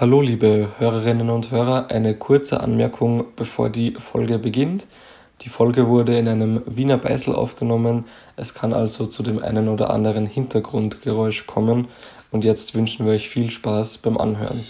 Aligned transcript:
Hallo 0.00 0.20
liebe 0.20 0.68
Hörerinnen 0.78 1.28
und 1.28 1.50
Hörer, 1.50 1.90
eine 1.90 2.14
kurze 2.14 2.60
Anmerkung, 2.60 3.24
bevor 3.34 3.68
die 3.68 3.94
Folge 3.94 4.38
beginnt. 4.38 4.86
Die 5.40 5.48
Folge 5.48 5.88
wurde 5.88 6.16
in 6.16 6.28
einem 6.28 6.62
Wiener 6.66 6.98
Beißel 6.98 7.34
aufgenommen, 7.34 8.04
es 8.36 8.54
kann 8.54 8.72
also 8.72 9.06
zu 9.06 9.24
dem 9.24 9.42
einen 9.42 9.68
oder 9.68 9.90
anderen 9.90 10.24
Hintergrundgeräusch 10.24 11.48
kommen 11.48 11.88
und 12.30 12.44
jetzt 12.44 12.76
wünschen 12.76 13.06
wir 13.06 13.14
euch 13.14 13.28
viel 13.28 13.50
Spaß 13.50 13.98
beim 13.98 14.18
Anhören. 14.18 14.64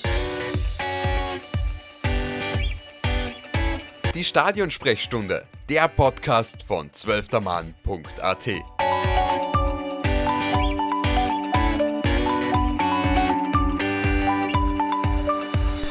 Die 4.15 4.25
Stadionsprechstunde, 4.25 5.45
der 5.69 5.89
Podcast 5.89 6.63
von 6.63 6.91
zwölftermann.at. 6.95 8.49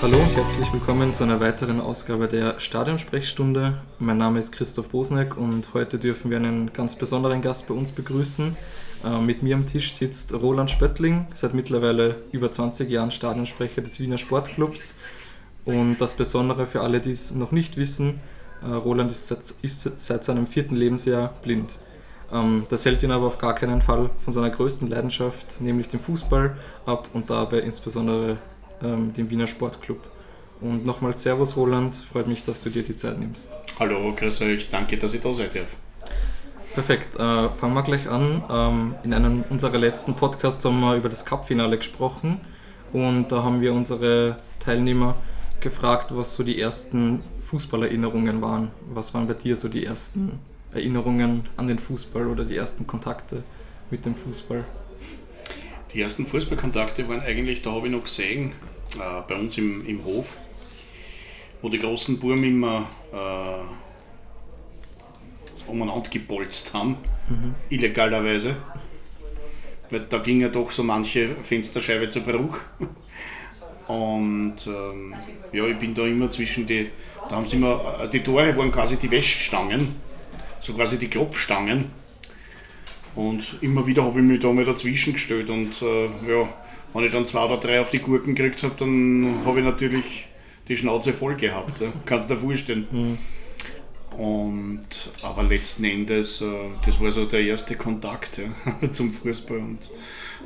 Hallo 0.08 0.21
und 0.21 0.38
herzlich 0.38 0.71
willkommen 0.71 1.14
zu 1.14 1.25
einer 1.25 1.42
weiteren 1.42 1.82
Ausgabe 1.82 2.29
der 2.29 2.61
Stadionsprechstunde. 2.61 3.82
Mein 4.00 4.18
Name 4.18 4.39
ist 4.39 4.54
Christoph 4.54 4.88
Bosneck 4.88 5.36
und 5.36 5.74
heute 5.74 6.00
dürfen 6.00 6.32
wir 6.32 6.38
einen 6.38 6.71
ganz 6.71 6.96
besonderen 6.96 7.42
Gast 7.42 7.68
bei 7.68 7.74
uns 7.74 7.92
begrüßen. 7.92 8.56
Äh, 9.04 9.20
mit 9.20 9.43
mir 9.43 9.56
am 9.56 9.68
Tisch 9.68 9.93
sitzt 9.93 10.33
Roland 10.33 10.71
Spöttling, 10.71 11.28
seit 11.33 11.54
mittlerweile 11.54 12.16
über 12.32 12.50
20 12.50 12.89
Jahren 12.89 13.11
Stadionsprecher 13.11 13.82
des 13.82 14.00
Wiener 14.00 14.18
Sportclubs. 14.18 14.96
Und 15.66 16.00
das 16.00 16.14
Besondere 16.14 16.68
für 16.68 16.80
alle, 16.80 17.02
die 17.02 17.11
es 17.11 17.36
noch 17.36 17.52
nicht 17.52 17.75
wissen, 17.75 18.21
äh, 18.64 18.71
Roland 18.71 19.11
ist 19.11 19.28
seit, 19.28 19.42
ist 19.61 19.92
seit 20.00 20.24
seinem 20.24 20.47
vierten 20.47 20.78
Lebensjahr 20.78 21.33
blind. 21.44 21.75
Ähm, 22.32 22.66
das 22.69 22.86
hält 22.86 23.04
ihn 23.04 23.11
aber 23.11 23.28
auf 23.28 23.39
gar 23.39 23.55
keinen 23.55 23.82
Fall 23.82 24.10
von 24.24 24.32
seiner 24.32 24.52
größten 24.52 24.88
Leidenschaft, 24.88 25.60
nämlich 25.60 25.89
dem 25.89 26.00
Fußball, 26.00 26.55
ab 26.86 27.10
und 27.11 27.30
dabei 27.30 27.60
insbesondere 27.60 28.38
ähm, 28.84 29.14
dem 29.14 29.30
Wiener 29.30 29.48
Sportclub. 29.48 30.00
Und 30.60 30.86
nochmal 30.86 31.18
Servus 31.18 31.56
Roland, 31.56 31.96
freut 31.96 32.28
mich, 32.28 32.44
dass 32.44 32.62
du 32.62 32.70
dir 32.70 32.84
die 32.84 32.95
Zeit 32.95 33.19
nimmst. 33.19 33.58
Hallo, 33.80 34.14
grüß 34.16 34.42
euch, 34.42 34.69
danke, 34.69 34.97
dass 34.97 35.14
ich 35.14 35.22
da 35.22 35.34
sein 35.34 35.50
darf. 35.53 35.78
Perfekt, 36.73 37.16
äh, 37.16 37.50
fangen 37.50 37.73
wir 37.73 37.84
gleich 37.84 38.09
an. 38.09 38.44
Ähm, 38.50 38.95
in 39.03 39.14
einem 39.14 39.44
unserer 39.50 39.78
letzten 39.78 40.14
Podcasts 40.16 40.64
haben 40.66 40.80
wir 40.80 40.95
über 40.95 41.09
das 41.09 41.25
Cup-Finale 41.25 41.78
gesprochen 41.78 42.39
und 42.94 43.31
da 43.31 43.44
haben 43.44 43.61
wir 43.61 43.73
unsere 43.73 44.38
Teilnehmer 44.59 45.16
gefragt, 45.59 46.16
was 46.16 46.36
so 46.36 46.44
die 46.44 46.59
ersten 46.59 47.23
Fußballerinnerungen 47.45 48.41
waren. 48.41 48.72
Was 48.94 49.14
waren 49.14 49.28
bei 49.28 49.34
dir 49.34 49.56
so 49.56 49.69
die 49.69 49.86
ersten 49.86 50.39
Erinnerungen 50.73 51.47
an 51.56 51.67
den 51.67 51.80
Fußball 51.80 52.28
oder 52.28 52.45
die 52.45 52.56
ersten 52.56 52.86
Kontakte 52.86 53.44
mit 53.89 54.06
dem 54.06 54.16
Fußball? 54.16 54.66
Die 55.93 56.02
ersten 56.02 56.25
Fußballkontakte 56.25 57.07
waren 57.07 57.21
eigentlich, 57.21 57.61
da 57.61 57.71
habe 57.71 57.88
ich 57.88 57.93
noch 57.93 58.03
gesehen, 58.03 58.52
äh, 58.95 59.21
bei 59.27 59.35
uns 59.35 59.57
im, 59.57 59.88
im 59.88 60.03
Hof, 60.03 60.38
wo 61.61 61.69
die 61.69 61.79
großen 61.79 62.19
Burm 62.19 62.44
immer 62.44 62.89
äh, 63.13 63.63
umeinander 65.69 66.09
gepolzt 66.09 66.73
haben, 66.73 66.97
mhm. 67.29 67.55
illegalerweise. 67.69 68.57
Weil 69.89 70.02
da 70.02 70.17
ging 70.17 70.41
ja 70.41 70.49
doch 70.49 70.71
so 70.71 70.83
manche 70.83 71.35
Fensterscheibe 71.41 72.09
zu 72.09 72.22
Bruch. 72.22 72.57
Und 73.88 74.67
ähm, 74.67 75.16
ja, 75.53 75.66
ich 75.66 75.77
bin 75.77 75.94
da 75.95 76.05
immer 76.05 76.29
zwischen 76.29 76.67
die, 76.67 76.89
da 77.29 77.38
haben 77.38 77.45
sie 77.45 77.55
immer, 77.55 78.01
äh, 78.01 78.09
die 78.09 78.22
Tore 78.22 78.55
waren 78.57 78.72
quasi 78.72 78.97
die 78.97 79.09
Wäschstangen, 79.09 79.95
so 80.59 80.73
quasi 80.73 80.99
die 80.99 81.09
Kropfstangen. 81.09 81.85
Und 83.17 83.57
immer 83.61 83.87
wieder 83.87 84.03
habe 84.03 84.19
ich 84.19 84.25
mich 84.25 84.39
da 84.39 84.53
mal 84.53 84.63
dazwischen 84.63 85.13
gestellt 85.13 85.49
und 85.49 85.81
äh, 85.81 86.05
ja, 86.05 86.47
wenn 86.93 87.03
ich 87.03 87.11
dann 87.11 87.25
zwei 87.25 87.45
oder 87.45 87.57
drei 87.57 87.81
auf 87.81 87.89
die 87.89 87.97
Gurken 87.97 88.35
gekriegt 88.35 88.61
habe, 88.61 88.75
dann 88.77 89.41
habe 89.43 89.57
ich 89.57 89.65
natürlich 89.65 90.27
die 90.67 90.77
Schnauze 90.77 91.13
voll 91.13 91.35
gehabt. 91.35 91.81
Ja. 91.81 91.88
Kannst 92.05 92.29
du 92.29 92.35
dir 92.35 92.39
vorstellen. 92.39 92.88
Mhm. 92.91 93.17
Und, 94.15 95.09
aber 95.23 95.41
letzten 95.41 95.85
Endes, 95.85 96.41
äh, 96.41 96.45
das 96.85 97.01
war 97.01 97.09
so 97.09 97.25
der 97.25 97.41
erste 97.41 97.75
Kontakt 97.75 98.39
ja, 98.39 98.89
zum 98.91 99.11
Fußball 99.11 99.57
und 99.57 99.89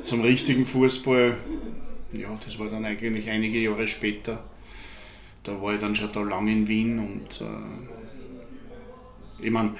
zum 0.02 0.22
richtigen 0.22 0.64
Fußball. 0.64 1.36
Ja, 2.14 2.38
das 2.42 2.58
war 2.58 2.68
dann 2.68 2.86
eigentlich 2.86 3.28
einige 3.28 3.58
Jahre 3.58 3.86
später. 3.86 4.42
Da 5.42 5.60
war 5.60 5.74
ich 5.74 5.80
dann 5.80 5.94
schon 5.94 6.12
da 6.12 6.22
lang 6.22 6.48
in 6.48 6.68
Wien 6.68 6.98
und 6.98 7.42
äh, 7.42 7.44
ich 9.44 9.50
meine, 9.50 9.74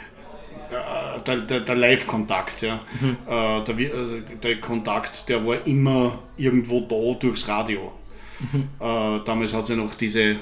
der, 1.27 1.37
der, 1.37 1.61
der 1.61 1.75
Live-Kontakt. 1.75 2.63
Ja. 2.63 2.81
Mhm. 3.01 3.17
Äh, 3.27 3.65
der, 3.65 3.79
äh, 3.79 4.23
der, 4.43 4.61
Kontakt, 4.61 5.29
der 5.29 5.45
war 5.47 5.67
immer 5.67 6.19
irgendwo 6.37 6.81
da 6.81 7.19
durchs 7.19 7.49
Radio. 7.49 7.93
Mhm. 8.41 8.69
Äh, 8.81 9.21
damals 9.25 9.55
hat 9.55 9.65
es 9.65 9.71
ja 9.71 9.77
noch 9.77 9.95
diese 9.95 10.37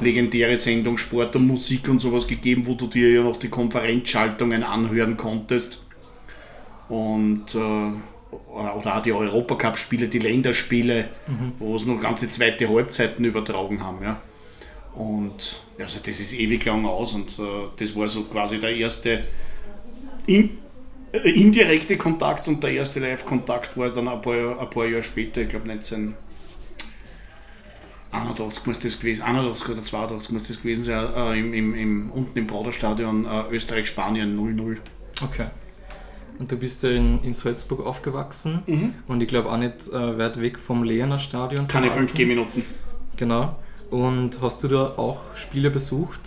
legendäre 0.00 0.58
Sendung 0.58 0.98
Sport 0.98 1.36
und 1.36 1.46
Musik 1.46 1.88
und 1.88 2.00
sowas 2.00 2.26
gegeben, 2.26 2.66
wo 2.66 2.74
du 2.74 2.86
dir 2.86 3.10
ja 3.10 3.22
noch 3.22 3.36
die 3.36 3.48
Konferenzschaltungen 3.48 4.62
anhören 4.62 5.16
konntest. 5.16 5.84
Und 6.88 7.54
äh, 7.54 7.58
oder 8.50 8.96
auch 8.96 9.02
die 9.02 9.12
Europacup-Spiele, 9.12 10.08
die 10.08 10.18
Länderspiele, 10.18 11.08
mhm. 11.26 11.52
wo 11.58 11.76
es 11.76 11.84
noch 11.84 12.00
ganze 12.00 12.30
zweite 12.30 12.68
Halbzeiten 12.68 13.24
übertragen 13.24 13.82
haben. 13.82 14.02
Ja. 14.02 14.20
Und 14.94 15.62
also 15.78 16.00
das 16.00 16.20
ist 16.20 16.32
ewig 16.32 16.64
lang 16.64 16.84
aus 16.84 17.14
und 17.14 17.38
äh, 17.38 17.42
das 17.76 17.94
war 17.94 18.08
so 18.08 18.24
quasi 18.24 18.58
der 18.58 18.74
erste 18.74 19.24
in, 20.28 20.58
äh, 21.12 21.30
indirekte 21.30 21.96
Kontakt 21.96 22.46
und 22.48 22.62
der 22.62 22.72
erste 22.72 23.00
Live-Kontakt 23.00 23.76
war 23.76 23.90
dann 23.90 24.06
ein 24.08 24.20
paar, 24.20 24.60
ein 24.60 24.70
paar 24.70 24.86
Jahre 24.86 25.02
später, 25.02 25.40
ich 25.40 25.48
glaube 25.48 25.68
1981 25.70 28.66
muss 28.66 28.78
das 28.78 29.00
gewesen, 29.00 29.22
81 29.22 29.70
oder 29.70 29.82
82 29.82 30.32
muss 30.32 30.46
das 30.46 30.60
gewesen 30.60 30.84
sein, 30.84 31.08
äh, 31.16 31.38
im, 31.38 31.54
im, 31.54 31.74
im, 31.74 32.12
unten 32.12 32.38
im 32.38 32.46
Praderstadion 32.46 33.24
äh, 33.24 33.44
Österreich-Spanien 33.50 34.38
0-0. 34.38 34.76
Okay. 35.22 35.46
Und 36.38 36.52
du 36.52 36.56
bist 36.56 36.82
ja 36.84 36.90
in, 36.90 37.24
in 37.24 37.34
Salzburg 37.34 37.84
aufgewachsen 37.84 38.62
mhm. 38.66 38.94
und 39.08 39.20
ich 39.22 39.28
glaube 39.28 39.50
auch 39.50 39.56
nicht 39.56 39.88
äh, 39.88 40.18
weit 40.18 40.40
weg 40.40 40.56
vom 40.58 40.84
Lehener 40.84 41.18
Stadion. 41.18 41.66
Keine 41.66 41.90
5 41.90 42.14
Minuten. 42.18 42.64
Genau. 43.16 43.56
Und 43.90 44.40
hast 44.42 44.62
du 44.62 44.68
da 44.68 44.94
auch 44.98 45.20
Spiele 45.34 45.70
besucht? 45.70 46.20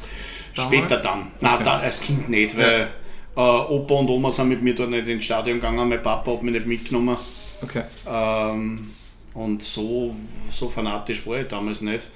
Damals? 0.56 0.73
Später 0.73 0.97
dann. 0.97 1.31
Nein, 1.39 1.53
okay. 1.53 1.63
da, 1.63 1.79
als 1.79 2.01
Kind 2.01 2.29
nicht, 2.29 2.57
weil. 2.57 2.89
Äh, 3.36 3.40
Opa 3.40 3.96
und 3.96 4.09
Oma 4.09 4.31
sind 4.31 4.50
mit 4.50 4.62
mir 4.62 4.75
dort 4.75 4.90
nicht 4.90 5.08
ins 5.08 5.25
Stadion 5.25 5.58
gegangen, 5.58 5.88
mein 5.88 6.02
Papa 6.02 6.31
hat 6.31 6.44
mich 6.44 6.53
nicht 6.53 6.66
mitgenommen. 6.66 7.18
Okay. 7.62 7.84
Ähm, 8.08 8.92
und 9.34 9.64
so, 9.64 10.16
so 10.50 10.68
fanatisch 10.68 11.25
war 11.25 11.40
ich 11.40 11.47
damals 11.47 11.81
nicht. 11.81 12.09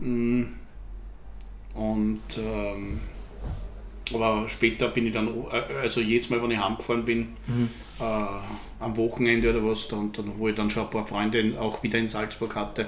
Mm. 0.00 0.44
Und 1.74 2.20
ähm, 2.38 3.00
aber 4.14 4.48
später 4.48 4.88
bin 4.88 5.06
ich 5.06 5.12
dann, 5.12 5.28
äh, 5.28 5.74
also 5.82 6.00
jedes 6.00 6.30
Mal, 6.30 6.42
wenn 6.42 6.50
ich 6.50 6.58
heimgefahren 6.58 7.04
bin, 7.04 7.36
mhm. 7.46 7.70
äh, 8.00 8.04
am 8.80 8.96
Wochenende 8.96 9.50
oder 9.50 9.64
was, 9.64 9.88
dann, 9.88 10.12
dann, 10.12 10.38
wo 10.38 10.48
ich 10.48 10.54
dann 10.54 10.70
schon 10.70 10.84
ein 10.84 10.90
paar 10.90 11.06
Freunde 11.06 11.54
auch 11.60 11.82
wieder 11.82 11.98
in 11.98 12.08
Salzburg 12.08 12.54
hatte. 12.54 12.86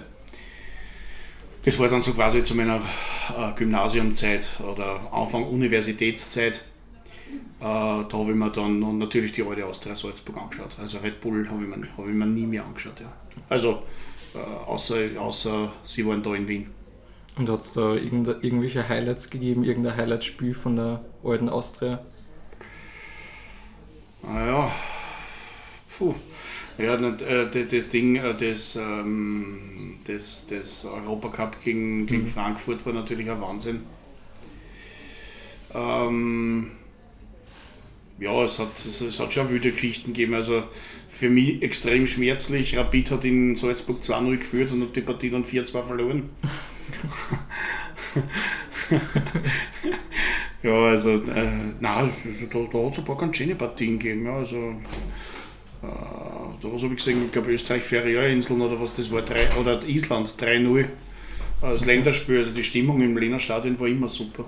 Das 1.64 1.78
war 1.78 1.88
dann 1.88 2.00
so 2.00 2.14
quasi 2.14 2.42
zu 2.42 2.54
meiner 2.54 2.76
äh, 3.36 3.52
Gymnasiumzeit 3.54 4.48
oder 4.60 5.12
Anfang 5.12 5.44
Universitätszeit. 5.44 6.64
Äh, 7.60 7.62
da 7.62 8.08
habe 8.10 8.30
ich 8.30 8.36
mir 8.36 8.50
dann 8.50 8.98
natürlich 8.98 9.32
die 9.32 9.42
alte 9.42 9.66
Austria 9.66 9.94
Salzburg 9.94 10.38
angeschaut. 10.38 10.76
Also 10.78 10.98
Red 10.98 11.20
Bull 11.20 11.46
habe 11.48 11.62
ich, 11.62 11.68
mir, 11.68 11.76
hab 11.96 12.06
ich 12.06 12.14
mir 12.14 12.26
nie 12.26 12.46
mehr 12.46 12.64
angeschaut. 12.64 13.00
Ja. 13.00 13.12
Also 13.50 13.82
äh, 14.34 14.38
außer, 14.38 14.96
außer 15.18 15.70
sie 15.84 16.06
waren 16.06 16.22
da 16.22 16.34
in 16.34 16.48
Wien. 16.48 16.70
Und 17.36 17.48
hat 17.50 17.60
es 17.60 17.72
da 17.72 17.94
irgendwelche 17.94 18.88
Highlights 18.88 19.28
gegeben, 19.28 19.64
irgendein 19.64 19.96
Highlightspiel 19.96 20.54
von 20.54 20.76
der 20.76 21.04
alten 21.22 21.48
Austria? 21.48 22.04
Naja, 24.22 24.70
puh. 25.98 26.14
Ja, 26.78 26.94
äh, 26.94 27.66
das 27.66 27.88
Ding, 27.90 28.20
das, 28.38 28.76
ähm, 28.76 29.98
das, 30.06 30.46
das 30.46 30.86
Europacup 30.86 31.62
gegen, 31.62 32.06
gegen 32.06 32.22
mhm. 32.22 32.26
Frankfurt 32.26 32.86
war 32.86 32.94
natürlich 32.94 33.30
ein 33.30 33.40
Wahnsinn. 33.40 33.82
Ähm, 35.74 36.70
ja, 38.20 38.44
es 38.44 38.58
hat, 38.58 38.76
es, 38.76 39.00
es, 39.00 39.18
hat 39.18 39.32
schon 39.32 39.50
wilde 39.50 39.72
Geschichten 39.72 40.12
gegeben. 40.12 40.34
Also 40.34 40.62
für 41.08 41.30
mich 41.30 41.62
extrem 41.62 42.06
schmerzlich. 42.06 42.76
Rapid 42.76 43.10
hat 43.10 43.24
in 43.24 43.56
Salzburg 43.56 44.02
2-0 44.02 44.36
geführt 44.36 44.72
und 44.72 44.82
hat 44.82 44.94
die 44.94 45.00
Partie 45.00 45.30
dann 45.30 45.44
4-2 45.44 45.82
verloren. 45.82 46.28
ja, 50.62 50.74
also, 50.74 51.14
äh, 51.14 51.50
nein, 51.80 52.10
da, 52.52 52.58
da 52.72 52.84
hat 52.84 52.92
es 52.92 52.98
ein 52.98 53.04
paar 53.04 53.16
ganz 53.16 53.36
schöne 53.36 53.54
Partien 53.54 53.98
gegeben. 53.98 54.26
Ja, 54.26 54.36
also, 54.36 54.74
äh, 55.82 55.82
da 55.82 56.72
was 56.72 56.82
habe 56.82 56.92
ich 56.92 56.98
gesehen, 56.98 57.24
ich 57.24 57.32
glaube 57.32 57.52
Österreich 57.52 57.82
Färöerinseln 57.82 58.60
oder 58.60 58.78
was 58.80 58.96
das 58.96 59.10
war, 59.10 59.22
3, 59.22 59.56
oder 59.58 59.82
Island 59.86 60.34
3-0 60.38 60.80
äh, 60.80 60.86
das 61.60 61.86
Länderspiel, 61.86 62.38
also 62.38 62.52
die 62.52 62.64
Stimmung 62.64 63.00
im 63.00 63.16
Lehner 63.16 63.38
Stadion 63.38 63.80
war 63.80 63.86
immer 63.86 64.08
super. 64.08 64.44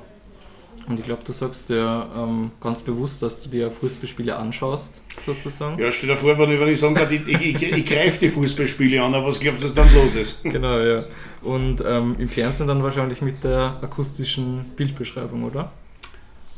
Und 0.88 0.98
ich 0.98 1.06
glaube, 1.06 1.22
du 1.24 1.32
sagst 1.32 1.70
ja 1.70 2.08
ähm, 2.16 2.50
ganz 2.60 2.82
bewusst, 2.82 3.22
dass 3.22 3.42
du 3.42 3.48
dir 3.48 3.70
Fußballspiele 3.70 4.34
anschaust, 4.36 5.02
sozusagen. 5.24 5.80
Ja, 5.80 5.92
stell 5.92 6.08
dir 6.08 6.16
vor, 6.16 6.36
wenn 6.38 6.52
ich, 6.52 6.60
wenn 6.60 6.68
ich 6.68 6.80
sagen 6.80 6.94
kann, 6.94 7.12
ich, 7.12 7.26
ich, 7.26 7.62
ich, 7.62 7.84
greife 7.84 8.18
die 8.20 8.28
Fußballspiele 8.28 9.00
an, 9.02 9.14
aber 9.14 9.28
was 9.28 9.38
glaubst 9.38 9.62
du, 9.62 9.66
was 9.66 9.74
dann 9.74 9.94
los 9.94 10.16
ist? 10.16 10.42
Genau, 10.52 10.78
ja. 10.80 11.04
Und 11.42 11.82
ähm, 11.86 12.16
im 12.18 12.28
Fernsehen 12.28 12.66
dann 12.66 12.82
wahrscheinlich 12.82 13.22
mit 13.22 13.42
der 13.44 13.78
akustischen 13.80 14.64
Bildbeschreibung, 14.76 15.44
oder? 15.44 15.72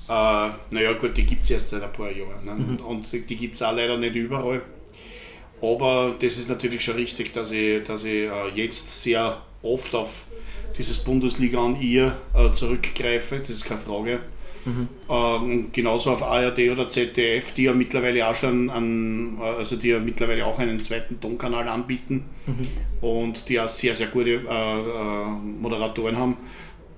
Äh, 0.09 0.49
naja, 0.71 0.93
gut, 0.95 1.17
die 1.17 1.25
gibt 1.25 1.45
es 1.45 1.51
erst 1.51 1.71
seit 1.71 1.83
ein 1.83 1.93
paar 1.93 2.11
Jahren. 2.11 2.45
Ne? 2.45 2.55
Mhm. 2.55 2.77
Und 2.85 3.13
die 3.13 3.37
gibt 3.37 3.55
es 3.55 3.63
auch 3.63 3.75
leider 3.75 3.97
nicht 3.97 4.17
überall. 4.17 4.63
Aber 5.63 6.15
das 6.19 6.37
ist 6.37 6.49
natürlich 6.49 6.85
schon 6.85 6.97
richtig, 6.97 7.33
dass 7.33 7.51
ich, 7.51 7.83
dass 7.85 8.05
ich 8.05 8.29
äh, 8.29 8.49
jetzt 8.55 9.03
sehr 9.03 9.41
oft 9.63 9.95
auf 9.95 10.25
dieses 10.77 11.05
Bundesliga 11.05 11.65
an 11.65 11.81
ihr 11.81 12.17
äh, 12.35 12.53
zurückgreife, 12.53 13.39
das 13.39 13.51
ist 13.51 13.65
keine 13.65 13.81
Frage. 13.81 14.21
Mhm. 14.65 14.89
Ähm, 15.11 15.69
genauso 15.73 16.11
auf 16.11 16.23
ARD 16.23 16.71
oder 16.71 16.89
ZDF, 16.89 17.53
die 17.53 17.65
ja 17.65 17.75
mittlerweile 17.75 18.27
auch 18.27 18.35
schon 18.35 18.71
an, 18.71 19.39
äh, 19.39 19.59
also 19.59 19.77
die 19.77 19.89
ja 19.89 19.99
mittlerweile 19.99 20.47
auch 20.47 20.59
einen 20.59 20.81
zweiten 20.81 21.21
Tonkanal 21.21 21.69
anbieten 21.69 22.25
mhm. 22.47 22.69
und 23.07 23.49
die 23.49 23.61
auch 23.61 23.69
sehr, 23.69 23.95
sehr 23.95 24.07
gute 24.07 24.31
äh, 24.31 24.37
äh, 24.37 25.27
Moderatoren 25.61 26.17
haben. 26.17 26.37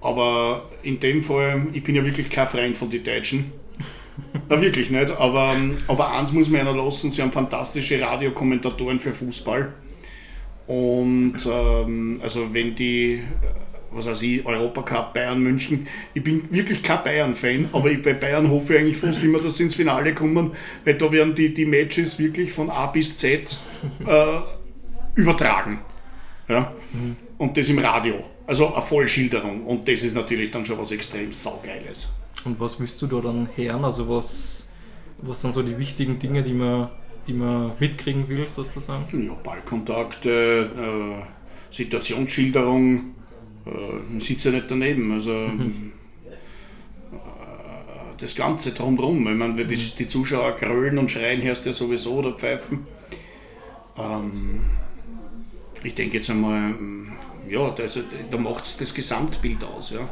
Aber 0.01 0.71
in 0.83 1.01
dem 1.01 1.23
Fall, 1.23 1.67
ich 1.73 1.83
bin 1.83 1.97
ja 1.97 2.05
wirklich 2.05 2.31
kein 2.31 2.47
Freund 2.47 2.77
von 2.77 2.89
den 2.89 3.03
Deutschen. 3.03 3.53
Na, 4.49 4.61
wirklich 4.61 4.91
nicht. 4.91 5.11
Aber, 5.19 5.53
ähm, 5.57 5.77
aber 5.89 6.13
eins 6.13 6.33
muss 6.33 6.49
man 6.49 6.65
ja 6.65 6.73
noch 6.73 6.85
lassen: 6.85 7.11
sie 7.11 7.23
haben 7.23 7.33
fantastische 7.33 8.01
Radiokommentatoren 8.01 8.99
für 8.99 9.13
Fußball. 9.13 9.73
Und 10.69 11.35
ähm, 11.51 12.21
also, 12.23 12.55
wenn 12.55 12.75
die 12.77 13.23
was 13.91 14.07
weiß 14.07 14.23
ich, 14.23 14.45
Europacup, 14.45 15.15
Bayern 15.15 15.43
München. 15.43 15.87
Ich 16.15 16.23
bin 16.23 16.43
wirklich 16.51 16.83
kein 16.83 17.03
Bayern-Fan, 17.03 17.69
aber 17.73 17.91
ich, 17.91 18.03
bei 18.03 18.15
Bayern 18.15 18.51
hoffe 18.51 18.75
ich 18.75 18.81
eigentlich 18.81 18.97
fast 18.97 19.23
immer, 19.23 19.39
dass 19.39 19.57
sie 19.57 19.65
ins 19.65 19.75
Finale 19.75 20.15
kommen, 20.15 20.53
weil 20.85 20.95
da 20.95 21.11
werden 21.11 21.35
die, 21.35 21.53
die 21.53 21.65
Matches 21.65 22.19
wirklich 22.19 22.53
von 22.53 22.71
A 22.71 22.87
bis 22.87 23.17
Z 23.17 23.59
äh, 24.07 24.39
übertragen. 25.15 25.81
Ja? 26.49 26.73
Mhm. 26.93 27.17
Und 27.39 27.57
das 27.57 27.69
im 27.69 27.79
Radio. 27.79 28.23
Also 28.47 28.73
eine 28.73 28.83
Vollschilderung. 28.83 29.65
Und 29.65 29.89
das 29.89 30.03
ist 30.03 30.15
natürlich 30.15 30.51
dann 30.51 30.65
schon 30.65 30.79
was 30.79 30.91
extrem 30.93 31.33
saugeiles. 31.33 32.15
Und 32.45 32.61
was 32.61 32.79
willst 32.79 33.01
du 33.03 33.07
da 33.07 33.21
dann 33.21 33.49
hören? 33.57 33.85
Also 33.85 34.09
was, 34.09 34.69
was 35.19 35.41
sind 35.41 35.53
so 35.53 35.63
die 35.63 35.77
wichtigen 35.79 36.19
Dinge, 36.19 36.43
die 36.43 36.53
man, 36.53 36.91
die 37.27 37.33
man 37.33 37.73
mitkriegen 37.81 38.29
will 38.29 38.47
sozusagen? 38.47 39.05
Ja, 39.27 39.33
Ballkontakte, 39.43 40.71
äh, 40.79 41.75
Situationsschilderung, 41.75 43.15
äh, 43.67 44.21
sitze 44.21 44.51
ja 44.51 44.57
nicht 44.57 44.71
daneben. 44.71 45.13
Also 45.13 45.33
mhm. 45.33 45.93
das 48.19 48.35
Ganze 48.35 48.73
drumherum. 48.73 49.29
Ich 49.29 49.37
meine, 49.37 49.57
wenn 49.59 49.69
die, 49.69 49.77
die 49.77 50.09
Zuschauer 50.09 50.53
grölen 50.53 50.99
und 50.99 51.11
schreien, 51.11 51.43
hörst 51.43 51.65
du 51.65 51.71
ja 51.71 51.73
sowieso 51.73 52.15
oder 52.15 52.33
pfeifen. 52.33 52.87
Ähm, 53.99 54.61
ich 55.83 55.95
denke 55.95 56.19
jetzt 56.19 56.31
einmal, 56.31 56.75
ja, 57.49 57.73
also, 57.75 58.01
da 58.31 58.37
macht 58.37 58.65
es 58.65 58.77
das 58.77 58.95
Gesamtbild 58.95 59.63
aus. 59.65 59.91
Ja. 59.91 60.09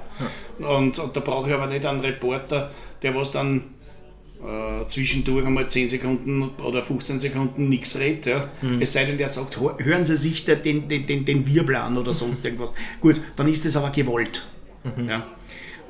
ja. 0.58 0.68
Und, 0.68 0.98
und, 0.98 1.16
da 1.16 1.20
brauche 1.20 1.48
ich 1.48 1.54
aber 1.54 1.66
nicht 1.66 1.84
einen 1.84 2.00
Reporter, 2.00 2.70
der 3.02 3.14
was 3.14 3.32
dann 3.32 3.74
äh, 4.44 4.86
zwischendurch 4.86 5.46
einmal 5.46 5.68
10 5.68 5.88
Sekunden 5.88 6.50
oder 6.62 6.82
15 6.82 7.20
Sekunden 7.20 7.68
nichts 7.68 7.98
redet. 7.98 8.26
Ja. 8.26 8.50
Mhm. 8.62 8.82
Es 8.82 8.92
sei 8.92 9.04
denn, 9.04 9.18
der 9.18 9.28
sagt, 9.28 9.58
hören 9.58 10.04
Sie 10.04 10.16
sich 10.16 10.44
den, 10.44 10.88
den, 10.88 11.06
den, 11.06 11.24
den 11.24 11.46
Wirbel 11.46 11.76
an 11.76 11.96
oder 11.96 12.14
sonst 12.14 12.44
irgendwas. 12.44 12.70
Gut, 13.00 13.20
dann 13.36 13.48
ist 13.48 13.64
das 13.64 13.76
aber 13.76 13.90
gewollt. 13.90 14.46
Mhm. 14.84 15.08
Ja. 15.08 15.26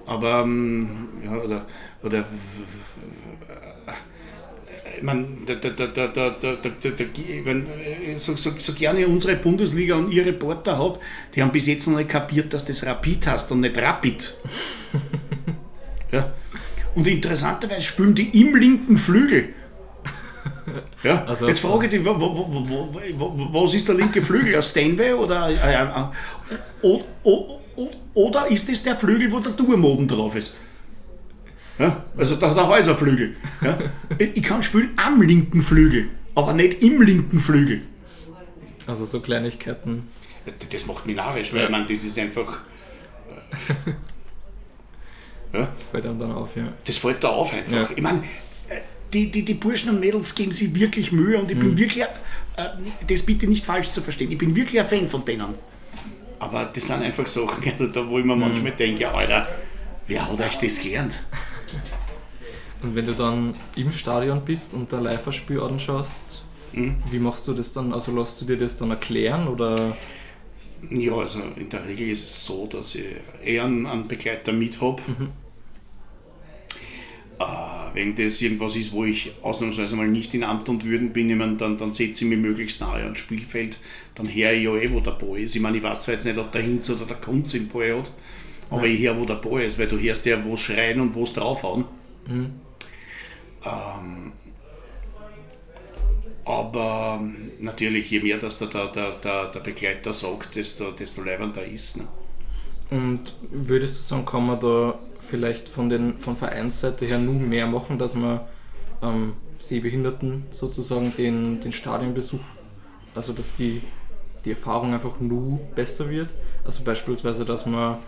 Aber, 0.07 0.43
ähm, 0.43 1.09
ja, 1.25 1.37
oder, 1.37 1.67
oder 2.03 2.25
ich 4.97 5.03
meine, 5.03 5.27
da, 5.47 5.55
da, 5.55 5.71
da, 5.71 5.87
da, 5.87 6.07
da, 6.09 6.31
da, 6.31 6.57
da, 6.57 6.71
da, 6.81 7.05
so, 8.17 8.37
so, 8.37 8.51
so 8.57 8.73
gerne 8.75 9.07
unsere 9.09 9.37
Bundesliga 9.37 9.97
und 9.97 10.13
ihre 10.13 10.27
Reporter 10.27 10.79
habe, 10.79 11.01
die 11.35 11.43
haben 11.43 11.51
bis 11.51 11.67
jetzt 11.67 11.87
noch 11.87 11.97
nicht 11.97 12.11
kapiert, 12.11 12.53
dass 12.55 12.65
das 12.65 12.87
Rapid 12.87 13.27
heißt 13.27 13.51
und 13.53 13.61
nicht 13.61 13.77
Rapid. 13.77 14.35
ja. 16.13 16.33
Und 16.95 17.09
interessanterweise 17.09 17.83
spielen 17.83 18.15
die 18.15 18.41
im 18.41 18.55
linken 18.57 18.97
Flügel. 18.99 19.51
Ja, 21.03 21.25
also, 21.27 21.47
jetzt 21.47 21.61
frage 21.61 21.85
ich 21.85 21.91
dich, 21.91 22.05
wo, 22.05 22.19
wo, 22.19 22.91
wo, 23.19 23.63
was 23.63 23.75
ist 23.75 23.87
der 23.87 23.95
linke 23.95 24.23
Flügel? 24.23 24.57
Ein 24.57 24.63
Stanway 24.63 25.13
oder, 25.13 25.51
äh, 25.51 25.53
äh, 26.83 26.89
äh, 26.89 27.89
oder 28.15 28.47
ist 28.51 28.71
das 28.71 28.83
der 28.83 28.97
Flügel, 28.97 29.31
wo 29.31 29.41
der 29.41 29.55
Turm 29.55 29.85
oben 29.85 30.09
drauf 30.09 30.35
ist? 30.37 30.55
Ja, 31.79 32.05
also 32.17 32.37
der, 32.37 32.55
der 32.55 32.69
Häuserflügel. 32.69 33.37
Ja. 33.61 33.79
Ich 34.19 34.43
kann 34.43 34.63
spielen 34.63 34.91
am 34.97 35.21
linken 35.21 35.61
Flügel, 35.61 36.09
aber 36.35 36.55
nicht 36.55 36.83
im 36.83 37.03
linken 37.03 37.41
Flügel. 37.41 37.83
Also 38.87 39.05
so 39.05 39.21
Kleinigkeiten. 39.21 40.09
Das 40.73 40.87
macht 40.87 41.07
mich 41.07 41.17
narrisch, 41.17 41.53
weil 41.53 41.61
ja. 41.61 41.65
ich 41.67 41.71
meine, 41.71 41.87
das 41.87 42.05
ist 42.05 42.19
einfach. 42.19 42.61
Ja? 45.55 45.69
Fällt 45.93 46.07
einem 46.07 46.19
dann 46.19 46.33
auf, 46.33 46.57
ja. 46.57 46.73
Das 46.85 46.99
fällt 46.99 47.23
da 47.23 47.29
auf 47.29 47.53
einfach. 47.53 47.73
Ja. 47.73 47.91
Ich 47.95 48.03
meine, 48.03 48.25
äh, 48.69 48.81
die, 49.13 49.31
die, 49.31 49.45
die 49.45 49.55
Burschen 49.55 49.91
und 49.91 50.01
Mädels 50.01 50.35
geben 50.35 50.53
sich 50.53 50.75
wirklich 50.75 51.13
Mühe 51.13 51.39
und 51.39 51.51
ich 51.51 51.57
mhm. 51.57 51.63
bin 51.63 51.79
wirklich, 51.79 52.05
äh, 52.05 52.09
das 53.07 53.23
bitte 53.23 53.47
nicht 53.47 53.65
falsch 53.65 53.91
zu 53.91 54.01
verstehen, 54.01 54.31
ich 54.31 54.39
bin 54.39 54.55
wirklich 54.57 54.81
ein 54.81 54.87
Fan 54.87 55.09
von 55.09 55.25
denen. 55.25 55.55
Aber 56.41 56.71
das 56.73 56.87
sind 56.87 57.03
einfach 57.03 57.27
Sachen, 57.27 57.71
also 57.73 57.87
da 57.87 58.09
wo 58.09 58.19
ich 58.19 58.25
mir 58.25 58.35
mhm. 58.35 58.41
manchmal 58.41 58.73
denke, 58.73 59.09
Alter, 59.09 59.49
wer 60.07 60.29
hat 60.29 60.41
euch 60.41 60.59
das 60.59 60.81
gelernt? 60.81 61.21
Und 62.83 62.95
wenn 62.95 63.07
du 63.07 63.15
dann 63.15 63.55
im 63.77 63.93
Stadion 63.93 64.45
bist 64.45 64.75
und 64.75 64.93
ein 64.93 65.05
Live-Spiel 65.05 65.61
anschaust, 65.61 66.45
mhm. 66.73 66.97
wie 67.11 67.19
machst 67.19 67.49
du 67.49 67.55
das 67.55 67.73
dann? 67.73 67.95
Also 67.95 68.13
lässt 68.13 68.41
du 68.41 68.45
dir 68.45 68.59
das 68.59 68.77
dann 68.77 68.91
erklären 68.91 69.49
oder? 69.49 69.97
Ja, 70.91 71.15
also 71.15 71.41
in 71.57 71.69
der 71.69 71.87
Regel 71.87 72.11
ist 72.11 72.25
es 72.25 72.45
so, 72.45 72.67
dass 72.67 72.95
ich 72.95 73.07
eher 73.43 73.65
einen, 73.65 74.07
Begleiter 74.07 74.53
mit 74.53 74.81
habe. 74.81 75.01
Mhm. 75.07 75.33
Äh, 77.39 77.45
wenn 77.95 78.15
das 78.15 78.41
irgendwas 78.41 78.77
ist, 78.77 78.93
wo 78.93 79.05
ich 79.05 79.33
ausnahmsweise 79.43 79.97
mal 79.97 80.09
nicht 80.09 80.35
in 80.35 80.45
Amt 80.45 80.69
und 80.69 80.85
Würden 80.85 81.13
bin, 81.13 81.31
ich 81.31 81.37
meine, 81.37 81.57
dann, 81.57 81.79
dann 81.79 81.93
setze 81.93 82.25
ich 82.25 82.31
mich 82.31 82.39
möglichst 82.39 82.81
nahe 82.81 83.03
ans 83.03 83.19
Spielfeld, 83.19 83.79
dann 84.15 84.27
höre 84.27 84.53
ich 84.53 84.65
ja 84.65 84.75
eh, 84.75 84.93
wo 84.93 85.01
der 85.01 85.13
Ball 85.13 85.39
ist. 85.39 85.55
Ich 85.55 85.63
meine, 85.63 85.77
ich 85.77 85.83
weiß 85.83 86.03
zwar 86.03 86.15
jetzt 86.15 86.25
nicht, 86.25 86.39
ob 86.39 86.51
der 86.53 86.63
Hinz 86.63 86.91
oder 86.91 87.05
der 87.05 87.17
Kunz 87.17 87.55
im 87.55 87.69
Ball 87.69 87.99
hat, 87.99 88.11
aber 88.71 88.87
ja. 88.87 88.95
ich 88.95 89.01
höre, 89.01 89.21
wo 89.21 89.25
der 89.25 89.35
Ball 89.35 89.63
ist, 89.63 89.79
weil 89.79 89.89
du 89.89 89.99
hörst 89.99 90.27
ja, 90.27 90.45
wo 90.45 90.55
es 90.55 90.61
schreien 90.61 91.01
und 91.01 91.15
wo 91.15 91.23
es 91.23 91.33
draufhauen. 91.33 91.85
Mhm. 92.27 92.51
Ähm, 93.65 94.33
aber 96.45 97.23
natürlich, 97.61 98.11
je 98.11 98.21
mehr 98.21 98.39
dass 98.39 98.59
der, 98.59 98.69
der, 98.69 98.89
der, 98.89 99.47
der 99.51 99.61
Begleiter 99.61 100.13
sagt, 100.13 100.57
desto, 100.57 100.91
desto 100.91 101.23
leibender 101.23 101.65
ist. 101.65 101.99
Ne? 101.99 102.09
Und 102.91 103.35
würdest 103.51 103.99
du 103.99 104.03
sagen, 104.03 104.27
kann 104.27 104.47
man 104.47 104.61
da 104.61 104.99
vielleicht 105.25 105.69
von, 105.69 105.89
den, 105.89 106.19
von 106.19 106.37
Vereinsseite 106.37 107.07
her 107.07 107.19
nur 107.19 107.35
mehr 107.35 107.67
machen, 107.67 107.99
dass 107.99 108.15
man 108.15 108.41
ähm, 109.03 109.35
Sehbehinderten 109.59 110.45
sozusagen 110.51 111.15
den, 111.17 111.61
den 111.61 111.73
Stadionbesuch, 111.73 112.41
also 113.15 113.33
dass 113.33 113.55
die, 113.55 113.81
die 114.45 114.51
Erfahrung 114.51 114.93
einfach 114.93 115.21
nur 115.21 115.59
besser 115.75 116.11
wird? 116.11 116.35
Also 116.65 116.85
beispielsweise, 116.85 117.45
dass 117.45 117.67
man 117.67 117.99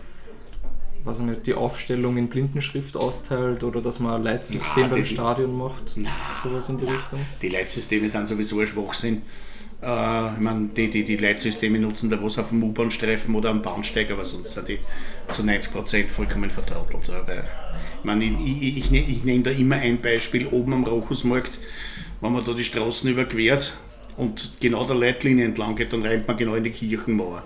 weiß 1.07 1.19
nicht, 1.19 1.47
die 1.47 1.53
Aufstellung 1.53 2.17
in 2.17 2.27
Blindenschrift 2.27 2.97
austeilt 2.97 3.63
oder 3.63 3.81
dass 3.81 3.99
man 3.99 4.15
ein 4.15 4.23
Leitsystem 4.23 4.83
na, 4.83 4.87
beim 4.87 5.03
die, 5.03 5.05
Stadion 5.05 5.57
macht. 5.57 5.93
Na, 5.95 6.09
sowas 6.43 6.69
in 6.69 6.77
die 6.77 6.85
na, 6.85 6.91
Richtung. 6.91 7.19
Die 7.41 7.49
Leitsysteme 7.49 8.07
sind 8.07 8.27
sowieso 8.27 8.59
ein 8.59 8.67
Schwachsinn. 8.67 9.21
Äh, 9.81 10.33
ich 10.33 10.39
meine, 10.39 10.69
die, 10.75 10.89
die, 10.89 11.03
die 11.03 11.17
Leitsysteme 11.17 11.79
nutzen 11.79 12.09
da 12.09 12.21
was 12.21 12.39
auf 12.39 12.49
dem 12.49 12.63
U-Bahn-Streifen 12.63 13.35
oder 13.35 13.49
am 13.49 13.61
Bahnsteig, 13.61 14.09
aber 14.11 14.25
sonst 14.25 14.53
sind 14.53 14.67
die 14.67 14.79
zu 15.31 15.43
90% 15.43 16.07
vollkommen 16.09 16.49
vertrottelt. 16.49 17.09
Weil, 17.27 17.43
ich 17.99 18.05
meine, 18.05 18.25
ich, 18.25 18.61
ich, 18.61 18.77
ich, 18.77 18.91
ne, 18.91 19.05
ich 19.07 19.23
nenne 19.23 19.43
da 19.43 19.51
immer 19.51 19.75
ein 19.75 20.01
Beispiel 20.01 20.47
oben 20.47 20.73
am 20.73 20.83
Rochusmarkt, 20.83 21.59
wenn 22.21 22.33
man 22.33 22.43
da 22.43 22.53
die 22.53 22.63
Straßen 22.63 23.09
überquert 23.09 23.77
und 24.17 24.57
genau 24.59 24.85
der 24.85 24.95
Leitlinie 24.95 25.45
entlang 25.45 25.75
geht, 25.75 25.93
dann 25.93 26.01
rennt 26.01 26.27
man 26.27 26.37
genau 26.37 26.55
in 26.55 26.63
die 26.63 26.71
Kirchenmauer. 26.71 27.43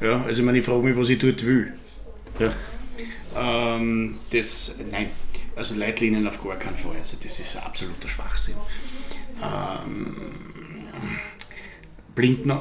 Ja, 0.00 0.22
also 0.24 0.40
ich 0.40 0.46
meine, 0.46 0.58
ich 0.58 0.64
frage 0.64 0.82
mich, 0.82 0.96
was 0.96 1.08
ich 1.08 1.18
dort 1.18 1.44
will. 1.44 1.72
Ja. 2.38 2.54
Ähm, 3.36 4.18
das, 4.30 4.76
nein, 4.90 5.10
also 5.54 5.74
Leitlinien 5.74 6.26
auf 6.26 6.42
gar 6.42 6.56
keinen 6.56 6.76
Fall. 6.76 6.96
Also 6.98 7.16
das 7.22 7.38
ist 7.38 7.56
absoluter 7.56 8.08
Schwachsinn. 8.08 8.54
Ähm, 9.42 10.16
Blinden, 12.18 12.50
äh, 12.50 12.54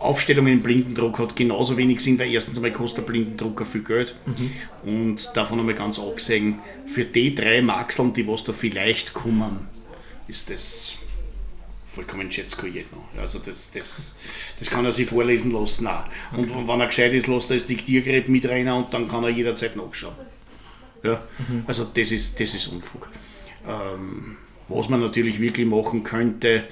Aufstellungen 0.00 0.54
im 0.54 0.62
Blindendruck 0.62 1.20
hat 1.20 1.36
genauso 1.36 1.76
wenig 1.76 2.00
Sinn, 2.00 2.18
weil 2.18 2.32
erstens 2.32 2.56
einmal 2.56 2.72
kostet 2.72 2.98
der 2.98 3.12
Blindendrucker 3.12 3.64
viel 3.64 3.84
Geld 3.84 4.16
mhm. 4.26 4.50
und 4.82 5.30
davon 5.36 5.60
einmal 5.60 5.76
ganz 5.76 6.00
abgesehen, 6.00 6.58
für 6.86 7.04
die 7.04 7.32
drei 7.32 7.62
Maxeln, 7.62 8.12
die 8.12 8.26
was 8.26 8.42
da 8.42 8.52
vielleicht 8.52 9.14
kommen, 9.14 9.68
ist 10.26 10.50
das 10.50 10.96
vollkommen 11.86 12.30
schätzkojiert 12.30 12.86
noch. 12.92 13.22
Also 13.22 13.38
das, 13.38 13.70
das, 13.70 14.16
das 14.58 14.68
kann 14.68 14.84
er 14.84 14.90
sich 14.90 15.08
vorlesen 15.08 15.52
lassen 15.52 15.86
auch. 15.86 16.06
Und 16.32 16.50
okay. 16.50 16.64
wenn 16.66 16.80
er 16.80 16.86
gescheit 16.88 17.12
ist, 17.12 17.28
lässt 17.28 17.50
er 17.50 17.56
das 17.56 17.66
Diktiergerät 17.66 18.28
mit 18.28 18.48
rein 18.48 18.68
und 18.68 18.92
dann 18.92 19.08
kann 19.08 19.22
er 19.22 19.30
jederzeit 19.30 19.76
nachschauen. 19.76 20.16
Ja? 21.04 21.22
Also 21.68 21.84
das 21.84 22.10
ist, 22.10 22.40
das 22.40 22.52
ist 22.52 22.66
Unfug. 22.66 23.06
Ähm, 23.66 24.38
was 24.66 24.88
man 24.88 25.00
natürlich 25.00 25.40
wirklich 25.40 25.68
machen 25.68 26.02
könnte, 26.02 26.64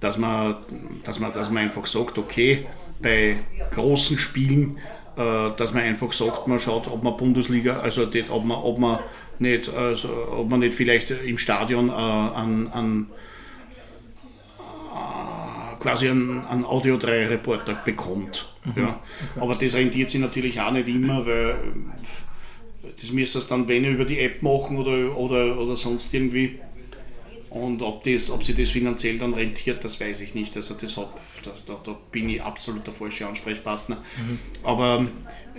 dass 0.00 0.18
man, 0.18 0.56
dass 1.04 1.18
man, 1.18 1.32
dass 1.32 1.50
man 1.50 1.64
einfach 1.64 1.86
sagt, 1.86 2.18
okay, 2.18 2.66
bei 3.00 3.38
großen 3.72 4.18
Spielen, 4.18 4.78
äh, 5.16 5.50
dass 5.56 5.74
man 5.74 5.82
einfach 5.82 6.12
sagt, 6.12 6.46
man 6.46 6.58
schaut, 6.58 6.88
ob 6.88 7.02
man 7.02 7.16
Bundesliga, 7.16 7.80
also 7.80 8.06
das, 8.06 8.30
ob, 8.30 8.44
man, 8.44 8.58
ob, 8.58 8.78
man 8.78 9.00
nicht, 9.38 9.68
also, 9.68 10.08
ob 10.30 10.48
man 10.48 10.60
nicht 10.60 10.74
vielleicht 10.74 11.10
im 11.10 11.38
Stadion 11.38 11.88
äh, 11.88 11.92
an, 11.92 12.68
an 12.72 13.06
äh, 14.58 15.82
quasi 15.82 16.08
einen, 16.08 16.44
einen 16.46 16.64
Audio 16.64 16.96
3 16.96 17.28
Reporter 17.28 17.74
bekommt. 17.74 18.48
Mhm. 18.64 18.82
Ja. 18.82 19.00
Aber 19.40 19.54
das 19.54 19.74
rentiert 19.74 20.10
sich 20.10 20.20
natürlich 20.20 20.60
auch 20.60 20.72
nicht 20.72 20.88
immer, 20.88 21.26
weil 21.26 21.56
das 23.00 23.12
müsste 23.12 23.38
es 23.38 23.48
dann, 23.48 23.68
wenn 23.68 23.84
über 23.84 24.04
die 24.04 24.18
App 24.18 24.42
machen 24.42 24.76
oder, 24.76 25.16
oder, 25.16 25.58
oder 25.58 25.76
sonst 25.76 26.12
irgendwie. 26.14 26.60
Und 27.50 27.82
ob, 27.82 28.04
das, 28.04 28.30
ob 28.30 28.44
sie 28.44 28.54
das 28.54 28.70
finanziell 28.70 29.18
dann 29.18 29.34
rentiert, 29.34 29.84
das 29.84 30.00
weiß 30.00 30.20
ich 30.20 30.34
nicht. 30.34 30.56
Also 30.56 30.74
deshalb, 30.74 31.08
da, 31.42 31.50
da, 31.66 31.80
da 31.84 31.96
bin 32.12 32.28
ich 32.28 32.42
absolut 32.42 32.86
der 32.86 32.94
falsche 32.94 33.26
Ansprechpartner. 33.26 33.96
Mhm. 33.96 34.38
Aber 34.62 35.06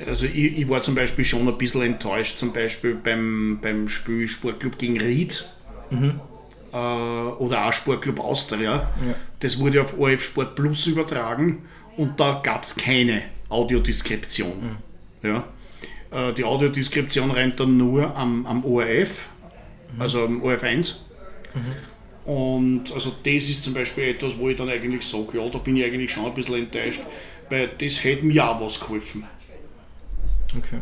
also 0.05 0.25
ich, 0.25 0.57
ich, 0.59 0.69
war 0.69 0.81
zum 0.81 0.95
Beispiel 0.95 1.25
schon 1.25 1.47
ein 1.47 1.57
bisschen 1.57 1.81
enttäuscht, 1.81 2.37
zum 2.37 2.53
Beispiel 2.53 2.95
beim, 2.95 3.59
beim 3.61 3.89
Spiel 3.89 4.27
Sportclub 4.27 4.77
gegen 4.77 4.99
Ried. 4.99 5.47
Mhm. 5.89 6.19
Äh, 6.71 6.75
oder 6.75 7.65
auch 7.65 7.73
Sportclub 7.73 8.19
Austria. 8.19 8.73
Ja. 9.05 9.15
Das 9.39 9.59
wurde 9.59 9.81
auf 9.81 9.97
ORF 9.99 10.23
Sport 10.23 10.55
Plus 10.55 10.87
übertragen 10.87 11.63
und 11.97 12.19
da 12.19 12.41
gab 12.43 12.63
es 12.63 12.75
keine 12.75 13.23
Audiodeskription. 13.49 14.77
Mhm. 15.21 15.27
Ja. 15.27 15.43
Äh, 16.11 16.33
die 16.33 16.43
Audiodeskription 16.43 17.31
rennt 17.31 17.59
dann 17.59 17.77
nur 17.77 18.15
am, 18.15 18.45
am 18.45 18.63
ORF, 18.63 19.29
mhm. 19.95 20.01
also 20.01 20.25
am 20.25 20.41
ORF 20.43 20.63
1. 20.63 21.05
Mhm. 21.53 22.31
Und 22.31 22.93
also 22.93 23.11
das 23.23 23.49
ist 23.49 23.63
zum 23.63 23.73
Beispiel 23.73 24.09
etwas, 24.09 24.37
wo 24.37 24.49
ich 24.49 24.57
dann 24.57 24.69
eigentlich 24.69 25.07
sage, 25.07 25.37
ja, 25.37 25.49
da 25.49 25.57
bin 25.57 25.77
ich 25.77 25.85
eigentlich 25.85 26.11
schon 26.11 26.25
ein 26.25 26.33
bisschen 26.33 26.55
enttäuscht, 26.55 27.01
weil 27.49 27.69
das 27.77 28.03
hätte 28.03 28.25
mir 28.25 28.47
auch 28.47 28.61
was 28.61 28.79
geholfen. 28.79 29.25
Okay. 30.55 30.79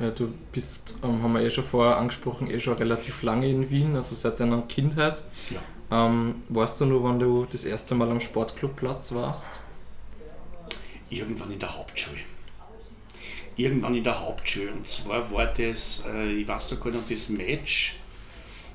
Ja, 0.00 0.10
du 0.10 0.32
bist, 0.50 0.96
ähm, 1.04 1.22
haben 1.22 1.32
wir 1.34 1.42
eh 1.42 1.50
schon 1.50 1.64
vorher 1.64 1.98
angesprochen, 1.98 2.50
eh 2.50 2.58
schon 2.58 2.74
relativ 2.74 3.22
lange 3.22 3.48
in 3.48 3.68
Wien, 3.70 3.94
also 3.96 4.14
seit 4.14 4.40
deiner 4.40 4.62
Kindheit. 4.62 5.22
Ja. 5.50 6.06
Ähm, 6.06 6.36
weißt 6.48 6.80
du 6.80 6.86
nur, 6.86 7.02
wann 7.04 7.18
du 7.18 7.46
das 7.50 7.64
erste 7.64 7.94
Mal 7.94 8.10
am 8.10 8.20
Sportclubplatz 8.20 9.12
warst? 9.12 9.60
Irgendwann 11.10 11.52
in 11.52 11.58
der 11.58 11.76
Hauptschule 11.76 12.20
irgendwann 13.60 13.94
in 13.94 14.04
der 14.04 14.20
Hauptschule. 14.20 14.72
Und 14.72 14.88
zwar 14.88 15.30
war 15.32 15.46
das, 15.46 16.04
äh, 16.12 16.32
ich 16.32 16.48
weiß 16.48 16.70
sogar 16.70 16.92
noch 16.92 17.06
das 17.08 17.28
Match, 17.28 17.96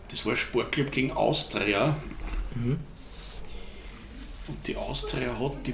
das 0.09 0.25
war 0.25 0.35
Sportclub 0.35 0.91
gegen 0.91 1.11
Austria. 1.11 1.95
Mhm. 2.55 2.79
Und 4.47 4.67
die 4.67 4.75
Austria 4.75 5.39
hat 5.39 5.53
die 5.65 5.73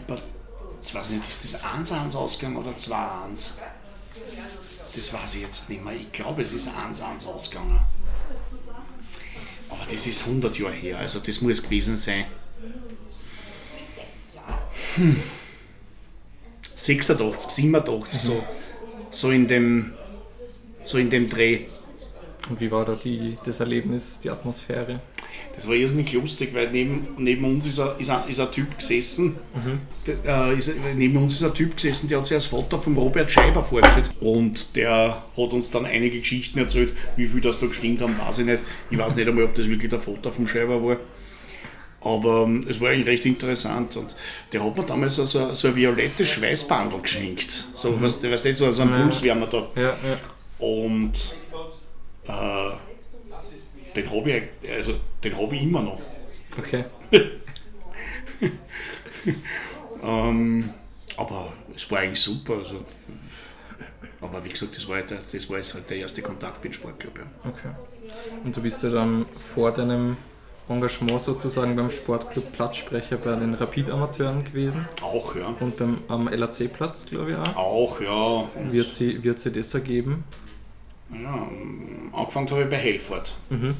ich 0.84 0.96
weiß 0.96 1.12
nicht, 1.12 1.28
ist 1.30 1.44
das 1.44 1.64
1-1 1.64 2.16
ausgegangen 2.16 2.58
oder 2.58 2.72
2-1? 2.72 3.52
Das 4.96 5.14
weiß 5.14 5.36
ich 5.36 5.42
jetzt 5.42 5.70
nicht 5.70 5.84
mehr. 5.84 5.94
Ich 5.94 6.12
glaube, 6.12 6.42
es 6.42 6.54
ist 6.54 6.70
1-1 6.70 7.28
ausgegangen. 7.28 7.80
Aber 9.70 9.86
das 9.90 10.08
ist 10.08 10.26
100 10.26 10.58
Jahre 10.58 10.74
her, 10.74 10.98
also 10.98 11.20
das 11.20 11.42
muss 11.42 11.62
gewesen 11.62 11.98
sein. 11.98 12.26
Hm. 14.96 15.22
86, 16.76 17.52
87, 17.52 18.14
mhm. 18.14 18.28
so 18.28 18.44
so 19.12 19.30
in 19.30 19.48
dem, 19.48 19.94
so 20.84 20.98
in 20.98 21.10
dem 21.10 21.30
Dreh. 21.30 21.66
Und 22.52 22.60
wie 22.60 22.70
war 22.70 22.84
da 22.84 22.96
die, 22.96 23.38
das 23.46 23.62
Erlebnis, 23.62 24.20
die 24.22 24.30
Atmosphäre? 24.30 25.00
Das 25.56 25.70
war 25.70 25.74
irrsinnig 25.74 26.12
lustig, 26.12 26.54
weil 26.54 26.70
neben, 26.70 27.08
neben 27.18 27.46
uns 27.46 27.66
ist 27.66 27.80
ein, 27.80 27.98
ist 27.98 28.10
ein, 28.10 28.28
ist 28.28 28.42
ein 28.42 28.52
Typ 28.52 28.78
gesessen, 28.78 29.38
mhm. 29.56 29.80
der, 30.06 30.50
äh, 30.50 30.58
ist, 30.58 30.70
neben 30.94 31.16
uns 31.16 31.36
ist 31.36 31.44
ein 31.44 31.54
Typ 31.54 31.78
gesessen, 31.78 32.10
der 32.10 32.18
hat 32.18 32.26
sich 32.26 32.36
als 32.36 32.48
Vater 32.48 32.78
von 32.78 32.98
Robert 32.98 33.32
Scheiber 33.32 33.64
vorgestellt. 33.64 34.10
Und 34.20 34.76
der 34.76 35.24
hat 35.38 35.54
uns 35.54 35.72
dann 35.72 35.86
einige 35.86 36.20
Geschichten 36.20 36.60
erzählt, 36.60 36.92
wie 37.16 37.26
viel 37.26 37.40
das 37.40 37.62
da 37.62 37.68
gestimmt 37.68 38.02
haben, 38.02 38.18
weiß 38.20 38.40
ich 38.40 38.46
nicht. 38.46 38.62
Ich 38.90 38.98
weiß 38.98 39.16
nicht 39.16 39.30
einmal, 39.30 39.46
ob 39.46 39.56
das 39.56 39.70
wirklich 39.70 39.90
der 39.90 40.00
Vater 40.00 40.30
vom 40.30 40.46
Scheiber 40.46 40.84
war. 40.84 40.98
Aber 42.02 42.44
ähm, 42.44 42.66
es 42.68 42.82
war 42.82 42.90
eigentlich 42.90 43.08
recht 43.08 43.26
interessant 43.26 43.96
und 43.96 44.14
der 44.52 44.62
hat 44.62 44.76
mir 44.76 44.84
damals 44.84 45.18
also, 45.22 45.54
so 45.54 45.70
ein 45.70 45.76
violettes 45.78 46.28
Schweißbandel 46.32 47.00
geschenkt. 47.00 47.68
So, 47.74 47.92
mhm. 47.92 48.02
was, 48.02 48.22
was 48.24 48.44
so, 48.44 48.72
so 48.72 48.82
ein. 48.82 48.90
Pulswärmer 48.90 49.48
da. 49.48 49.70
Ja, 49.76 49.84
ja. 49.84 50.18
Und 50.60 51.36
äh, 52.32 52.72
den 53.96 54.10
habe 54.10 54.32
ich, 54.32 54.70
also, 54.70 54.94
hab 54.94 55.54
ich 55.54 55.64
immer 55.64 55.82
noch. 55.82 56.00
Okay. 56.58 56.86
ähm, 60.04 60.70
aber 61.18 61.54
es 61.76 61.90
war 61.92 62.00
eigentlich 62.00 62.22
super. 62.22 62.58
Also, 62.60 62.84
aber 64.22 64.44
wie 64.44 64.50
gesagt, 64.50 64.76
das 64.76 64.88
war, 64.88 64.98
halt, 64.98 65.12
das 65.12 65.50
war 65.50 65.58
jetzt 65.58 65.74
halt 65.74 65.90
der 65.90 65.98
erste 65.98 66.22
Kontakt 66.22 66.64
mit 66.64 66.74
dem 66.74 66.74
Sportclub. 66.74 67.18
Ja. 67.18 67.50
Okay. 67.50 67.70
Und 68.44 68.56
du 68.56 68.62
bist 68.62 68.84
ja 68.84 68.90
dann 68.90 69.26
vor 69.54 69.72
deinem 69.72 70.18
Engagement 70.70 71.22
sozusagen 71.22 71.76
beim 71.76 71.90
Sportclub 71.90 72.52
Platzsprecher 72.54 73.18
bei 73.18 73.36
den 73.36 73.56
Rapid-Amateuren 73.56 74.46
gewesen. 74.46 74.88
Auch, 75.02 75.36
ja. 75.36 75.54
Und 75.60 75.78
beim, 75.78 75.98
am 76.08 76.28
LAC-Platz, 76.28 77.08
glaube 77.08 77.32
ich 77.32 77.38
auch. 77.38 77.56
Auch, 77.56 78.02
ja. 78.02 78.48
wird 78.72 78.90
sie, 78.90 79.24
wird 79.24 79.40
sie 79.40 79.52
das 79.52 79.74
ergeben? 79.74 80.24
Ja, 81.14 81.48
angefangen 82.14 82.50
habe 82.50 82.64
ich 82.64 82.70
bei 82.70 82.78
Helfort. 82.78 83.36
Mhm. 83.50 83.76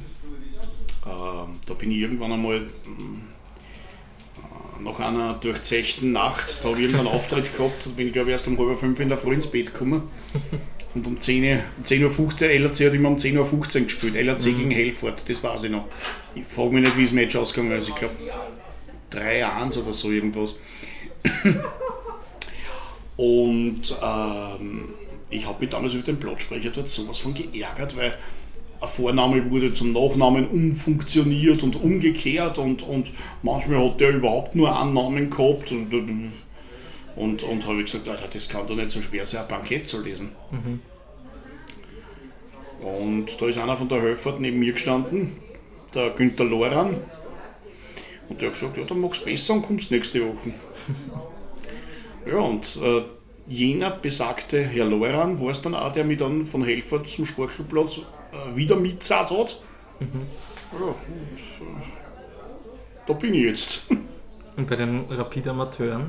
Äh, 1.06 1.46
da 1.66 1.74
bin 1.74 1.92
ich 1.92 1.98
irgendwann 1.98 2.34
einmal 2.34 2.58
äh, 2.58 2.68
nach 4.82 5.00
einer 5.00 5.34
durchzechten 5.36 6.12
Nacht, 6.12 6.60
da 6.62 6.70
habe 6.70 6.78
ich 6.78 6.84
irgendwann 6.86 7.08
einen 7.08 7.16
Auftritt 7.16 7.56
gehabt, 7.58 7.86
da 7.86 7.90
bin 7.92 8.08
ich 8.08 8.14
glaube 8.14 8.30
ich 8.30 8.34
erst 8.34 8.48
um 8.48 8.58
halb 8.58 8.78
fünf 8.78 9.00
in 9.00 9.10
der 9.10 9.18
Früh 9.18 9.34
ins 9.34 9.48
Bett 9.48 9.74
gekommen. 9.74 10.04
Und 10.94 11.08
um 11.08 11.22
10, 11.22 11.62
um 11.78 11.86
10 11.86 12.04
Uhr 12.04 12.12
15 12.12 12.50
LRC 12.50 12.88
hat 12.88 12.94
immer 12.94 13.08
um 13.10 13.18
10 13.18 13.38
Uhr 13.38 13.46
15 13.46 13.86
gespielt. 13.86 14.16
LRC 14.16 14.48
mhm. 14.48 14.58
gegen 14.58 14.72
Helfort, 14.72 15.24
das 15.30 15.42
weiß 15.42 15.64
ich 15.64 15.72
noch. 15.72 15.86
Ich 16.36 16.44
frage 16.44 16.72
mich 16.72 16.84
nicht, 16.84 16.98
wie 16.98 17.04
das 17.04 17.14
Match 17.14 17.36
ausgegangen 17.38 17.78
ist. 17.78 17.88
Ich 17.88 17.96
glaube 17.96 18.16
3-1 19.14 19.82
oder 19.82 19.94
so 19.94 20.12
irgendwas. 20.12 20.56
Und 23.16 23.96
ähm, 24.04 24.90
ich 25.32 25.48
habe 25.48 25.62
mich 25.62 25.70
damals 25.70 25.94
über 25.94 26.04
den 26.04 26.20
Platzsprecher 26.20 26.70
dort 26.70 26.90
sowas 26.90 27.20
von 27.20 27.34
geärgert, 27.34 27.96
weil 27.98 28.18
ein 28.82 28.88
Vorname 28.88 29.50
wurde 29.50 29.74
zum 29.74 29.94
Nachnamen 29.94 30.48
umfunktioniert 30.48 31.64
und 31.64 31.82
umgekehrt 31.82 32.58
und, 32.58 32.84
und 32.84 33.12
manchmal 33.44 33.88
hat 33.88 34.00
der 34.00 34.10
überhaupt 34.10 34.56
nur 34.56 34.78
einen 34.78 34.94
Namen 34.94 35.30
gehabt. 35.30 35.72
Und, 35.72 35.94
und, 37.16 37.44
und 37.44 37.68
habe 37.68 37.80
ich 37.80 37.86
gesagt, 37.86 38.10
Alter, 38.10 38.28
das 38.28 38.50
kann 38.50 38.66
doch 38.66 38.76
nicht 38.76 38.90
so 38.90 39.02
schwer 39.02 39.26
sein, 39.26 39.42
ein 39.42 39.48
Bankett 39.48 39.88
zu 39.88 40.04
lesen. 40.04 40.32
Mhm. 40.52 40.82
Und 42.84 43.40
da 43.40 43.48
ist 43.48 43.60
einer 43.60 43.78
von 43.78 43.88
der 43.88 44.02
Höfert 44.02 44.40
neben 44.40 44.60
mir 44.60 44.74
gestanden, 44.74 45.34
der 45.94 46.10
Günther 46.10 46.46
Loran. 46.46 46.98
Und 48.30 48.42
der 48.42 48.50
hat 48.50 48.60
gesagt, 48.60 48.78
ja, 48.78 48.84
dann 48.84 49.02
machst 49.02 49.22
du 49.22 49.26
besser 49.26 49.54
und 49.54 49.62
kommst 49.62 49.92
nächste 49.92 50.22
Woche. 50.22 50.54
ja, 52.26 52.38
und 52.40 52.66
äh, 52.82 53.04
jener 53.48 53.92
besagte 53.92 54.62
Herr 54.62 54.86
Loran 54.86 55.40
war 55.40 55.50
es 55.50 55.62
dann 55.62 55.76
auch, 55.76 55.92
der 55.92 56.04
mich 56.04 56.18
dann 56.18 56.46
von 56.46 56.64
Helfert 56.64 57.08
zum 57.08 57.26
Sportplatz 57.26 57.98
äh, 57.98 58.56
wieder 58.56 58.76
mitzahlt 58.76 59.32
hat. 59.32 59.62
Mhm. 60.00 60.28
Ja, 60.74 60.86
und, 60.86 61.68
äh, 61.68 61.82
da 63.08 63.14
bin 63.14 63.34
ich 63.34 63.46
jetzt. 63.46 63.88
Und 64.58 64.68
bei 64.70 64.76
den 64.76 65.06
Rapid-Amateuren? 65.10 66.08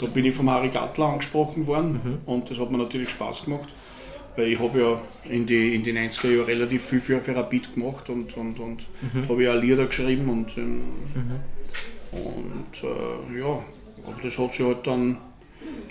da 0.00 0.06
bin 0.06 0.24
ich 0.24 0.34
vom 0.34 0.50
Harry 0.50 0.68
Gattler 0.68 1.06
angesprochen 1.06 1.66
worden 1.66 2.00
mhm. 2.02 2.18
und 2.26 2.50
das 2.50 2.58
hat 2.58 2.70
mir 2.70 2.78
natürlich 2.78 3.10
Spaß 3.10 3.46
gemacht, 3.46 3.68
weil 4.36 4.48
ich 4.48 4.58
habe 4.58 4.80
ja 4.80 5.00
in 5.30 5.46
die, 5.46 5.74
in 5.74 5.82
die 5.82 5.92
90er 5.92 6.30
Jahren 6.30 6.46
relativ 6.46 6.84
viel 6.84 7.00
für, 7.00 7.20
für 7.20 7.34
Rapid 7.34 7.74
gemacht 7.74 8.08
und, 8.10 8.36
und, 8.36 8.60
und 8.60 8.86
mhm. 9.12 9.28
habe 9.28 9.42
ja 9.42 9.54
auch 9.54 9.60
Lieder 9.60 9.86
geschrieben 9.86 10.28
und, 10.28 10.56
ähm, 10.56 10.82
mhm. 11.14 11.40
und 12.12 12.84
äh, 12.84 13.40
ja, 13.40 13.58
aber 14.06 14.22
das 14.22 14.38
hat 14.38 14.54
sich 14.54 14.64
halt 14.64 14.86
dann, 14.86 15.18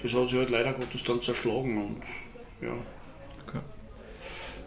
das 0.02 0.14
hat 0.14 0.30
sich 0.30 0.38
halt 0.38 0.50
leider 0.50 0.74
Gottes 0.74 1.04
dann 1.04 1.22
zerschlagen 1.22 1.78
und 1.78 2.02
ja. 2.62 2.74
Okay. 3.48 3.60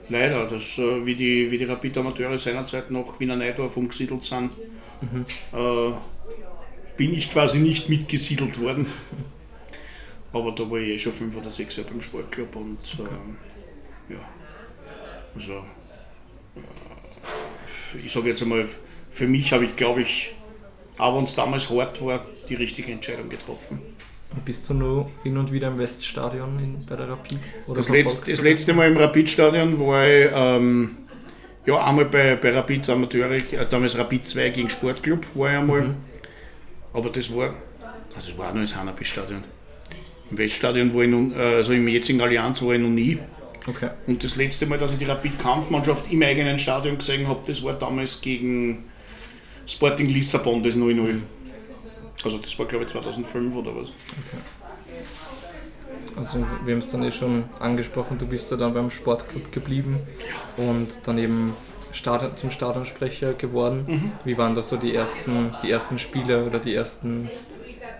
Leider, 0.08 0.46
dass, 0.46 0.78
äh, 0.78 1.04
wie, 1.06 1.14
die, 1.14 1.50
wie 1.50 1.58
die 1.58 1.64
Rapid-Amateure 1.64 2.38
seinerzeit 2.38 2.90
nach 2.90 3.18
Wiener 3.18 3.36
Neidorf 3.36 3.76
umgesiedelt 3.76 4.24
sind, 4.24 4.50
mhm. 5.00 5.24
äh, 5.52 5.92
bin 6.96 7.14
ich 7.14 7.30
quasi 7.30 7.58
nicht 7.58 7.88
mitgesiedelt 7.88 8.60
worden. 8.60 8.86
Aber 10.32 10.52
da 10.52 10.70
war 10.70 10.78
ich 10.78 10.88
eh 10.88 10.98
schon 10.98 11.12
fünf 11.12 11.36
oder 11.36 11.50
sechs 11.50 11.76
Jahre 11.76 11.90
beim 11.90 12.00
Sportclub 12.00 12.54
und 12.54 12.78
okay. 12.98 13.08
äh, 14.10 14.14
ja, 14.14 14.20
also 15.34 15.64
äh, 16.54 17.98
ich 18.04 18.12
sage 18.12 18.28
jetzt 18.28 18.42
einmal, 18.42 18.68
für 19.10 19.26
mich 19.26 19.52
habe 19.52 19.64
ich 19.64 19.74
glaube 19.74 20.02
ich, 20.02 20.32
auch 20.98 21.16
wenn 21.16 21.24
es 21.24 21.34
damals 21.34 21.68
hart 21.70 22.04
war, 22.04 22.24
die 22.48 22.54
richtige 22.54 22.92
Entscheidung 22.92 23.28
getroffen. 23.28 23.80
Bist 24.44 24.68
du 24.68 24.74
nur 24.74 25.10
hin 25.24 25.36
und 25.36 25.52
wieder 25.52 25.68
im 25.68 25.78
Weststadion 25.78 26.58
in, 26.60 26.86
bei 26.86 26.94
der 26.94 27.08
Rapid? 27.08 27.38
Das, 27.74 27.88
letzt, 27.88 28.28
das, 28.28 28.40
letzte 28.42 28.72
Mal 28.72 28.88
im 28.88 28.96
Rapid-Stadion 28.96 29.78
war 29.80 30.06
ich 30.06 30.30
ähm, 30.32 30.98
ja, 31.66 31.84
einmal 31.84 32.04
bei, 32.04 32.36
bei 32.36 32.50
Rapid 32.52 32.88
Amateure, 32.90 33.32
äh, 33.32 33.66
damals 33.68 33.98
Rapid 33.98 34.26
2 34.26 34.50
gegen 34.50 34.70
Sportclub 34.70 35.26
war 35.34 35.50
ich 35.50 35.56
einmal. 35.56 35.82
Mhm. 35.82 35.94
Aber 36.92 37.10
das 37.10 37.34
war, 37.34 37.54
also 38.14 38.30
das 38.30 38.38
war 38.38 38.50
auch 38.50 38.54
noch 38.54 38.62
das 38.62 38.76
Hanapi-Stadion. 38.76 39.44
Im 40.30 40.38
Weststadion 40.38 40.94
war 40.94 41.02
ich 41.02 41.10
noch, 41.10 41.36
äh, 41.36 41.56
also 41.56 41.72
im 41.72 41.88
jetzigen 41.88 42.20
Allianz 42.20 42.62
war 42.62 42.74
ich 42.74 42.80
noch 42.80 42.88
nie. 42.88 43.18
Okay. 43.66 43.90
Und 44.06 44.24
das 44.24 44.36
letzte 44.36 44.66
Mal, 44.66 44.78
dass 44.78 44.92
ich 44.92 44.98
die 44.98 45.04
Rapid-Kampfmannschaft 45.04 46.10
im 46.12 46.22
eigenen 46.22 46.58
Stadion 46.58 46.98
gesehen 46.98 47.28
habe, 47.28 47.40
das 47.46 47.62
war 47.62 47.74
damals 47.74 48.20
gegen 48.20 48.84
Sporting 49.66 50.08
Lissabon, 50.08 50.62
das 50.62 50.76
0-0. 50.76 51.20
Also 52.24 52.38
das 52.38 52.58
war 52.58 52.66
glaube 52.66 52.84
ich 52.84 52.90
2005 52.90 53.54
oder 53.54 53.74
was. 53.74 53.88
Okay. 53.90 54.42
Also 56.16 56.38
wir 56.64 56.74
haben 56.74 56.80
es 56.80 56.90
dann 56.90 57.02
eh 57.02 57.10
schon 57.10 57.44
angesprochen, 57.58 58.18
du 58.18 58.26
bist 58.26 58.50
ja 58.50 58.56
dann 58.56 58.74
beim 58.74 58.90
Sportclub 58.90 59.52
geblieben 59.52 60.00
und 60.56 60.88
dann 61.06 61.18
eben 61.18 61.54
Stadion, 61.92 62.36
zum 62.36 62.50
Stadionsprecher 62.50 63.34
geworden. 63.34 63.84
Mhm. 63.86 64.12
Wie 64.24 64.38
waren 64.38 64.54
da 64.54 64.62
so 64.62 64.76
die 64.76 64.94
ersten, 64.94 65.54
die 65.62 65.70
ersten 65.70 65.98
Spiele 65.98 66.44
oder 66.44 66.58
die 66.58 66.74
ersten, 66.74 67.30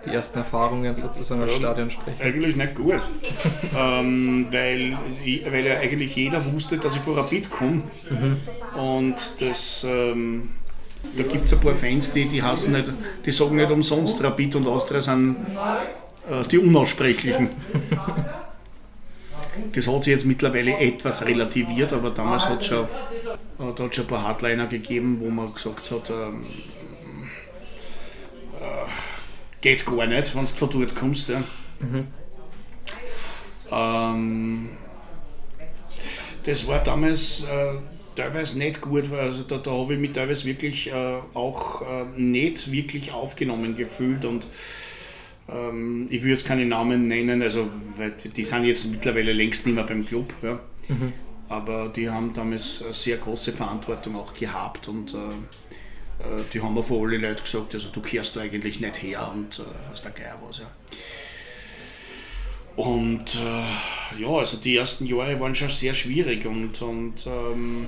die 0.05 0.11
ersten 0.11 0.39
Erfahrungen 0.39 0.95
sozusagen 0.95 1.41
als 1.41 1.55
Stadionsprecher? 1.55 2.23
Eigentlich 2.23 2.55
nicht 2.55 2.75
gut, 2.75 3.01
ähm, 3.75 4.47
weil, 4.51 4.97
weil 5.51 5.65
ja 5.65 5.77
eigentlich 5.79 6.15
jeder 6.15 6.45
wusste, 6.53 6.77
dass 6.77 6.95
ich 6.95 7.01
vor 7.01 7.17
Rapid 7.17 7.49
komme 7.49 7.83
mhm. 8.09 8.37
und 8.79 9.15
das... 9.39 9.85
Ähm, 9.87 10.49
da 11.17 11.23
gibt 11.23 11.45
es 11.45 11.53
ein 11.53 11.59
paar 11.59 11.75
Fans, 11.75 12.13
die, 12.13 12.25
die 12.25 12.41
hassen 12.41 12.73
nicht, 12.73 12.91
die 13.25 13.31
sagen 13.31 13.55
nicht 13.55 13.71
umsonst, 13.71 14.23
Rapid 14.23 14.55
und 14.55 14.67
Austria 14.67 15.01
sind 15.01 15.35
äh, 16.29 16.47
die 16.47 16.59
Unaussprechlichen. 16.59 17.49
Das 19.73 19.87
hat 19.87 20.05
sich 20.05 20.11
jetzt 20.11 20.25
mittlerweile 20.25 20.77
etwas 20.77 21.25
relativiert, 21.25 21.91
aber 21.91 22.11
damals 22.11 22.47
hat 22.47 22.61
es 22.61 22.67
schon, 22.67 22.85
äh, 22.85 23.93
schon 23.93 24.05
ein 24.05 24.07
paar 24.07 24.23
Hardliner 24.23 24.67
gegeben, 24.67 25.17
wo 25.19 25.29
man 25.29 25.53
gesagt 25.53 25.91
hat, 25.91 26.09
ähm, 26.09 26.45
äh, 28.59 28.89
geht 29.59 29.85
gar 29.85 30.05
nicht, 30.05 30.35
wenn 30.35 30.45
du 30.45 30.51
von 30.51 30.69
dort 30.69 30.95
kommst. 30.95 31.29
Ja. 31.29 31.43
Mhm. 31.79 32.07
Ähm, 33.71 34.69
das 36.43 36.67
war 36.67 36.79
damals 36.79 37.43
äh, 37.43 37.73
teilweise 38.21 38.57
nicht 38.57 38.81
gut, 38.81 39.09
weil 39.11 39.19
also 39.19 39.43
da, 39.43 39.57
da 39.57 39.71
habe 39.71 39.93
ich 39.93 39.99
mich 39.99 40.11
teilweise 40.11 40.45
wirklich 40.45 40.91
äh, 40.91 41.19
auch 41.33 41.81
äh, 41.81 42.05
nicht 42.17 42.71
wirklich 42.71 43.11
aufgenommen 43.11 43.75
gefühlt 43.75 44.25
und 44.25 44.45
ähm, 45.49 46.07
ich 46.09 46.23
will 46.23 46.31
jetzt 46.31 46.45
keine 46.45 46.65
Namen 46.65 47.07
nennen, 47.07 47.41
also 47.41 47.69
weil 47.97 48.11
die 48.11 48.43
sind 48.43 48.65
jetzt 48.65 48.91
mittlerweile 48.91 49.33
längst 49.33 49.65
nicht 49.65 49.75
mehr 49.75 49.83
beim 49.83 50.05
Club, 50.05 50.33
ja. 50.41 50.59
Mhm. 50.87 51.13
aber 51.49 51.89
die 51.89 52.09
haben 52.09 52.33
damals 52.33 52.83
eine 52.83 52.93
sehr 52.93 53.17
große 53.17 53.53
Verantwortung 53.53 54.15
auch 54.15 54.33
gehabt 54.33 54.87
und 54.87 55.13
äh, 55.13 55.17
äh 55.17 56.43
die 56.53 56.61
haben 56.61 56.73
mir 56.73 56.83
vor 56.83 57.07
alle 57.07 57.17
Leute 57.17 57.41
gesagt, 57.41 57.73
also 57.73 57.89
du 57.89 58.01
kehrst 58.01 58.35
da 58.35 58.41
eigentlich 58.41 58.79
nicht 58.79 59.01
her 59.01 59.31
und 59.33 59.59
äh, 59.59 59.63
was 59.89 60.01
der 60.01 60.11
Geier 60.11 60.37
was. 60.47 60.59
Ja. 60.59 60.67
Und 62.75 63.35
äh, 63.35 64.21
ja, 64.21 64.29
also 64.29 64.57
die 64.57 64.77
ersten 64.77 65.05
Jahre 65.05 65.39
waren 65.39 65.53
schon 65.53 65.69
sehr 65.69 65.93
schwierig 65.93 66.45
und, 66.45 66.81
und 66.81 67.27
ähm, 67.27 67.87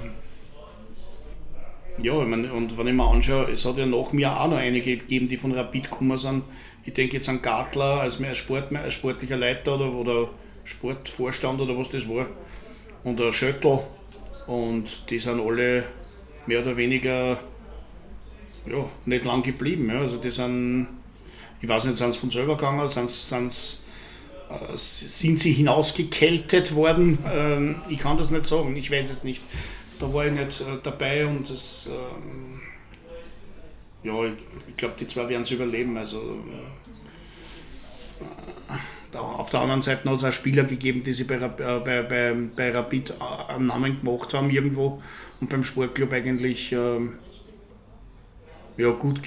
ja, 2.01 2.21
ich 2.21 2.27
meine, 2.27 2.51
und 2.51 2.77
wenn 2.77 2.87
ich 2.87 2.93
mir 2.93 3.05
anschaue, 3.05 3.51
es 3.51 3.65
hat 3.65 3.77
ja 3.77 3.85
nach 3.85 4.11
mir 4.13 4.39
auch 4.39 4.47
noch 4.47 4.57
einige 4.57 4.97
gegeben, 4.97 5.27
die 5.27 5.37
von 5.37 5.51
Rapid 5.51 5.91
gekommen 5.91 6.17
sind. 6.17 6.43
Ich 6.85 6.93
denke 6.93 7.17
jetzt 7.17 7.29
an 7.29 7.41
Gartler 7.41 8.01
als, 8.01 8.19
mehr 8.19 8.35
Sport, 8.35 8.75
als 8.75 8.95
sportlicher 8.95 9.37
Leiter 9.37 9.75
oder, 9.75 9.93
oder 9.93 10.29
Sportvorstand 10.63 11.61
oder 11.61 11.77
was 11.77 11.89
das 11.89 12.09
war. 12.09 12.27
Und 13.03 13.21
ein 13.21 13.31
Schöttl. 13.31 13.79
Und 14.47 15.09
die 15.09 15.19
sind 15.19 15.39
alle 15.39 15.85
mehr 16.45 16.61
oder 16.61 16.75
weniger 16.75 17.39
ja, 18.65 18.89
nicht 19.05 19.25
lang 19.25 19.43
geblieben. 19.43 19.89
Ja. 19.89 19.99
Also 19.99 20.17
die 20.17 20.31
sind, 20.31 20.87
ich 21.61 21.69
weiß 21.69 21.85
nicht, 21.85 21.97
sind 21.97 22.13
sie 22.13 22.19
von 22.19 22.31
selber 22.31 22.57
gegangen, 22.57 22.89
sind, 22.89 23.09
sind, 23.09 23.51
äh, 24.49 24.75
sind 24.75 25.39
sie 25.39 25.53
hinausgekältet 25.53 26.75
worden? 26.75 27.19
Ähm, 27.31 27.75
ich 27.89 27.99
kann 27.99 28.17
das 28.17 28.31
nicht 28.31 28.45
sagen, 28.45 28.75
ich 28.75 28.91
weiß 28.91 29.09
es 29.09 29.23
nicht 29.23 29.43
da 30.03 30.13
war 30.13 30.25
ich 30.25 30.33
nicht 30.33 30.61
äh, 30.61 30.79
dabei 30.83 31.25
und 31.25 31.49
das, 31.49 31.87
ähm, 31.87 32.61
ja, 34.03 34.25
ich, 34.25 34.33
ich 34.67 34.75
glaube, 34.75 34.95
die 34.99 35.07
zwei 35.07 35.29
werden 35.29 35.43
es 35.43 35.51
überleben. 35.51 35.97
Also, 35.97 36.39
äh, 39.13 39.17
auf 39.17 39.49
der 39.49 39.61
anderen 39.61 39.81
Seite 39.81 40.09
hat 40.09 40.15
es 40.15 40.23
auch 40.23 40.31
Spieler 40.33 40.63
gegeben, 40.63 41.03
die 41.03 41.13
sich 41.13 41.25
bei, 41.25 41.35
äh, 41.35 41.49
bei, 41.57 42.01
bei, 42.01 42.35
bei 42.55 42.71
Rapid 42.71 43.13
einen 43.47 43.67
Namen 43.67 44.01
gemacht 44.01 44.33
haben 44.33 44.49
irgendwo 44.49 45.01
und 45.39 45.49
beim 45.49 45.63
Sportclub 45.63 46.11
eigentlich 46.11 46.73
ähm, 46.73 47.13
ja, 48.75 48.89
gut, 48.89 49.21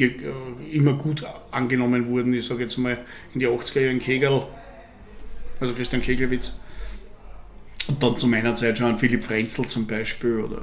immer 0.70 0.94
gut 0.94 1.24
angenommen 1.52 2.08
wurden. 2.08 2.34
Ich 2.34 2.46
sage 2.46 2.64
jetzt 2.64 2.76
mal 2.76 2.98
in 3.32 3.40
die 3.40 3.46
80er 3.46 3.80
Jahren 3.80 4.00
Kegel, 4.00 4.42
also 5.60 5.72
Christian 5.72 6.02
Kegelwitz, 6.02 6.58
und 7.88 8.02
dann 8.02 8.16
zu 8.16 8.26
meiner 8.26 8.54
Zeit 8.54 8.78
schon 8.78 8.98
Philipp 8.98 9.24
Frenzel 9.24 9.66
zum 9.66 9.86
Beispiel 9.86 10.40
oder 10.40 10.62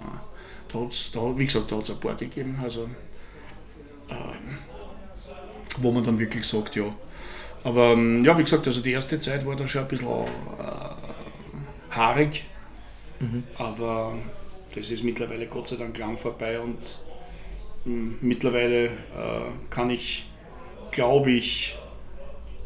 ja, 0.00 0.24
da 0.72 0.80
hat's, 0.80 1.10
da, 1.12 1.36
wie 1.36 1.46
gesagt, 1.46 1.70
da 1.70 1.76
hat 1.76 1.84
es 1.84 1.90
ein 1.90 2.00
paar 2.00 2.14
gegeben, 2.14 2.58
also, 2.62 2.88
ähm, 4.08 4.58
wo 5.78 5.92
man 5.92 6.04
dann 6.04 6.18
wirklich 6.18 6.44
sagt, 6.44 6.76
ja. 6.76 6.94
Aber 7.62 7.92
ähm, 7.92 8.24
ja, 8.24 8.36
wie 8.38 8.42
gesagt, 8.42 8.66
also 8.66 8.80
die 8.80 8.92
erste 8.92 9.18
Zeit 9.18 9.46
war 9.46 9.54
da 9.54 9.68
schon 9.68 9.82
ein 9.82 9.88
bisschen 9.88 10.08
äh, 10.08 11.94
haarig, 11.94 12.44
mhm. 13.20 13.44
aber 13.56 14.14
das 14.74 14.90
ist 14.90 15.04
mittlerweile 15.04 15.46
Gott 15.46 15.68
sei 15.68 15.76
Dank 15.76 15.96
lang 15.98 16.16
vorbei 16.16 16.58
und 16.58 16.78
mh, 17.84 17.84
hm, 17.84 18.18
mittlerweile 18.22 18.86
äh, 18.86 18.90
kann 19.68 19.90
ich, 19.90 20.26
glaube 20.90 21.32
ich, 21.32 21.76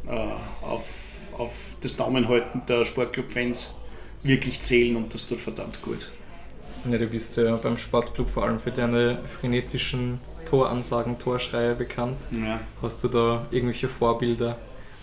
äh, 0.06 0.64
auf 0.64 1.13
auf 1.38 1.76
das 1.80 1.96
Daumenhalten 1.96 2.62
der 2.66 2.84
Sportclub-Fans 2.84 3.76
wirklich 4.22 4.62
zählen 4.62 4.96
und 4.96 5.14
das 5.14 5.28
tut 5.28 5.40
verdammt 5.40 5.82
gut. 5.82 6.10
Ja, 6.90 6.98
du 6.98 7.06
bist 7.06 7.36
ja 7.36 7.56
beim 7.56 7.78
Sportclub 7.78 8.28
vor 8.28 8.44
allem 8.44 8.60
für 8.60 8.70
deine 8.70 9.18
frenetischen 9.40 10.20
Toransagen, 10.44 11.18
Torschreie 11.18 11.74
bekannt. 11.74 12.18
Ja. 12.30 12.60
Hast 12.82 13.02
du 13.04 13.08
da 13.08 13.46
irgendwelche 13.50 13.88
Vorbilder 13.88 14.58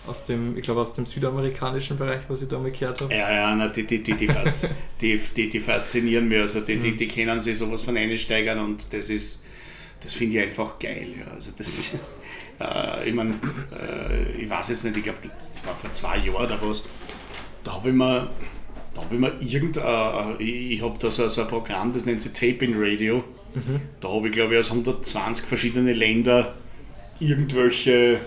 aus 0.06 0.22
dem, 0.24 0.56
ich 0.56 0.62
glaube 0.62 0.80
aus 0.80 0.92
dem 0.92 1.06
südamerikanischen 1.06 1.96
Bereich, 1.96 2.22
was 2.28 2.42
ich 2.42 2.48
da 2.48 2.58
mal 2.58 2.70
gehört 2.70 3.00
habe? 3.00 3.12
Ja, 3.12 3.32
ja, 3.32 3.54
na, 3.54 3.68
die, 3.68 3.84
die, 3.84 4.02
die, 4.02 4.14
die, 4.14 4.28
fast, 4.28 4.68
die, 5.00 5.18
die, 5.18 5.48
die, 5.48 5.60
faszinieren 5.60 6.28
mich. 6.28 6.40
Also 6.40 6.60
die, 6.60 6.78
die, 6.78 6.92
mhm. 6.92 6.96
die 6.96 7.08
kennen 7.08 7.40
sich 7.40 7.58
sowas 7.58 7.82
von 7.82 7.96
einsteigern 7.96 8.60
und 8.60 8.92
das 8.92 9.10
ist, 9.10 9.42
das 10.00 10.14
finde 10.14 10.38
ich 10.38 10.42
einfach 10.44 10.78
geil. 10.78 11.08
Ja. 11.18 11.32
Also 11.32 11.50
das, 11.56 11.96
äh, 12.62 13.08
ich 13.08 13.14
meine, 13.14 13.34
äh, 13.72 14.42
ich 14.42 14.48
weiß 14.48 14.68
jetzt 14.68 14.84
nicht, 14.84 14.96
ich 14.96 15.02
glaube, 15.02 15.18
das 15.22 15.66
war 15.66 15.74
vor 15.74 15.90
zwei 15.92 16.18
Jahren 16.18 16.46
oder 16.46 16.58
was, 16.62 16.84
da 17.64 17.74
habe 17.74 17.90
ich 17.90 17.94
mir, 17.94 18.28
da 18.94 19.02
habe 19.02 19.14
ich 19.14 19.20
mir 19.20 19.32
irgendein, 19.40 20.36
äh, 20.38 20.42
ich 20.42 20.82
habe 20.82 20.98
da 20.98 21.10
so, 21.10 21.28
so, 21.28 21.42
ein 21.42 21.48
Programm, 21.48 21.92
das 21.92 22.06
nennt 22.06 22.22
sich 22.22 22.32
Taping 22.32 22.74
Radio. 22.76 23.24
Mhm. 23.54 23.80
Da 24.00 24.08
habe 24.08 24.28
ich 24.28 24.34
glaube 24.34 24.54
ich 24.54 24.60
aus 24.60 24.70
120 24.70 25.44
verschiedene 25.46 25.92
Länder 25.92 26.54
irgendwelche 27.20 28.20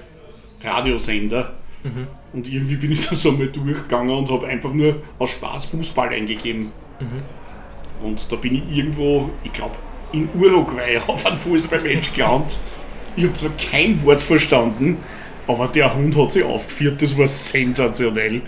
Radiosender. 0.64 1.54
Mhm. 1.84 2.08
Und 2.34 2.52
irgendwie 2.52 2.76
bin 2.76 2.92
ich 2.92 3.08
da 3.10 3.16
so 3.16 3.32
mal 3.32 3.48
durchgegangen 3.48 4.16
und 4.16 4.30
habe 4.30 4.48
einfach 4.48 4.74
nur 4.74 5.02
aus 5.20 5.32
Spaß 5.32 5.66
Fußball 5.66 6.10
eingegeben. 6.10 6.72
Mhm. 7.00 8.06
Und 8.06 8.32
da 8.32 8.36
bin 8.36 8.56
ich 8.56 8.78
irgendwo, 8.78 9.32
ich 9.44 9.54
glaube, 9.54 9.76
in 10.12 10.30
Uruguay 10.36 11.00
auf 11.08 11.26
ein 11.26 11.38
Fußballmatch 11.38 12.14
gelandet. 12.14 12.58
Ich 13.16 13.24
habe 13.24 13.34
zwar 13.34 13.52
kein 13.58 14.04
Wort 14.04 14.22
verstanden, 14.22 14.98
aber 15.48 15.68
der 15.68 15.96
Hund 15.96 16.16
hat 16.18 16.34
sich 16.34 16.44
aufgeführt, 16.44 17.02
das 17.02 17.18
war 17.18 17.28
sensationell. 17.28 18.42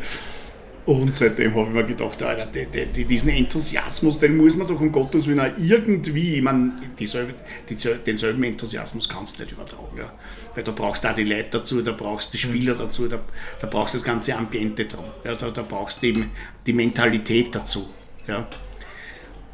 Und 0.86 1.18
seitdem 1.18 1.54
habe 1.54 1.68
ich 1.68 1.74
mir 1.74 1.84
gedacht, 1.84 2.24
Alter, 2.24 2.46
die, 2.46 2.86
die, 2.86 3.04
diesen 3.04 3.30
Enthusiasmus, 3.30 4.20
den 4.20 4.38
muss 4.38 4.56
man 4.56 4.68
doch 4.68 4.80
um 4.80 4.90
Gottes 4.90 5.28
Willen 5.28 5.42
auch 5.42 5.52
irgendwie, 5.60 6.36
ich 6.36 6.42
meine, 6.42 6.72
dieselbe, 6.98 7.34
die, 7.70 7.76
denselben 7.76 8.42
Enthusiasmus 8.44 9.10
kannst 9.10 9.38
du 9.38 9.44
nicht 9.44 9.52
übertragen. 9.52 9.98
Ja. 9.98 10.14
Weil 10.56 10.64
da 10.64 10.72
brauchst 10.72 11.04
du 11.04 11.10
auch 11.10 11.14
die 11.14 11.26
Leute 11.26 11.50
dazu, 11.52 11.82
da 11.82 11.92
brauchst 11.92 12.34
du 12.34 12.38
die 12.38 12.44
Spieler 12.44 12.76
mhm. 12.76 12.80
dazu, 12.80 13.08
da, 13.10 13.20
da 13.60 13.68
brauchst 13.68 13.96
du 13.96 13.98
das 13.98 14.06
ganze 14.06 14.38
Ambiente 14.38 14.86
drum. 14.86 15.04
Ja, 15.26 15.36
da, 15.36 15.50
da 15.50 15.62
brauchst 15.62 16.02
du 16.02 16.08
eben 16.08 16.32
die 16.66 16.74
Mentalität 16.74 17.54
dazu. 17.54 17.90
Ja. 18.26 18.48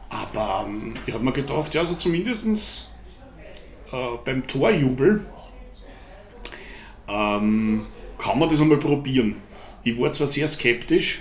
Aber 0.10 0.68
ähm, 0.68 0.94
ich 1.08 1.16
habe 1.16 1.24
mir 1.24 1.34
gedacht, 1.34 1.74
ja, 1.74 1.82
also 1.82 1.96
zumindest 1.96 2.93
äh, 3.94 4.18
beim 4.26 4.46
Torjubel 4.48 5.22
ähm, 7.08 7.86
kann 8.18 8.40
man 8.40 8.50
das 8.50 8.62
einmal 8.62 8.78
probieren. 8.80 9.36
Ich 9.84 10.00
war 10.00 10.12
zwar 10.12 10.28
sehr 10.28 10.48
skeptisch, 10.48 11.20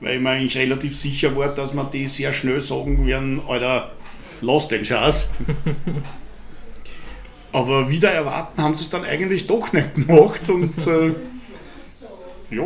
weil 0.00 0.16
ich 0.16 0.22
mir 0.22 0.30
eigentlich 0.30 0.56
relativ 0.56 0.96
sicher 0.96 1.34
war, 1.36 1.48
dass 1.48 1.74
man 1.74 1.90
die 1.90 2.06
sehr 2.06 2.32
schnell 2.32 2.60
sagen 2.60 3.06
werden, 3.06 3.40
Alter, 3.48 3.92
lass 4.40 4.68
den 4.68 4.84
Scheiß. 4.84 5.30
Aber 7.52 7.88
wieder 7.88 8.10
erwarten 8.10 8.60
haben 8.62 8.74
sie 8.74 8.82
es 8.84 8.90
dann 8.90 9.04
eigentlich 9.04 9.46
doch 9.46 9.72
nicht 9.72 9.94
gemacht 9.94 10.48
und 10.50 10.86
äh, 10.86 11.08
ja, 12.50 12.64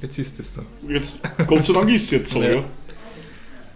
Jetzt 0.00 0.18
ist 0.18 0.40
es 0.40 0.54
so. 0.54 0.62
jetzt, 0.88 1.18
Gott 1.46 1.64
sei 1.64 1.72
Dank 1.72 1.90
ist 1.90 2.04
es 2.04 2.10
jetzt 2.10 2.32
so, 2.32 2.42
Ja. 2.42 2.50
ja. 2.56 2.64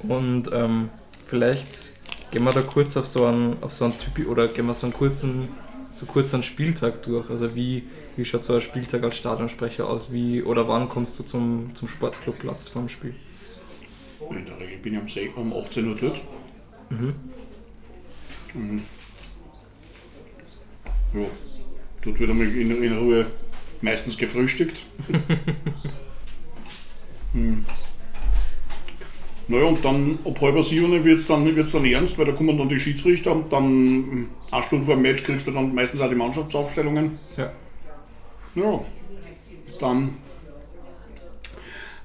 Und 0.09 0.51
ähm, 0.53 0.91
vielleicht 1.27 1.69
gehen 2.31 2.45
wir 2.45 2.53
da 2.53 2.63
kurz 2.63 2.97
auf 2.97 3.07
so 3.07 3.27
einen, 3.27 3.63
auf 3.63 3.73
so 3.73 3.85
einen 3.85 3.95
Typ 3.99 4.29
oder 4.29 4.49
gehen 4.49 4.67
wir 4.67 4.75
so 4.75 4.87
einen 4.87 4.95
kurzen, 4.95 5.49
so 5.91 6.07
kurz 6.07 6.35
einen 6.35 6.43
Spieltag 6.43 7.03
durch. 7.03 7.31
Also 7.31 7.55
wie, 7.55 7.85
wie 8.17 8.25
schaut 8.25 8.45
so 8.45 8.55
ein 8.55 8.61
Spieltag 8.61 9.05
als 9.05 9.17
Stadionsprecher 9.17 9.89
aus? 9.89 10.13
Wie 10.13 10.43
oder 10.43 10.69
wann 10.69 10.89
kommst 10.89 11.19
du 11.19 11.23
zum, 11.23 11.75
zum 11.75 11.89
Sportclubplatz 11.89 12.69
vom 12.69 12.89
Spiel? 12.89 13.15
In 14.31 14.45
der 14.45 14.59
Regel 14.59 14.79
bin 14.79 14.95
ich 14.95 15.01
um, 15.01 15.09
6, 15.09 15.37
um 15.37 15.53
18 15.57 15.89
Uhr 15.89 15.97
dort. 15.97 16.21
Mhm. 16.91 17.15
Ja, 21.15 21.27
dort 22.03 22.21
wird 22.21 22.31
einmal 22.31 22.47
in, 22.49 22.83
in 22.83 22.99
Ruhe 22.99 23.27
meistens 23.81 24.17
gefrühstückt. 24.17 24.83
Hm. 27.35 27.67
Naja, 29.51 29.65
und 29.65 29.83
dann 29.83 30.19
ab 30.27 30.39
halb 30.43 30.63
sieben 30.63 31.05
wird 31.05 31.21
es 31.21 31.27
dann, 31.27 31.57
wird's 31.57 31.73
dann 31.73 31.85
ernst, 31.87 32.19
weil 32.19 32.27
da 32.27 32.33
kommen 32.33 32.59
dann 32.59 32.69
die 32.69 32.79
Schiedsrichter 32.79 33.33
und 33.33 33.51
dann 33.51 33.65
hm, 33.65 34.29
eine 34.51 34.63
Stunde 34.63 34.85
vor 34.85 34.95
dem 34.95 35.03
Match 35.03 35.23
kriegst 35.23 35.47
du 35.47 35.53
dann 35.53 35.75
meistens 35.75 36.01
auch 36.03 36.09
die 36.11 36.15
Mannschaftsaufstellungen. 36.15 37.19
Ja. 37.37 37.51
Ja, 38.55 38.81
dann 39.79 40.15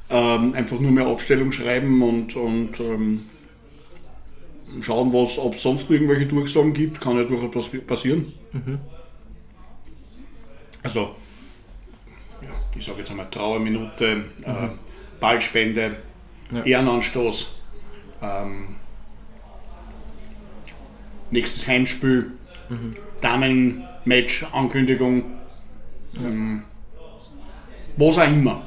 ähm, 0.10 0.53
einfach 0.53 0.79
nur 0.79 0.91
mehr 0.91 1.08
Aufstellung 1.08 1.51
schreiben 1.51 2.01
und, 2.01 2.36
und 2.36 2.79
ähm, 2.79 3.25
schauen, 4.82 5.12
was, 5.12 5.38
ob 5.38 5.56
es 5.56 5.63
sonst 5.63 5.89
irgendwelche 5.89 6.27
Durchsagen 6.27 6.73
gibt, 6.73 7.01
kann 7.01 7.17
ja 7.17 7.23
durchaus 7.23 7.51
passi- 7.51 7.82
passieren. 7.82 8.34
Also, 10.84 10.99
ja, 12.41 12.49
ich 12.77 12.86
sage 12.86 12.99
jetzt 12.99 13.12
einmal 13.12 13.29
Trauerminute, 13.29 14.25
äh, 14.43 14.69
Ballspende, 15.19 15.97
Ja. 16.51 16.63
Ehrenanstoß, 16.63 17.56
ähm, 18.21 18.75
nächstes 21.32 21.67
Heimspiel, 21.67 22.32
Damenmatch, 23.21 24.45
Ankündigung, 24.51 25.23
ähm, 26.15 26.63
was 27.97 28.17
auch 28.17 28.27
immer. 28.27 28.62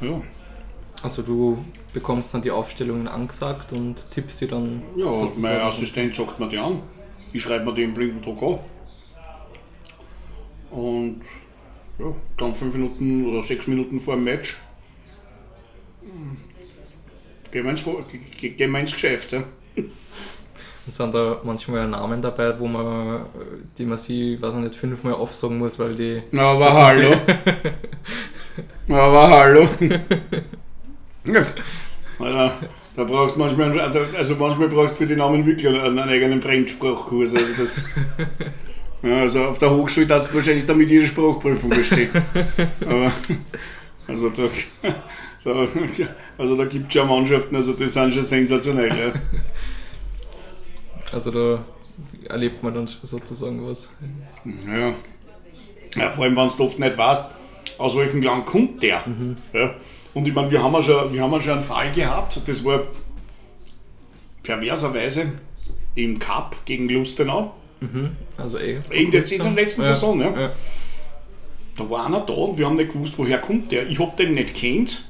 Ja. 0.00 0.22
Also 1.02 1.22
du 1.22 1.64
bekommst 1.92 2.32
dann 2.32 2.42
die 2.42 2.50
Aufstellungen 2.50 3.08
angesagt 3.08 3.72
und 3.72 4.10
tippst 4.10 4.40
die 4.40 4.46
dann 4.48 4.82
Ja, 4.96 5.10
mein. 5.40 5.60
Assistent 5.60 6.14
sagt 6.14 6.38
mir 6.38 6.48
die 6.48 6.58
an. 6.58 6.80
Ich 7.32 7.42
schreibe 7.42 7.64
mir 7.64 7.74
die 7.74 7.82
im 7.82 7.94
Blinkendruck 7.94 8.42
an. 8.42 8.58
Und 10.70 11.20
ja, 11.98 12.06
dann 12.36 12.54
fünf 12.54 12.74
Minuten 12.74 13.26
oder 13.26 13.42
sechs 13.42 13.66
Minuten 13.66 14.00
vor 14.00 14.14
dem 14.14 14.24
Match 14.24 14.56
gehen 17.50 17.64
wir 17.64 17.70
ins, 17.70 17.84
ge- 17.84 18.20
ge- 18.40 18.50
gehen 18.50 18.70
wir 18.70 18.80
ins 18.80 18.92
Geschäft. 18.92 19.32
Ja. 19.32 19.42
Und 20.84 20.92
sind 20.92 21.14
da 21.14 21.40
manchmal 21.44 21.86
Namen 21.86 22.20
dabei, 22.20 22.58
wo 22.58 22.66
man, 22.66 23.26
die 23.78 23.84
man 23.84 23.96
sie, 23.98 24.36
weiß 24.42 24.54
ich 24.54 24.60
nicht, 24.60 24.74
fünfmal 24.74 25.14
aufsagen 25.14 25.58
muss, 25.58 25.78
weil 25.78 25.94
die. 25.94 26.22
Aber 26.36 26.72
hallo. 26.72 27.14
Aber 28.88 29.28
hallo. 29.30 29.68
Alter, 32.18 32.52
da 32.96 33.04
brauchst 33.04 33.36
du 33.36 33.40
manchmal, 33.40 33.78
also 33.80 34.34
manchmal 34.36 34.68
brauchst 34.68 34.94
du 34.94 34.98
für 34.98 35.06
die 35.06 35.14
Namen 35.16 35.46
wirklich 35.46 35.68
einen, 35.68 35.80
einen 35.98 35.98
eigenen 36.10 36.42
Fremdsprachkurs. 36.42 37.34
Also, 37.36 37.52
das, 37.56 37.88
ja, 39.02 39.18
also 39.18 39.44
auf 39.44 39.58
der 39.58 39.70
Hochschule 39.70 40.06
darfst 40.06 40.30
du 40.30 40.34
wahrscheinlich 40.34 40.66
damit 40.66 40.90
jede 40.90 41.06
Sprachprüfung 41.06 41.70
bestehen. 41.70 42.10
Aber, 42.84 43.12
also 44.08 44.30
da, 44.30 44.42
da, 45.44 45.66
also 46.38 46.56
da 46.56 46.64
gibt 46.64 46.88
es 46.88 46.94
ja 46.94 47.04
Mannschaften, 47.04 47.56
also 47.56 47.72
die 47.72 47.86
sind 47.86 48.14
schon 48.14 48.24
sensationell. 48.24 48.88
Ja. 48.88 49.12
Also 51.12 51.30
da 51.30 51.62
erlebt 52.30 52.62
man 52.62 52.72
dann 52.72 52.86
sozusagen 52.86 53.68
was. 53.68 53.90
Ja. 54.66 54.94
ja 55.94 56.10
vor 56.10 56.24
allem, 56.24 56.34
wenn 56.34 56.48
du 56.48 56.64
oft 56.64 56.78
nicht 56.78 56.96
weißt, 56.96 57.30
aus 57.76 57.96
welchem 57.98 58.22
Land 58.22 58.46
kommt 58.46 58.82
der. 58.82 59.04
Ja. 59.52 59.74
Und 60.14 60.26
ich 60.26 60.34
meine, 60.34 60.50
wir 60.50 60.62
haben 60.62 60.72
ja 60.72 60.80
schon, 60.80 61.12
wir 61.12 61.22
haben 61.22 61.32
ja 61.32 61.40
schon 61.40 61.52
einen 61.52 61.62
Fall 61.64 61.92
gehabt, 61.92 62.40
das 62.46 62.64
war 62.64 62.84
perverserweise 64.42 65.32
im 65.94 66.18
Cup 66.18 66.56
gegen 66.64 66.88
Lustenau, 66.88 67.54
Also 68.36 68.58
eh. 68.58 68.80
in 68.90 69.10
der, 69.10 69.30
in 69.30 69.38
der 69.38 69.50
letzten 69.50 69.82
Ja, 69.82 69.88
Saison. 69.88 70.20
Ja. 70.20 70.40
Ja. 70.40 70.52
Da 71.76 71.88
war 71.88 72.06
einer 72.06 72.20
da 72.20 72.32
und 72.32 72.58
wir 72.58 72.66
haben 72.66 72.76
nicht 72.76 72.92
gewusst, 72.92 73.14
woher 73.16 73.38
kommt 73.38 73.72
der. 73.72 73.88
Ich 73.88 73.98
habe 73.98 74.12
den 74.16 74.34
nicht 74.34 74.54
kennt. 74.54 75.04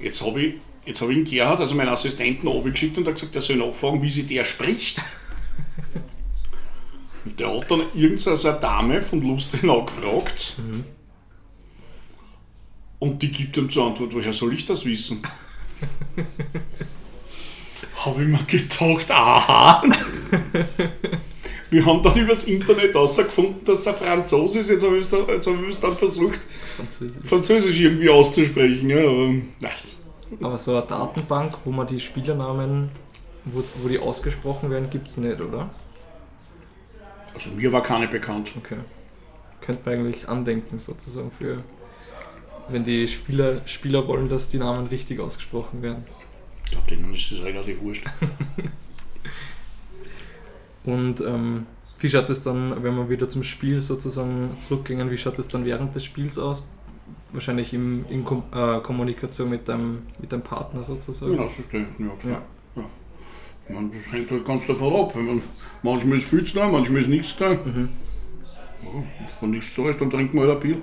Jetzt 0.00 0.22
habe 0.22 0.42
ich, 0.42 0.54
jetzt 0.86 1.00
hab 1.00 1.08
ich 1.08 1.16
den 1.16 1.24
Gerhard, 1.24 1.60
also 1.60 1.74
meinen 1.74 1.88
Assistenten, 1.88 2.48
abgeschickt 2.48 2.98
und 2.98 3.06
hat 3.06 3.14
gesagt, 3.14 3.34
er 3.34 3.42
soll 3.42 3.56
nachfragen, 3.56 4.02
wie 4.02 4.10
sich 4.10 4.26
der 4.26 4.44
spricht. 4.44 5.02
Und 7.24 7.38
der 7.38 7.54
hat 7.54 7.70
dann 7.70 7.82
irgendeine 7.94 8.60
Dame 8.60 9.02
von 9.02 9.22
Lustenau 9.22 9.84
gefragt. 9.84 10.56
Und 12.98 13.22
die 13.22 13.30
gibt 13.30 13.56
ihm 13.56 13.70
zur 13.70 13.86
Antwort, 13.86 14.14
woher 14.14 14.32
soll 14.32 14.54
ich 14.54 14.66
das 14.66 14.84
wissen? 14.84 15.22
habe 18.04 18.22
ich 18.22 18.28
mir 18.28 18.44
gedacht, 18.44 19.10
aha. 19.10 19.82
Wir 21.70 21.84
haben 21.84 22.02
dann 22.02 22.16
übers 22.16 22.44
Internet 22.44 22.94
herausgefunden, 22.94 23.64
dass 23.64 23.86
er 23.86 23.94
Franzose 23.94 24.60
ist. 24.60 24.70
Jetzt 24.70 24.84
habe 24.84 24.96
ich 24.96 25.04
es 25.04 25.10
dann, 25.10 25.26
hab 25.26 25.80
dann 25.80 25.92
versucht, 25.92 26.40
Französisch. 26.76 27.24
Französisch 27.24 27.80
irgendwie 27.80 28.08
auszusprechen. 28.08 28.88
Ja, 28.88 28.98
aber, 28.98 29.26
nein. 29.60 29.72
Aber 30.40 30.58
so 30.58 30.76
eine 30.76 30.86
Datenbank, 30.86 31.58
wo 31.64 31.70
man 31.70 31.86
die 31.86 32.00
Spielernamen, 32.00 32.90
wo, 33.44 33.62
wo 33.82 33.88
die 33.88 33.98
ausgesprochen 33.98 34.70
werden, 34.70 34.88
gibt 34.90 35.08
es 35.08 35.16
nicht, 35.16 35.40
oder? 35.40 35.70
Also 37.34 37.50
mir 37.50 37.70
war 37.72 37.82
keine 37.82 38.08
bekannt. 38.08 38.52
Okay. 38.56 38.78
Könnte 39.60 39.82
man 39.84 39.98
eigentlich 39.98 40.28
andenken, 40.28 40.78
sozusagen, 40.78 41.30
für. 41.30 41.62
Wenn 42.68 42.84
die 42.84 43.08
Spieler, 43.08 43.66
Spieler 43.66 44.06
wollen, 44.08 44.28
dass 44.28 44.48
die 44.48 44.58
Namen 44.58 44.88
richtig 44.88 45.20
ausgesprochen 45.20 45.82
werden. 45.82 46.04
Ich 46.64 46.70
glaube, 46.72 46.86
denen 46.88 47.14
ist 47.14 47.32
das 47.32 47.42
relativ 47.42 47.80
wurscht. 47.80 48.04
Und 50.88 51.20
ähm, 51.20 51.66
wie 52.00 52.08
schaut 52.08 52.30
es 52.30 52.42
dann, 52.42 52.82
wenn 52.82 52.96
wir 52.96 53.10
wieder 53.10 53.28
zum 53.28 53.42
Spiel 53.42 53.78
sozusagen 53.78 54.56
zurückgehen, 54.60 55.10
wie 55.10 55.18
schaut 55.18 55.38
es 55.38 55.46
dann 55.46 55.66
während 55.66 55.94
des 55.94 56.02
Spiels 56.02 56.38
aus? 56.38 56.66
Wahrscheinlich 57.30 57.74
im, 57.74 58.06
in 58.08 58.24
Kom 58.24 58.44
äh, 58.54 58.80
Kommunikation 58.80 59.50
mit 59.50 59.68
deinem, 59.68 59.98
mit 60.18 60.32
deinem 60.32 60.40
Partner 60.40 60.82
sozusagen. 60.82 61.34
Ja, 61.34 61.44
Assistenten, 61.44 62.08
ja 62.08 62.14
klar. 62.14 62.42
Ja. 62.74 62.82
Ja. 63.68 63.74
Man, 63.74 63.92
das 63.92 64.10
hängt 64.10 64.30
halt 64.30 64.46
ganz 64.46 64.66
davon 64.66 64.94
ab. 64.94 65.14
Man, 65.14 65.42
manchmal 65.82 66.16
ist 66.16 66.28
viel 66.28 66.42
zu 66.46 66.58
tun, 66.58 66.72
manchmal 66.72 67.02
ist 67.02 67.08
nichts 67.08 67.36
da. 67.36 67.50
Mhm. 67.50 67.90
Ja, 68.82 69.02
wenn 69.42 69.50
nichts 69.50 69.74
da 69.74 69.90
ist, 69.90 70.00
dann 70.00 70.08
trinken 70.08 70.38
wir 70.38 70.48
halt 70.48 70.56
ein 70.56 70.60
Bier. 70.60 70.82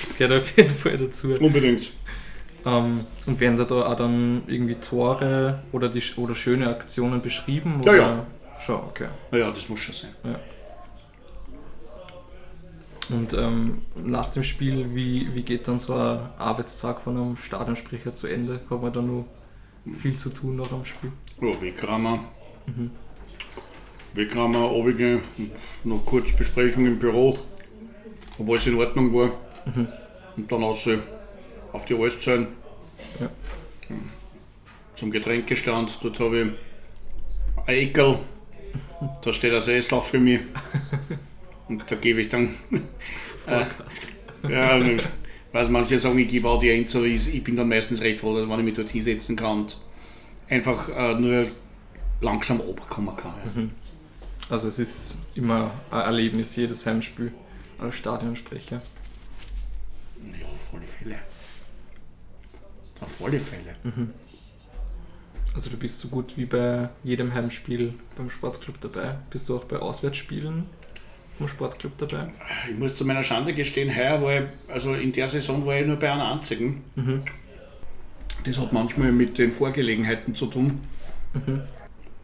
Das 0.00 0.16
gehört 0.16 0.40
auf 0.40 0.56
jeden 0.56 0.74
Fall 0.74 0.96
dazu. 0.96 1.34
Unbedingt. 1.40 1.92
Ähm, 2.64 3.06
und 3.26 3.40
werden 3.40 3.56
da, 3.56 3.64
auch 3.64 3.96
dann 3.96 4.42
irgendwie 4.46 4.74
Tore 4.74 5.62
oder, 5.72 5.88
die, 5.88 6.02
oder 6.16 6.34
schöne 6.34 6.68
Aktionen 6.68 7.22
beschrieben? 7.22 7.80
Ja, 7.84 7.92
oder? 7.92 7.96
ja. 7.96 8.26
Schon, 8.60 8.80
okay. 8.80 9.08
Naja, 9.30 9.50
das 9.50 9.68
muss 9.68 9.80
schon 9.80 9.94
sein. 9.94 10.36
Und 13.10 13.32
ähm, 13.32 13.82
nach 13.96 14.30
dem 14.30 14.42
Spiel, 14.42 14.94
wie, 14.94 15.34
wie 15.34 15.42
geht 15.42 15.66
dann 15.66 15.78
so 15.78 15.94
ein 15.94 16.18
Arbeitstag 16.38 17.00
von 17.00 17.16
einem 17.16 17.36
Stadionsprecher 17.36 18.14
zu 18.14 18.26
Ende? 18.26 18.60
Hat 18.68 18.82
man 18.82 18.92
da 18.92 19.00
nur 19.00 19.24
viel 19.94 20.14
zu 20.16 20.28
tun 20.28 20.56
nach 20.56 20.68
dem 20.68 20.84
Spiel? 20.84 21.12
Ja, 21.40 21.60
Wegrammer. 21.60 22.24
Wegrammer, 24.12 24.58
runtergehen, 24.58 25.22
noch 25.84 26.04
kurz 26.04 26.32
Besprechung 26.32 26.86
im 26.86 26.98
Büro, 26.98 27.38
ob 28.38 28.48
alles 28.50 28.66
in 28.66 28.74
Ordnung 28.74 29.14
war. 29.14 29.30
Und 30.36 30.50
dann 30.50 30.62
raus 30.62 30.88
auf 31.72 31.84
die 31.84 31.94
Allszellen. 31.94 32.48
Ja. 33.20 33.30
Zum 34.94 35.10
Getränkestand, 35.10 35.98
dort 36.02 36.18
habe 36.20 36.40
ich 36.40 36.46
ein 37.66 37.74
Eckel, 37.74 38.18
da 39.22 39.32
steht 39.32 39.54
ein 39.54 39.60
Sessel 39.60 40.00
für 40.00 40.18
mich. 40.18 40.40
Und 41.68 41.90
da 41.90 41.96
gebe 41.96 42.20
ich 42.20 42.28
dann. 42.28 42.54
äh, 43.46 43.64
ja, 44.48 44.78
ich 44.78 45.02
weiß, 45.52 45.68
manche 45.68 45.98
sagen, 45.98 46.18
ich 46.18 46.28
gebe 46.28 46.48
Audienz, 46.48 46.94
aber 46.96 47.04
ich, 47.04 47.32
ich 47.34 47.44
bin 47.44 47.56
dann 47.56 47.68
meistens 47.68 48.00
recht 48.00 48.20
froh, 48.20 48.34
wenn 48.34 48.58
ich 48.58 48.64
mich 48.64 48.74
dort 48.74 48.90
hinsetzen 48.90 49.36
kann 49.36 49.60
und 49.60 49.78
einfach 50.48 50.88
äh, 50.88 51.14
nur 51.14 51.48
langsam 52.20 52.60
runterkommen 52.60 53.16
kann. 53.16 53.34
Ja. 53.54 53.62
Also 54.50 54.68
es 54.68 54.78
ist 54.78 55.18
immer 55.34 55.72
ein 55.90 56.00
Erlebnis, 56.00 56.56
jedes 56.56 56.86
Heimspiel 56.86 57.32
als 57.78 57.96
Stadionsprecher. 57.96 58.80
Ja, 60.22 60.46
alle 60.72 60.86
Fälle. 60.86 61.18
Auf 63.00 63.24
alle 63.24 63.38
Fälle. 63.40 63.76
Also 65.54 65.70
du 65.70 65.76
bist 65.76 66.00
so 66.00 66.08
gut 66.08 66.36
wie 66.36 66.44
bei 66.44 66.88
jedem 67.02 67.32
Heimspiel 67.32 67.94
beim 68.16 68.30
Sportclub 68.30 68.80
dabei. 68.80 69.16
Bist 69.30 69.48
du 69.48 69.56
auch 69.56 69.64
bei 69.64 69.76
Auswärtsspielen 69.76 70.66
vom 71.36 71.48
Sportclub 71.48 71.96
dabei? 71.98 72.32
Ich 72.70 72.78
muss 72.78 72.94
zu 72.94 73.04
meiner 73.04 73.22
Schande 73.22 73.54
gestehen, 73.54 73.94
heuer 73.94 74.22
war 74.22 74.36
ich, 74.36 74.44
also 74.68 74.94
in 74.94 75.12
der 75.12 75.28
Saison 75.28 75.64
war 75.66 75.78
ich 75.78 75.86
nur 75.86 75.96
bei 75.96 76.12
einer 76.12 76.32
einzigen. 76.32 76.84
Mhm. 76.96 77.22
Das 78.44 78.58
hat 78.60 78.72
manchmal 78.72 79.12
mit 79.12 79.38
den 79.38 79.52
Vorgelegenheiten 79.52 80.34
zu 80.34 80.46
tun. 80.46 80.80
Mhm. 81.34 81.62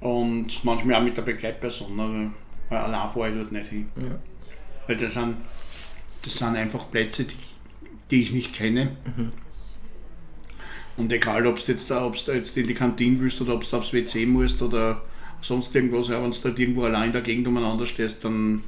Und 0.01 0.65
manchmal 0.65 0.97
auch 0.97 1.05
mit 1.05 1.17
der 1.17 1.23
Begleitperson. 1.23 1.99
Also, 1.99 2.31
weil 2.69 2.79
allein 2.79 3.09
fahre 3.09 3.31
ich 3.31 3.37
dort 3.37 3.53
nicht 3.53 3.69
hin. 3.69 3.89
Ja. 3.97 4.19
Weil 4.87 4.97
das 4.97 5.15
sind, 5.15 5.37
das 6.23 6.35
sind 6.37 6.57
einfach 6.57 6.91
Plätze, 6.91 7.25
die, 7.25 7.37
die 8.11 8.23
ich 8.23 8.33
nicht 8.33 8.53
kenne. 8.55 8.97
Mhm. 9.17 9.33
Und 10.97 11.13
egal, 11.13 11.47
ob 11.47 11.57
du 11.57 11.73
jetzt, 11.73 11.91
da, 11.91 12.07
ob's 12.07 12.25
da 12.25 12.33
jetzt 12.33 12.57
in 12.57 12.67
die 12.67 12.75
Kantine 12.75 13.19
willst 13.19 13.41
oder 13.41 13.55
ob 13.55 13.69
du 13.69 13.77
aufs 13.77 13.93
WC 13.93 14.27
musst 14.27 14.63
oder 14.63 15.03
sonst 15.41 15.75
irgendwas, 15.75 16.09
ja, 16.09 16.23
wenn 16.23 16.31
du 16.31 16.39
dort 16.43 16.59
irgendwo 16.59 16.85
allein 16.85 17.07
in 17.07 17.13
der 17.13 17.23
Gegend 17.23 17.49
umeinander 17.49 17.87
stehst, 17.87 18.25
dann, 18.25 18.63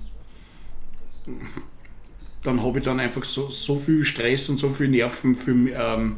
dann 2.42 2.62
habe 2.62 2.78
ich 2.78 2.84
dann 2.84 3.00
einfach 3.00 3.24
so, 3.24 3.48
so 3.48 3.76
viel 3.76 4.04
Stress 4.04 4.48
und 4.48 4.58
so 4.58 4.70
viel 4.70 4.88
Nerven, 4.88 5.34
für, 5.34 5.52
ähm, 5.52 6.16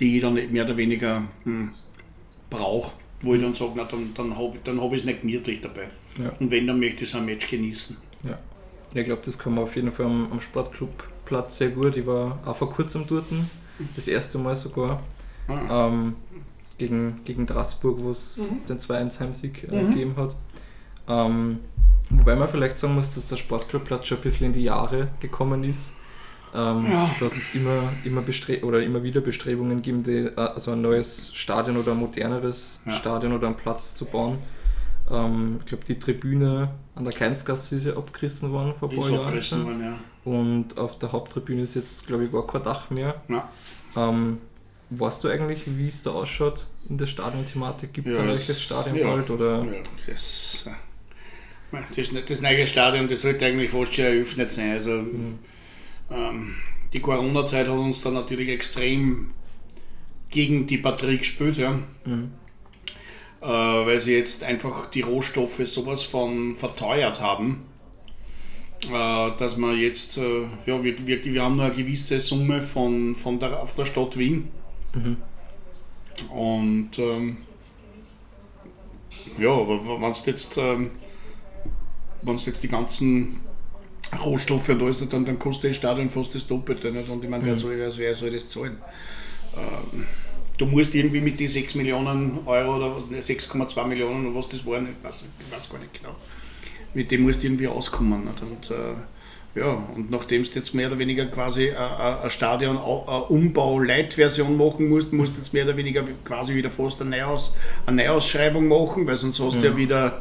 die 0.00 0.16
ich 0.16 0.22
dann 0.22 0.34
mehr 0.34 0.64
oder 0.64 0.76
weniger 0.76 1.24
hm, 1.44 1.70
brauche, 2.48 2.94
wo 3.22 3.34
ich 3.34 3.42
dann 3.42 3.54
sage, 3.54 3.72
na, 3.76 3.84
dann, 3.84 4.12
dann 4.14 4.36
habe 4.36 4.58
dann 4.64 4.80
hab 4.80 4.92
ich 4.92 5.00
es 5.00 5.04
nicht 5.04 5.20
gemütlich 5.20 5.60
dabei. 5.60 5.88
Ja. 6.18 6.32
Und 6.40 6.50
wenn, 6.50 6.66
dann 6.66 6.80
möchte 6.80 7.04
ich 7.04 7.10
so 7.10 7.18
ein 7.18 7.26
Match 7.26 7.48
genießen. 7.48 7.96
Ja. 8.24 8.38
Ich 8.92 9.04
glaube, 9.04 9.22
das 9.24 9.38
kann 9.38 9.54
man 9.54 9.64
auf 9.64 9.76
jeden 9.76 9.92
Fall 9.92 10.06
am, 10.06 10.32
am 10.32 10.40
Sportclubplatz 10.40 11.58
sehr 11.58 11.68
gut. 11.68 11.96
Ich 11.96 12.06
war 12.06 12.40
auch 12.44 12.56
vor 12.56 12.72
kurzem 12.72 13.06
dort, 13.06 13.26
das 13.96 14.08
erste 14.08 14.38
Mal 14.38 14.54
sogar, 14.56 15.02
Ah, 15.48 15.88
ähm, 15.88 16.14
gegen, 16.78 17.20
gegen 17.24 17.44
Straßburg, 17.44 17.98
wo 18.02 18.10
es 18.10 18.38
Mhm. 18.38 18.64
den 18.68 18.78
2-1-Heimsieg 18.78 19.64
äh, 19.70 19.82
Mhm. 19.82 19.90
gegeben 19.90 20.14
hat. 20.16 20.36
Ähm, 21.08 21.58
wobei 22.10 22.36
man 22.36 22.48
vielleicht 22.48 22.78
sagen 22.78 22.94
muss, 22.94 23.12
dass 23.14 23.26
der 23.26 23.36
Sportclubplatz 23.36 24.06
schon 24.06 24.18
ein 24.18 24.22
bisschen 24.22 24.46
in 24.46 24.52
die 24.52 24.62
Jahre 24.62 25.08
gekommen 25.20 25.64
ist. 25.64 25.94
Ähm, 26.54 26.86
Ja. 26.90 27.10
Da 27.18 27.26
hat 27.26 27.32
es 27.32 27.54
immer, 27.54 27.82
immer, 28.04 28.22
bestre 28.22 28.60
oder 28.64 28.82
immer 28.82 29.02
wieder 29.02 29.20
Bestrebungen 29.20 29.82
gegeben, 29.82 30.02
die, 30.04 30.30
also 30.36 30.72
ein 30.72 30.80
neues 30.80 31.32
Stadion 31.34 31.76
oder 31.76 31.92
ein 31.92 31.98
moderneres 31.98 32.82
Ja. 32.86 32.92
Stadion 32.92 33.32
oder 33.32 33.46
einen 33.48 33.56
Platz 33.56 33.94
zu 33.94 34.04
bauen. 34.04 34.38
Ähm, 35.10 35.56
ich 35.60 35.66
glaube, 35.66 35.84
die 35.84 35.98
Tribüne 35.98 36.70
an 36.94 37.04
der 37.04 37.12
Keinsgasse 37.12 37.76
ist 37.76 37.86
ja 37.86 37.96
abgerissen 37.96 38.50
worden 38.52 38.72
vor 38.78 38.88
ein 38.90 38.96
paar 38.96 39.10
Jahren. 39.10 39.24
abgerissen 39.26 39.64
worden, 39.64 39.80
ja. 39.80 39.94
Und 40.24 40.76
auf 40.78 40.98
der 40.98 41.12
Haupttribüne 41.12 41.62
ist 41.62 41.74
jetzt, 41.74 42.06
glaube 42.06 42.24
ich, 42.26 42.32
gar 42.32 42.46
kein 42.46 42.62
Dach 42.62 42.90
mehr. 42.90 43.22
Ja. 43.28 43.48
Ähm, 43.96 44.38
weißt 44.90 45.24
du 45.24 45.28
eigentlich, 45.28 45.62
wie 45.66 45.88
es 45.88 46.02
da 46.02 46.10
ausschaut 46.10 46.66
in 46.88 46.98
der 46.98 47.06
Stadionthematik? 47.06 47.92
Gibt 47.94 48.08
es 48.08 48.16
Ja, 48.18 48.24
ein 48.24 48.28
es- 48.30 48.48
neues 48.48 48.62
Stadion 48.62 48.96
ja. 48.96 49.06
bald? 49.06 49.30
Oder? 49.30 49.64
Ja, 49.64 49.72
das, 50.06 50.68
äh, 51.72 51.76
das, 51.96 52.08
das 52.26 52.40
neue 52.42 52.66
Stadion, 52.66 53.08
das 53.08 53.22
sollte 53.22 53.46
eigentlich 53.46 53.70
fast 53.70 53.94
schon 53.94 54.04
eröffnet 54.04 54.52
sein. 54.52 54.72
Also, 54.72 55.04
ähm, 56.10 56.56
die 56.92 57.00
Corona-Zeit 57.00 57.68
hat 57.68 57.74
uns 57.78 58.02
da 58.02 58.10
natürlich 58.10 58.48
extrem 58.48 59.30
gegen 60.28 60.66
die 60.66 60.76
Batterie 60.78 61.18
gespielt, 61.18 61.56
ja. 61.56 61.72
Mhm. 62.04 62.32
äh, 63.40 63.46
weil 63.46 63.98
sie 64.00 64.14
jetzt 64.16 64.44
einfach 64.44 64.90
die 64.90 65.00
Rohstoffe 65.00 65.60
sowas 65.66 66.02
von 66.02 66.56
verteuert 66.56 67.20
haben, 67.20 67.62
dass 68.88 69.56
man 69.56 69.76
jetzt, 69.76 70.16
äh, 70.16 70.42
ja, 70.66 70.82
wir, 70.82 71.06
wir, 71.06 71.24
wir 71.24 71.42
haben 71.42 71.56
nur 71.56 71.66
eine 71.66 71.74
gewisse 71.74 72.18
Summe 72.18 72.62
von, 72.62 73.14
von 73.14 73.38
der, 73.38 73.62
auf 73.62 73.74
der 73.74 73.84
Stadt 73.84 74.16
Wien. 74.16 74.48
Mhm. 74.94 75.16
Und 76.30 76.98
ähm, 76.98 77.38
ja, 79.38 79.50
aber 79.50 79.84
wenn 79.84 80.12
du 80.12 80.18
jetzt, 80.26 80.56
ähm, 80.58 80.90
wenn's 82.22 82.46
jetzt 82.46 82.62
die 82.62 82.68
ganzen 82.68 83.40
Rohstoffe 84.24 84.68
und 84.70 84.82
alles, 84.82 85.08
dann, 85.08 85.24
dann 85.24 85.38
kostet 85.38 85.70
das 85.70 85.76
Stadion 85.76 86.08
fast 86.08 86.34
das 86.34 86.46
Doppelte. 86.46 86.90
Nicht? 86.90 87.08
Und 87.08 87.22
ich 87.22 87.30
meine, 87.30 87.44
wer, 87.44 87.56
soll, 87.56 87.78
wer, 87.78 87.90
soll, 87.90 88.04
wer 88.04 88.14
soll 88.14 88.30
das 88.30 88.48
zahlen? 88.48 88.76
Ähm, 89.56 90.06
du 90.58 90.66
musst 90.66 90.94
irgendwie 90.94 91.20
mit 91.20 91.40
den 91.40 91.48
6 91.48 91.74
Millionen 91.76 92.38
Euro 92.46 92.76
oder 92.76 92.96
6,2 93.18 93.86
Millionen 93.86 94.26
oder 94.26 94.36
was 94.36 94.48
das 94.48 94.66
waren, 94.66 94.88
ich 94.88 95.04
weiß, 95.04 95.28
ich 95.38 95.56
weiß 95.56 95.70
gar 95.70 95.78
nicht 95.78 95.94
genau, 95.94 96.14
mit 96.94 97.10
dem 97.10 97.22
musst 97.22 97.42
du 97.42 97.46
irgendwie 97.46 97.68
auskommen. 97.68 98.24
Nicht? 98.24 98.42
Und, 98.42 98.70
äh, 98.70 99.58
ja, 99.58 99.72
und 99.94 100.10
nachdem 100.10 100.44
du 100.44 100.48
jetzt 100.48 100.74
mehr 100.74 100.88
oder 100.88 100.98
weniger 100.98 101.26
quasi 101.26 101.64
äh, 101.64 101.72
äh, 101.72 102.22
ein 102.24 102.30
Stadion 102.30 102.78
eine 102.78 103.24
Umbau-Light-Version 103.24 104.56
machen 104.56 104.88
musst, 104.88 105.12
musst 105.12 105.34
du 105.34 105.38
jetzt 105.38 105.52
mehr 105.52 105.64
oder 105.64 105.76
weniger 105.76 106.04
quasi 106.24 106.54
wieder 106.54 106.70
fast 106.70 107.00
eine, 107.00 107.10
Neuaus, 107.10 107.52
eine 107.86 108.04
Neuausschreibung 108.04 108.68
machen, 108.68 109.06
weil 109.06 109.16
sonst 109.16 109.40
hast 109.40 109.60
du 109.60 109.66
ja 109.66 109.76
wieder 109.76 110.20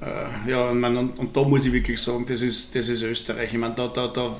äh, 0.00 0.50
ja, 0.50 0.70
ich 0.70 0.76
mein, 0.76 0.96
und, 0.96 1.18
und 1.18 1.36
da 1.36 1.42
muss 1.42 1.64
ich 1.64 1.72
wirklich 1.72 2.00
sagen, 2.00 2.24
das 2.26 2.40
ist, 2.40 2.74
das 2.74 2.88
ist 2.88 3.02
Österreich. 3.02 3.52
Ich 3.52 3.58
meine, 3.58 3.74
da, 3.74 3.88
da, 3.88 4.06
da, 4.08 4.36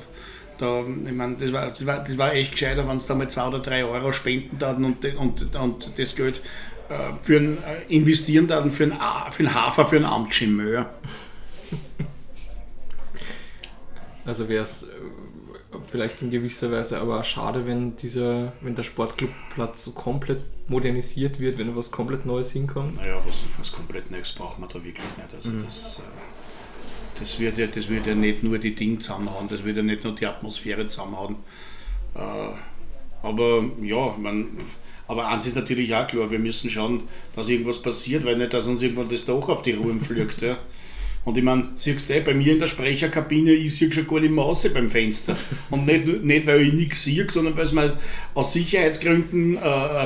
da, 0.57 0.83
ich 1.05 1.11
mein, 1.11 1.37
das, 1.37 1.51
war, 1.51 1.69
das, 1.69 1.85
war, 1.85 2.03
das 2.03 2.17
war 2.17 2.33
echt 2.33 2.51
gescheiter, 2.53 2.87
wenn 2.87 2.97
es 2.97 3.05
da 3.05 3.15
mal 3.15 3.29
zwei 3.29 3.47
oder 3.47 3.59
drei 3.59 3.83
Euro 3.83 4.11
spenden 4.11 4.59
würden 4.59 4.85
und, 4.85 5.05
und, 5.15 5.55
und 5.55 5.99
das 5.99 6.15
Geld 6.15 6.41
äh, 6.89 7.15
für 7.21 7.37
ein, 7.37 7.57
äh, 7.57 7.93
investieren 7.93 8.49
würden 8.49 8.71
für 8.71 8.83
einen, 8.83 8.99
für 9.31 9.43
einen 9.43 9.53
Hafer, 9.53 9.85
für 9.85 9.97
einen 9.97 10.05
Amtschimmer. 10.05 10.89
Also 14.25 14.47
wäre 14.47 14.63
es 14.63 14.87
vielleicht 15.89 16.21
in 16.21 16.29
gewisser 16.29 16.71
Weise 16.71 16.99
aber 16.99 17.19
auch 17.19 17.23
schade, 17.23 17.65
wenn 17.65 17.95
dieser, 17.95 18.53
wenn 18.61 18.75
der 18.75 18.83
Sportclubplatz 18.83 19.83
so 19.83 19.91
komplett 19.91 20.41
modernisiert 20.67 21.39
wird, 21.39 21.57
wenn 21.57 21.75
was 21.75 21.91
komplett 21.91 22.25
Neues 22.25 22.51
hinkommt. 22.51 22.95
Naja, 22.97 23.21
was, 23.25 23.45
was 23.57 23.71
komplett 23.71 24.11
Neues 24.11 24.31
braucht 24.33 24.59
man 24.59 24.69
da 24.69 24.75
wirklich 24.75 25.05
nicht. 25.17 25.33
Also 25.33 25.51
das, 25.51 25.99
äh, 25.99 27.19
das, 27.19 27.39
wird 27.39 27.57
ja, 27.57 27.67
das 27.67 27.89
wird 27.89 28.07
ja 28.07 28.15
nicht 28.15 28.43
nur 28.43 28.57
die 28.57 28.75
Dinge 28.75 28.99
zusammenhauen, 28.99 29.47
das 29.47 29.63
wird 29.63 29.77
ja 29.77 29.83
nicht 29.83 30.03
nur 30.03 30.13
die 30.13 30.25
Atmosphäre 30.25 30.87
zusammenhauen. 30.87 31.37
Äh, 32.15 32.19
aber 33.21 33.63
ja, 33.81 34.15
man, 34.17 34.57
aber 35.07 35.27
eins 35.27 35.47
ist 35.47 35.55
natürlich 35.55 35.93
auch 35.93 36.07
klar, 36.07 36.31
wir 36.31 36.39
müssen 36.39 36.69
schauen, 36.69 37.03
dass 37.35 37.49
irgendwas 37.49 37.81
passiert, 37.81 38.25
weil 38.25 38.37
nicht, 38.37 38.53
dass 38.53 38.67
uns 38.67 38.81
irgendwann 38.81 39.09
das 39.09 39.25
Dach 39.25 39.49
auf 39.49 39.61
die 39.61 39.73
Ruhe 39.73 39.99
fliegt. 39.99 40.41
Ja. 40.41 40.57
Und 41.29 41.37
ich 41.37 41.43
meine, 41.43 41.65
siehst 41.75 42.09
du, 42.09 42.15
eh, 42.15 42.21
bei 42.21 42.33
mir 42.33 42.53
in 42.53 42.59
der 42.59 42.65
Sprecherkabine, 42.65 43.51
ich 43.51 43.75
sehe 43.75 43.93
schon 43.93 44.07
gar 44.07 44.19
nicht 44.19 44.31
mehr 44.31 44.43
raus 44.43 44.67
beim 44.73 44.89
Fenster. 44.89 45.37
Und 45.69 45.85
nicht, 45.85 46.07
nicht 46.23 46.47
weil 46.47 46.61
ich 46.61 46.73
nichts 46.73 47.03
sehe, 47.03 47.29
sondern 47.29 47.55
weil 47.55 47.67
sie 47.67 47.75
mir 47.75 47.95
aus 48.33 48.53
Sicherheitsgründen 48.53 49.57
äh, 49.57 49.59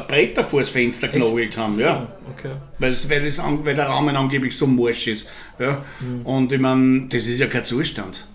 Bretter 0.06 0.44
vor 0.44 0.60
das 0.60 0.68
Fenster 0.68 1.08
genagelt 1.08 1.56
haben. 1.58 1.80
Ja. 1.80 2.12
Okay. 2.38 2.52
Weil, 2.78 2.92
es- 2.92 3.10
weil, 3.10 3.24
das, 3.24 3.42
weil 3.64 3.74
der 3.74 3.88
Rahmen 3.88 4.14
angeblich 4.18 4.56
so 4.58 4.68
morsch 4.68 5.08
ist. 5.08 5.28
Ja? 5.60 5.86
Und 6.26 6.52
ich 6.52 6.60
meine, 6.60 7.08
das 7.08 7.26
ist 7.28 7.40
ja 7.40 7.48
kein 7.48 7.64
Zustand. 7.64 8.26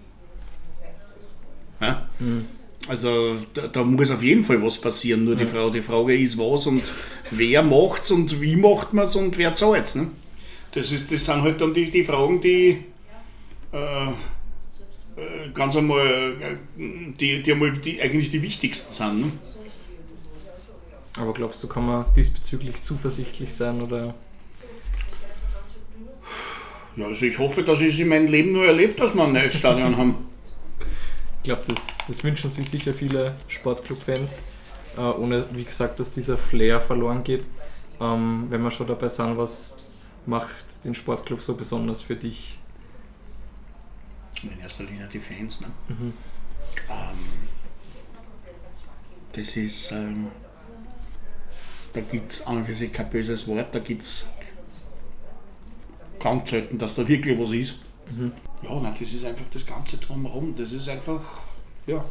Ja? 1.81 2.09
Also 2.89 3.37
da, 3.53 3.69
da 3.69 3.85
muss 3.85 4.11
auf 4.11 4.23
jeden 4.23 4.45
Fall 4.45 4.63
was 4.63 4.81
passieren. 4.81 5.25
Nur 5.27 5.37
die, 5.37 5.45
Frage, 5.45 5.73
die 5.73 5.83
Frage 5.83 6.17
ist, 6.17 6.39
was 6.39 6.67
und 6.67 6.83
wer 7.31 7.63
macht's 7.63 8.11
und 8.11 8.41
wie 8.41 8.57
macht 8.57 8.95
man 8.95 9.05
es 9.05 9.15
und 9.15 9.37
wer 9.37 9.53
zahlt's. 9.53 9.95
Ne? 9.95 10.07
Das, 10.73 10.93
ist, 10.93 11.13
das 11.13 11.25
sind 11.25 11.43
halt 11.43 11.61
dann 11.61 11.73
die, 11.73 11.91
die 11.91 12.05
Fragen, 12.05 12.41
die 12.41 12.85
äh, 13.73 14.07
äh, 14.07 15.51
ganz 15.53 15.77
einmal, 15.77 16.37
äh, 16.41 16.57
die, 16.77 17.43
die, 17.43 17.53
einmal 17.53 17.73
die 17.73 18.01
eigentlich 18.01 18.31
die 18.31 18.43
wichtigsten 18.43 18.93
sind. 18.93 19.21
Ne? 19.21 19.33
Aber 21.19 21.33
glaubst 21.33 21.63
du, 21.63 21.69
kann 21.69 21.87
man 21.87 22.05
diesbezüglich 22.15 22.83
zuversichtlich 22.83 23.53
sein 23.53 23.83
oder 23.83 24.15
Ja, 26.97 27.07
also 27.07 27.27
ich 27.27 27.39
hoffe, 27.39 27.63
dass 27.63 27.81
ich 27.81 27.95
es 27.95 27.99
in 27.99 28.09
meinem 28.09 28.27
Leben 28.27 28.53
nur 28.53 28.67
erlebt, 28.67 29.01
dass 29.01 29.15
wir 29.15 29.25
ein 29.25 29.33
neues 29.33 29.57
Stadion 29.57 29.97
haben. 29.97 30.29
Ich 31.39 31.45
glaube, 31.45 31.63
das, 31.67 31.99
das 32.07 32.23
wünschen 32.23 32.51
sich 32.51 32.69
sicher 32.69 32.93
viele 32.93 33.35
Sportclub-Fans, 33.49 34.41
äh, 34.97 35.01
ohne, 35.01 35.47
wie 35.53 35.65
gesagt, 35.65 35.99
dass 35.99 36.11
dieser 36.11 36.37
Flair 36.37 36.81
verloren 36.81 37.25
geht. 37.25 37.45
Ähm, 38.01 38.47
wenn 38.51 38.63
wir 38.63 38.71
schon 38.71 38.87
dabei 38.87 39.09
sind, 39.09 39.37
was 39.37 39.77
macht 40.29 40.85
den 40.85 40.95
Sportclub 40.95 41.43
so 41.43 41.55
besonders 41.55 42.03
für 42.03 42.17
dich? 42.17 42.59
In 44.43 44.61
erster 44.61 44.85
Linie 44.85 45.09
die 45.13 45.19
Fans. 45.19 45.61
Ne? 45.61 45.69
Mhm. 45.89 46.13
Ähm, 46.91 47.19
das 49.33 49.57
ist, 49.57 49.91
ähm, 49.91 50.29
da 51.93 52.01
gibt 52.03 52.33
es 52.33 52.47
an 52.47 52.59
und 52.59 52.67
für 52.67 52.75
sich 52.75 52.93
kein 52.93 53.11
böses 53.11 53.49
Wort, 53.49 53.75
da 53.75 53.79
gibt 53.81 54.05
es 54.05 54.27
ganz 56.21 56.51
selten, 56.51 56.79
dass 56.79 56.95
da 56.95 57.09
wirklich 57.09 57.39
was 57.39 57.53
ist. 57.53 57.77
Mhm. 58.11 58.33
Ja, 58.63 58.81
nein, 58.81 58.95
das 58.99 59.13
ist 59.13 59.25
einfach 59.25 59.47
das 59.53 59.65
Ganze 59.65 59.97
drumherum. 59.97 60.55
Das 60.57 60.73
ist 60.73 60.89
einfach, 60.89 61.23
ja, 61.87 62.05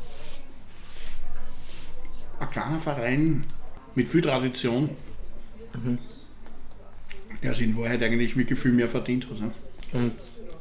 ein 2.39 2.49
kleiner 2.49 2.79
Verein 2.79 3.45
mit 3.95 4.07
viel 4.07 4.21
Tradition, 4.21 4.89
Mhm. 5.73 5.99
Der 7.43 7.53
sich 7.53 7.67
in 7.67 7.77
Wahrheit 7.77 8.01
eigentlich 8.03 8.35
wirklich 8.35 8.59
viel 8.59 8.71
mehr 8.71 8.87
verdient 8.87 9.29
hat. 9.29 9.39
Ne? 9.39 9.51
Und 9.93 10.13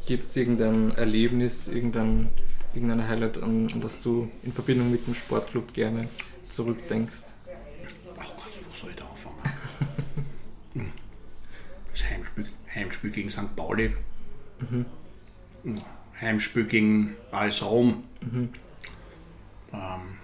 gibt 0.07 0.29
es 0.29 0.37
irgendein 0.37 0.93
Erlebnis, 0.93 1.69
irgendein, 1.69 2.31
irgendein 2.75 3.07
Highlight, 3.07 3.43
an, 3.43 3.71
an 3.73 3.81
das 3.81 4.03
du 4.03 4.31
in 4.43 4.53
Verbindung 4.53 4.91
mit 4.91 5.07
dem 5.07 5.15
Sportclub 5.15 5.73
gerne 5.75 6.09
zurückdenkst? 6.49 7.35
Ach 8.19 8.33
Gott, 8.37 8.53
wo 8.69 8.75
soll 8.75 8.91
ich 8.91 8.97
da 8.97 9.05
anfangen? 9.05 9.37
Hm. 10.75 10.93
das 11.91 12.05
Heimspiel, 12.05 12.47
Heimspiel 12.75 13.11
gegen 13.11 13.31
St. 13.31 13.57
Pauli. 13.57 13.95
Mhm. 14.61 14.85
Hm, 15.65 15.81
Heimspiel 16.21 16.65
gegen 16.65 17.17
AS 17.31 17.62
Rom. 17.62 18.05
Mhm. 18.21 18.51
Ähm, 19.73 20.19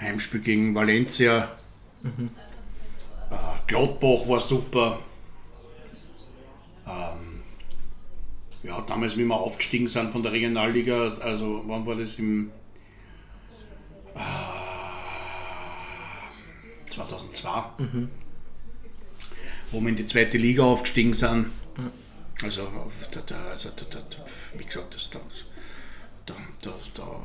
Heimspiel 0.00 0.40
gegen 0.40 0.74
Valencia. 0.76 1.58
Mhm. 2.02 2.30
Äh, 3.34 3.66
Gladbach 3.66 4.28
war 4.28 4.40
super. 4.40 4.98
Ähm, 6.86 7.42
ja, 8.62 8.80
damals, 8.82 9.16
wie 9.16 9.24
wir 9.24 9.34
aufgestiegen 9.34 9.88
sind 9.88 10.10
von 10.10 10.22
der 10.22 10.32
Regionalliga, 10.32 11.14
also 11.20 11.62
wann 11.66 11.84
war 11.86 11.96
das 11.96 12.18
im 12.18 12.50
äh, 14.14 14.20
2002, 16.90 17.64
mhm. 17.78 18.08
wo 19.70 19.80
wir 19.80 19.88
in 19.88 19.96
die 19.96 20.06
zweite 20.06 20.38
Liga 20.38 20.62
aufgestiegen 20.62 21.14
sind. 21.14 21.50
Also, 22.42 22.68
da, 23.10 23.20
da, 23.20 23.44
also 23.50 23.70
da, 23.70 23.84
da, 23.98 24.24
wie 24.56 24.64
gesagt, 24.64 24.94
das, 24.94 25.10
da, 25.10 25.20
da, 26.26 26.34
da, 26.94 27.20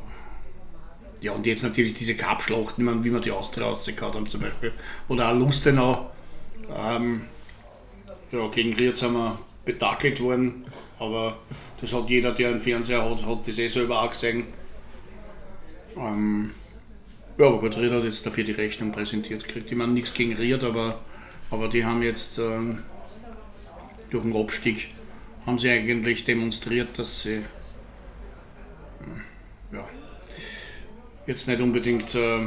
ja, 1.21 1.33
und 1.33 1.45
jetzt 1.45 1.63
natürlich 1.63 1.93
diese 1.93 2.15
Cup-Schlachten, 2.15 3.03
wie 3.03 3.09
man 3.09 3.21
die 3.21 3.31
Austria 3.31 3.65
rausgehauen 3.65 4.13
haben 4.13 4.25
zum 4.25 4.41
Beispiel. 4.41 4.73
Oder 5.07 5.29
auch 5.29 5.35
Lustenau. 5.35 6.11
Ähm, 6.75 7.27
ja, 8.31 8.47
gegen 8.47 8.73
Ried 8.73 8.97
sind 8.97 9.13
wir 9.13 9.37
betakelt 9.65 10.21
worden, 10.21 10.65
aber 10.99 11.39
das 11.81 11.93
hat 11.93 12.09
jeder, 12.09 12.31
der 12.31 12.49
einen 12.49 12.59
Fernseher 12.59 13.09
hat, 13.09 13.25
hat 13.25 13.47
das 13.47 13.57
eh 13.57 13.67
selber 13.67 14.01
auch 14.01 14.09
gesehen. 14.09 14.45
Ähm, 15.97 16.51
ja, 17.37 17.47
aber 17.47 17.59
gut, 17.59 17.77
Ried 17.77 17.91
hat 17.91 18.03
jetzt 18.03 18.25
dafür 18.25 18.43
die 18.43 18.51
Rechnung 18.51 18.91
präsentiert 18.91 19.45
gekriegt. 19.47 19.71
Ich 19.71 19.77
meine, 19.77 19.93
nichts 19.93 20.13
gegen 20.13 20.33
Ried, 20.33 20.63
aber, 20.63 20.99
aber 21.51 21.67
die 21.67 21.85
haben 21.85 22.01
jetzt 22.01 22.37
ähm, 22.37 22.83
durch 24.09 24.23
den 24.23 24.35
Abstieg 24.35 24.93
haben 25.45 25.57
sie 25.57 25.69
eigentlich 25.69 26.25
demonstriert, 26.25 26.97
dass 26.99 27.23
sie 27.23 27.43
ja, 29.71 29.87
jetzt 31.29 31.47
nicht 31.47 31.61
unbedingt 31.61 32.15
äh, 32.15 32.39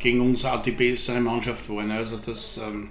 gegen 0.00 0.20
uns 0.22 0.46
die 0.64 0.70
bessere 0.72 1.20
Mannschaft 1.20 1.68
waren. 1.68 1.90
Also 1.90 2.16
das, 2.16 2.58
ähm, 2.58 2.88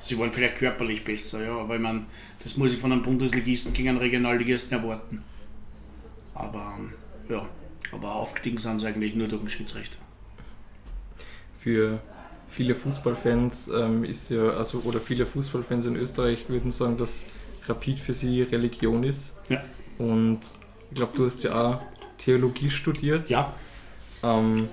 sie 0.00 0.18
waren 0.18 0.32
vielleicht 0.32 0.56
körperlich 0.56 1.04
besser, 1.04 1.44
ja, 1.44 1.56
aber 1.56 1.76
ich 1.76 1.80
meine, 1.80 2.06
das 2.42 2.56
muss 2.56 2.72
ich 2.72 2.78
von 2.78 2.90
einem 2.90 3.02
Bundesligisten 3.02 3.72
gegen 3.72 3.90
einen 3.90 3.98
Regionalligisten 3.98 4.76
erwarten. 4.76 5.22
Aber 6.34 6.74
ähm, 6.76 6.92
ja, 7.28 7.48
aber 7.92 8.16
aufgestiegen 8.16 8.58
sind 8.58 8.80
sie 8.80 8.86
eigentlich 8.88 9.14
nur 9.14 9.28
durch 9.28 9.42
den 9.42 9.48
Schiedsrichter. 9.48 9.98
Für 11.60 12.00
viele 12.48 12.74
Fußballfans 12.74 13.68
ähm, 13.68 14.02
ist 14.02 14.30
ja, 14.30 14.50
also 14.50 14.80
oder 14.80 14.98
viele 14.98 15.24
Fußballfans 15.24 15.86
in 15.86 15.94
Österreich 15.96 16.48
würden 16.48 16.72
sagen, 16.72 16.96
dass 16.96 17.26
Rapid 17.68 18.00
für 18.00 18.12
sie 18.12 18.42
Religion 18.42 19.04
ist. 19.04 19.36
Ja. 19.48 19.62
Und 19.98 20.40
ich 20.90 20.96
glaube, 20.96 21.12
du 21.16 21.24
hast 21.24 21.42
ja 21.42 21.54
auch 21.54 21.80
Theologie 22.18 22.70
studiert. 22.70 23.30
Ja. 23.30 23.54
Ähm, 24.22 24.68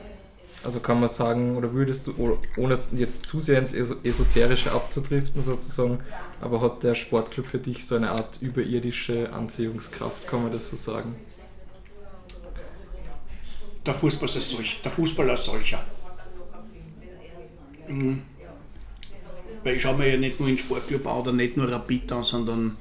also 0.64 0.80
kann 0.80 1.00
man 1.00 1.10
sagen, 1.10 1.56
oder 1.56 1.72
würdest 1.74 2.08
du, 2.08 2.38
ohne 2.58 2.80
jetzt 2.92 3.26
zu 3.26 3.40
sehr 3.40 3.60
ins 3.60 3.74
Esoterische 3.74 4.72
abzudriften 4.72 5.44
sozusagen, 5.44 6.00
aber 6.42 6.62
hat 6.62 6.84
der 6.84 6.96
Sportclub 6.96 7.46
für 7.46 7.60
dich 7.60 7.86
so 7.86 7.96
eine 7.96 8.10
Art 8.10 8.42
überirdische 8.42 9.32
Anziehungskraft, 9.32 10.28
kann 10.28 10.44
man 10.44 10.52
das 10.52 10.70
so 10.70 10.76
sagen? 10.76 11.16
Der 13.86 13.94
Fußball 13.94 14.28
als, 14.28 14.50
solch, 14.50 14.82
der 14.84 14.92
Fußball 14.92 15.30
als 15.30 15.46
solcher. 15.46 15.80
Mhm. 17.88 18.24
Weil 19.64 19.76
ich 19.76 19.82
schaue 19.82 19.98
mir 19.98 20.12
ja 20.12 20.18
nicht 20.18 20.40
nur 20.40 20.50
in 20.50 20.58
Sportclub 20.58 21.08
an 21.08 21.18
oder 21.20 21.32
nicht 21.32 21.56
nur 21.56 21.72
Rapid 21.72 22.12
an, 22.12 22.24
sondern 22.24 22.76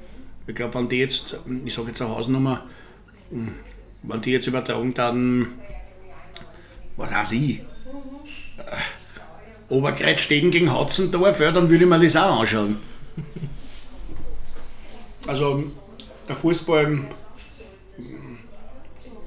ich 0.45 0.55
glaube, 0.55 0.73
wenn 0.73 0.89
die 0.89 0.97
jetzt, 0.97 1.37
ich 1.63 1.73
sage 1.73 1.89
jetzt 1.89 2.01
eine 2.01 2.13
Hausnummer, 2.13 2.65
wenn 3.29 4.21
die 4.21 4.31
jetzt 4.31 4.47
übertragen 4.47 4.93
dann, 4.93 5.47
was 6.95 7.11
weiß 7.11 7.31
ich, 7.33 7.59
äh, 7.59 7.63
Oberkreuz 9.69 10.21
stehen 10.21 10.49
gegen 10.51 10.71
Hatzendorf, 10.71 11.39
ja, 11.39 11.51
dann 11.51 11.69
würde 11.69 11.83
ich 11.83 11.89
mir 11.89 11.99
das 11.99 12.15
auch 12.15 12.39
anschauen. 12.39 12.77
Also 15.25 15.63
der 16.27 16.35
Fußball, 16.35 16.99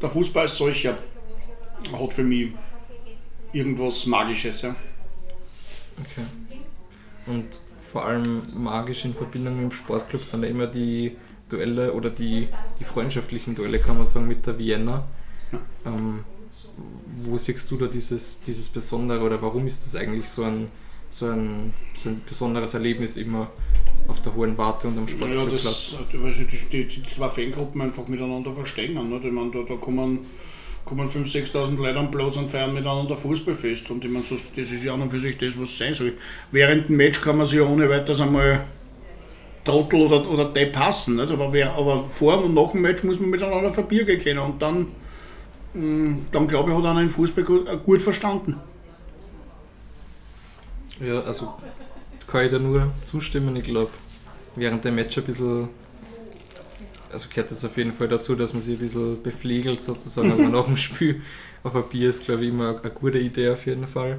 der 0.01 0.11
Fußball 0.11 0.45
als 0.45 0.57
solcher 0.57 0.97
hat 1.93 2.13
für 2.13 2.25
mich 2.25 2.53
irgendwas 3.53 4.07
Magisches. 4.07 4.63
Ja. 4.63 4.75
Okay. 5.99 6.27
Und 7.27 7.61
vor 7.93 8.07
allem 8.07 8.43
magisch 8.55 9.05
in 9.05 9.15
Verbindung 9.15 9.57
mit 9.57 9.73
dem 9.73 9.77
Sportclub 9.77 10.25
sind 10.25 10.43
ja 10.43 10.49
immer 10.49 10.67
die 10.67 11.17
Duelle 11.51 11.93
oder 11.93 12.11
die, 12.11 12.49
die 12.79 12.85
freundschaftlichen 12.85 13.55
Duelle, 13.55 13.79
kann 13.79 13.99
man 13.99 14.07
sagen, 14.07 14.29
mit 14.29 14.47
der 14.47 14.59
Vienna. 14.59 15.07
Ähm, 15.85 16.25
wo 17.25 17.37
siehst 17.37 17.71
du 17.71 17.77
da 17.77 17.87
dieses, 17.87 18.41
dieses 18.47 18.69
Besondere 18.69 19.21
oder 19.25 19.41
warum 19.43 19.67
ist 19.67 19.85
das 19.85 19.97
eigentlich 19.97 20.29
so 20.29 20.45
ein, 20.45 20.69
so 21.11 21.27
ein, 21.27 21.75
so 21.97 22.09
ein 22.09 22.23
besonderes 22.27 22.75
Erlebnis 22.75 23.17
immer 23.17 23.51
auf 24.07 24.21
der 24.23 24.35
hohen 24.35 24.57
Warte 24.57 24.89
und 24.89 24.99
am 24.99 25.09
Sportplatz? 25.09 25.53
Ja, 25.93 26.21
das, 26.23 26.37
sich 26.37 26.49
die, 26.71 26.85
die, 26.85 27.01
die 27.01 27.11
zwei 27.11 27.29
Fangruppen 27.29 27.83
einfach 27.83 28.07
miteinander 28.09 28.53
verstehen. 28.53 28.95
Ne? 28.95 29.21
Ich 29.23 29.33
meine, 29.33 29.51
da, 29.51 29.59
da 29.69 29.77
kommen, 29.77 30.21
kommen 30.85 31.09
5.000, 31.09 31.53
6.000 31.53 31.77
Leute 31.77 31.99
am 31.99 32.11
Platz 32.11 32.37
und 32.37 32.49
feiern 32.49 32.73
miteinander 32.73 33.17
Fußballfest. 33.17 33.91
Und 33.91 34.05
ich 34.05 34.11
meine, 34.11 34.25
so, 34.25 34.37
das 34.57 34.71
ist 34.71 34.85
ja 34.85 34.95
an 34.95 35.03
und 35.03 35.11
für 35.11 35.21
sich 35.21 35.37
das, 35.37 35.59
was 35.59 35.71
es 35.71 35.79
sein 35.79 35.93
soll. 35.93 36.15
Während 36.53 36.89
dem 36.89 36.97
Match 36.97 37.21
kann 37.21 37.37
man 37.37 37.47
sich 37.47 37.59
ja 37.59 37.65
ohne 37.65 37.89
weiteres 37.89 38.21
einmal 38.21 38.65
Trottel 39.65 40.03
oder, 40.03 40.29
oder 40.29 40.47
Depp 40.47 40.77
hassen. 40.77 41.17
Nicht? 41.17 41.31
Aber, 41.31 41.53
wer, 41.53 41.73
aber 41.73 42.05
vor 42.05 42.43
und 42.43 42.55
nach 42.55 42.73
dem 42.73 42.83
Match 42.83 43.03
muss 43.05 43.21
man 43.21 43.31
miteinander 43.31 43.73
verbirgen 43.73 44.19
können. 44.19 44.39
Und 44.39 44.63
dann 44.63 44.89
Mm, 45.75 46.17
dann 46.33 46.49
glaube 46.49 46.71
ich, 46.71 46.77
hat 46.77 46.85
einer 46.85 47.01
den 47.01 47.09
Fußball 47.09 47.45
gut, 47.45 47.69
äh, 47.69 47.77
gut 47.77 48.03
verstanden. 48.03 48.57
Ja, 51.01 51.21
also 51.21 51.55
kann 52.27 52.45
ich 52.45 52.51
da 52.51 52.59
nur 52.59 52.91
zustimmen. 53.03 53.55
Ich 53.57 53.65
glaube, 53.65 53.91
während 54.57 54.85
dem 54.85 54.97
Match 54.97 55.17
ein 55.17 55.25
bisschen, 55.25 55.69
also 57.13 57.29
gehört 57.29 57.51
das 57.51 57.65
auf 57.65 57.77
jeden 57.77 57.93
Fall 57.93 58.09
dazu, 58.09 58.35
dass 58.35 58.53
man 58.53 58.63
sich 58.63 58.77
ein 58.77 58.81
bisschen 58.81 59.23
beflegelt 59.23 59.83
sozusagen, 59.83 60.33
aber 60.33 60.49
nach 60.49 60.65
dem 60.65 60.77
Spiel 60.77 61.23
auf 61.63 61.75
ein 61.77 61.89
Bier 61.89 62.11
ist, 62.11 62.25
glaube 62.25 62.43
ich, 62.43 62.51
immer 62.51 62.81
eine 62.83 62.91
gute 62.91 63.19
Idee 63.19 63.51
auf 63.51 63.65
jeden 63.67 63.87
Fall. 63.87 64.19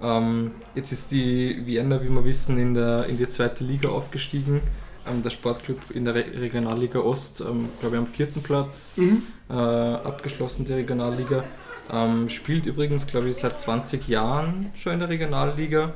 Ähm, 0.00 0.52
jetzt 0.74 0.92
ist 0.92 1.10
die 1.10 1.62
Vienna, 1.64 2.02
wie 2.02 2.08
wir 2.08 2.24
wissen, 2.24 2.58
in, 2.58 2.74
der, 2.74 3.06
in 3.06 3.18
die 3.18 3.28
zweite 3.28 3.64
Liga 3.64 3.88
aufgestiegen 3.88 4.60
der 5.22 5.30
Sportclub 5.30 5.78
in 5.90 6.04
der 6.04 6.14
Re 6.14 6.24
Regionalliga 6.36 7.00
Ost, 7.00 7.40
ähm, 7.40 7.68
glaube 7.80 7.96
ich, 7.96 8.00
am 8.00 8.06
vierten 8.06 8.42
Platz 8.42 8.98
mhm. 8.98 9.22
äh, 9.50 9.52
abgeschlossen, 9.52 10.64
die 10.64 10.72
Regionalliga. 10.72 11.44
Ähm, 11.90 12.28
spielt 12.28 12.66
übrigens, 12.66 13.06
glaube 13.06 13.28
ich, 13.28 13.36
seit 13.36 13.60
20 13.60 14.08
Jahren 14.08 14.70
schon 14.76 14.94
in 14.94 15.00
der 15.00 15.08
Regionalliga. 15.08 15.94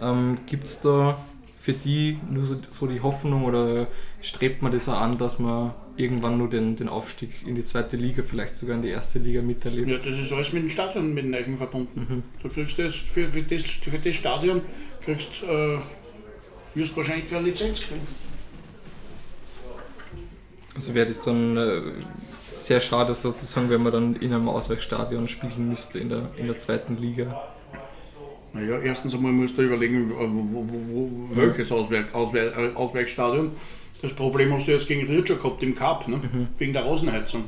Ähm, 0.00 0.38
Gibt 0.46 0.64
es 0.64 0.80
da 0.80 1.18
für 1.60 1.72
die 1.72 2.18
nur 2.30 2.44
so, 2.44 2.56
so, 2.70 2.86
die 2.86 3.00
Hoffnung 3.00 3.44
oder 3.44 3.88
strebt 4.22 4.62
man 4.62 4.72
das 4.72 4.88
auch 4.88 5.00
an, 5.00 5.18
dass 5.18 5.38
man 5.38 5.74
irgendwann 5.96 6.38
nur 6.38 6.48
den, 6.48 6.76
den 6.76 6.88
Aufstieg 6.88 7.46
in 7.46 7.54
die 7.54 7.64
zweite 7.64 7.96
Liga, 7.96 8.22
vielleicht 8.22 8.56
sogar 8.56 8.76
in 8.76 8.82
die 8.82 8.88
erste 8.88 9.18
Liga 9.18 9.42
miterlebt? 9.42 9.88
Ja, 9.88 9.96
das 9.96 10.06
ist 10.06 10.32
alles 10.32 10.52
mit 10.52 10.62
dem 10.62 10.70
Stadion, 10.70 11.12
mit 11.12 11.24
den 11.24 11.34
Eichen 11.34 11.56
verbunden. 11.56 12.06
Mhm. 12.08 12.22
Du 12.42 12.48
kriegst 12.48 12.78
das 12.78 12.94
für, 12.94 13.26
für, 13.26 13.42
das, 13.42 13.64
für 13.64 13.98
das 13.98 14.14
Stadion, 14.14 14.62
kriegst, 15.04 15.42
äh, 15.42 15.78
wirst 16.74 16.96
wahrscheinlich 16.96 17.28
keine 17.28 17.46
Lizenz 17.46 17.82
kriegen. 17.82 18.06
Also 20.78 20.94
wäre 20.94 21.06
das 21.06 21.20
dann 21.22 21.56
äh, 21.56 21.80
sehr 22.54 22.80
schade 22.80 23.12
sozusagen, 23.12 23.68
wenn 23.68 23.82
man 23.82 23.92
dann 23.92 24.14
in 24.14 24.32
einem 24.32 24.48
Ausweichstadion 24.48 25.26
spielen 25.26 25.70
müsste 25.70 25.98
in 25.98 26.08
der, 26.08 26.30
in 26.36 26.46
der 26.46 26.56
zweiten 26.56 26.96
Liga. 26.96 27.50
Naja, 28.52 28.78
erstens 28.78 29.12
einmal 29.12 29.32
musst 29.32 29.58
du 29.58 29.62
überlegen, 29.62 30.08
wo, 30.08 30.14
wo, 30.14 30.64
wo, 30.70 31.36
welches 31.36 31.72
Ausweich, 31.72 32.14
Ausweich, 32.14 32.76
Ausweichstadion. 32.76 33.50
Das 34.00 34.12
Problem 34.12 34.52
hast 34.52 34.68
du 34.68 34.70
jetzt 34.70 34.86
gegen 34.86 35.08
Rietscher 35.08 35.34
gehabt 35.34 35.64
im 35.64 35.74
Cup, 35.74 36.06
ne? 36.06 36.18
Mhm. 36.18 36.46
wegen 36.58 36.72
der 36.72 36.86
Rasenheizung, 36.86 37.46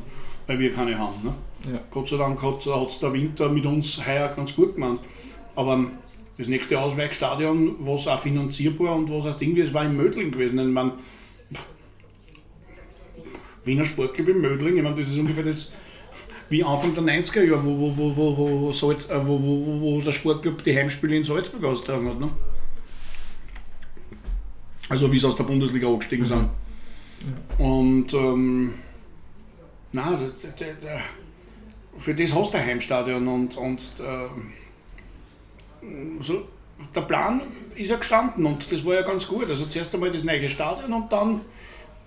weil 0.48 0.58
wir 0.58 0.72
keine 0.72 0.98
haben. 0.98 1.14
Ne? 1.22 1.72
Ja. 1.72 1.78
Gott 1.92 2.08
sei 2.08 2.16
Dank 2.16 2.42
hat 2.42 2.66
es 2.66 2.98
der 2.98 3.12
Winter 3.12 3.48
mit 3.48 3.64
uns 3.64 4.04
heuer 4.04 4.32
ganz 4.34 4.56
gut 4.56 4.74
gemacht. 4.74 5.02
Aber 5.54 5.84
das 6.36 6.48
nächste 6.48 6.80
Ausweichstadion, 6.80 7.76
was 7.78 8.08
auch 8.08 8.18
finanzierbar 8.18 8.96
und 8.96 9.08
was 9.08 9.32
auch 9.32 9.38
Ding 9.38 9.54
ist, 9.54 9.72
war 9.72 9.84
in 9.84 9.96
Mödling 9.96 10.32
gewesen. 10.32 10.58
Ich 10.58 10.74
meine, 10.74 10.94
Wiener 13.64 13.84
Sportclub 13.84 14.28
in 14.28 14.40
Mödling. 14.40 14.76
Ich 14.76 14.82
meine, 14.82 14.96
das 14.96 15.08
ist 15.08 15.18
ungefähr 15.18 15.44
das 15.44 15.72
wie 16.50 16.64
Anfang 16.64 16.94
der 16.94 17.04
90er 17.04 17.44
Jahre, 17.44 17.64
wo, 17.64 17.96
wo, 17.96 18.16
wo, 18.16 18.36
wo, 18.36 18.60
wo, 18.60 18.72
Salz, 18.72 19.08
äh, 19.08 19.24
wo, 19.24 19.40
wo, 19.40 19.80
wo 19.80 20.00
der 20.00 20.10
Sportclub 20.10 20.64
die 20.64 20.76
Heimspiele 20.76 21.16
in 21.16 21.24
Salzburg 21.24 21.64
austragen 21.64 22.08
hat. 22.08 22.18
Ne? 22.18 22.28
Also 24.88 25.12
wie 25.12 25.18
sie 25.18 25.26
aus 25.28 25.36
der 25.36 25.44
Bundesliga 25.44 25.86
angestiegen 25.86 26.24
mhm. 26.24 26.28
sind. 26.28 26.48
Ja. 27.20 27.64
Und 27.64 28.12
ähm, 28.14 28.74
na, 29.92 30.18
für 31.96 32.14
das 32.14 32.34
hast 32.34 32.52
du 32.52 32.58
ein 32.58 32.66
Heimstadion 32.66 33.28
und, 33.28 33.56
und 33.56 33.80
äh, 34.00 34.28
so, 36.20 36.48
der 36.94 37.02
Plan 37.02 37.42
ist 37.76 37.90
ja 37.90 37.96
gestanden 37.96 38.44
und 38.44 38.72
das 38.72 38.84
war 38.84 38.94
ja 38.94 39.02
ganz 39.02 39.28
gut. 39.28 39.48
Also 39.48 39.66
zuerst 39.66 39.94
einmal 39.94 40.10
das 40.10 40.24
neue 40.24 40.48
Stadion 40.48 40.92
und 40.92 41.12
dann 41.12 41.42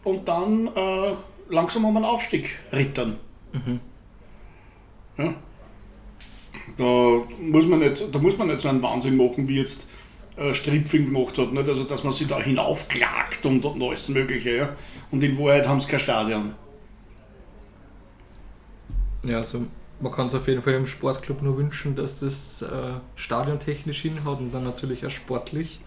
und 0.04 0.28
dann 0.28 0.68
äh, 0.76 1.14
langsam 1.49 1.85
um 1.85 1.95
einen 1.95 2.05
Aufstieg 2.05 2.57
rittern. 2.71 3.17
Ja. 5.17 5.35
Da, 6.77 7.23
muss 7.39 7.67
man 7.67 7.79
nicht, 7.79 8.03
da 8.13 8.19
muss 8.19 8.37
man 8.37 8.47
nicht 8.47 8.61
so 8.61 8.69
einen 8.69 8.81
Wahnsinn 8.81 9.17
machen, 9.17 9.47
wie 9.47 9.59
jetzt 9.59 9.87
äh, 10.37 10.53
Stripfing 10.53 11.11
gemacht 11.11 11.37
hat. 11.37 11.53
Nicht? 11.53 11.69
Also, 11.69 11.83
dass 11.83 12.03
man 12.03 12.13
sich 12.13 12.27
da 12.27 12.39
hinaufklagt 12.39 13.45
und, 13.45 13.63
und 13.65 13.81
alles 13.81 14.09
Mögliche. 14.09 14.55
Ja? 14.55 14.75
Und 15.11 15.23
in 15.23 15.37
Wahrheit 15.37 15.67
haben 15.67 15.79
sie 15.79 15.89
kein 15.89 15.99
Stadion. 15.99 16.55
Ja, 19.23 19.37
also 19.37 19.65
man 19.99 20.11
kann 20.11 20.25
es 20.27 20.35
auf 20.35 20.47
jeden 20.47 20.61
Fall 20.61 20.73
im 20.73 20.87
Sportclub 20.87 21.41
nur 21.41 21.57
wünschen, 21.57 21.95
dass 21.95 22.19
das 22.19 22.61
äh, 22.61 22.93
stadiontechnisch 23.15 24.01
hinhaut 24.01 24.39
und 24.39 24.53
dann 24.53 24.63
natürlich 24.63 25.05
auch 25.05 25.11
sportlich. 25.11 25.79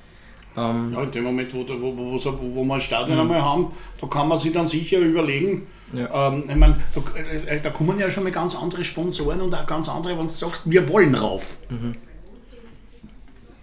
Ähm, 0.56 0.92
Ja, 0.92 1.02
in 1.02 1.10
dem 1.10 1.24
Moment, 1.24 1.54
wo, 1.54 1.66
wo, 1.68 1.96
wo, 1.96 2.24
wo, 2.24 2.54
wo 2.54 2.64
wir 2.64 2.74
ein 2.74 2.80
Stadion 2.80 3.18
einmal 3.18 3.42
haben, 3.42 3.72
da 4.00 4.06
kann 4.06 4.28
man 4.28 4.38
sich 4.38 4.52
dann 4.52 4.66
sicher 4.66 4.98
überlegen. 4.98 5.66
Ja. 5.92 6.28
Ähm, 6.28 6.44
ich 6.48 6.56
meine, 6.56 6.80
da, 6.94 7.18
äh, 7.18 7.60
da 7.60 7.70
kommen 7.70 7.98
ja 7.98 8.10
schon 8.10 8.24
mal 8.24 8.32
ganz 8.32 8.56
andere 8.56 8.84
Sponsoren 8.84 9.40
und 9.40 9.54
auch 9.54 9.66
ganz 9.66 9.88
andere, 9.88 10.18
wenn 10.18 10.26
du 10.26 10.32
sagst, 10.32 10.68
wir 10.68 10.88
wollen 10.88 11.14
rauf. 11.14 11.58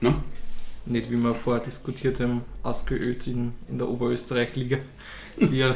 Ne? 0.01 0.15
nicht 0.85 1.09
wie 1.09 1.17
wir 1.17 1.33
vorher 1.33 1.63
diskutiert 1.63 2.19
haben, 2.19 2.41
ausgeölt 2.61 3.25
in, 3.27 3.53
in 3.69 3.77
der 3.77 3.87
Oberösterreich-Liga, 3.87 4.79
die 5.39 5.57
ja, 5.57 5.75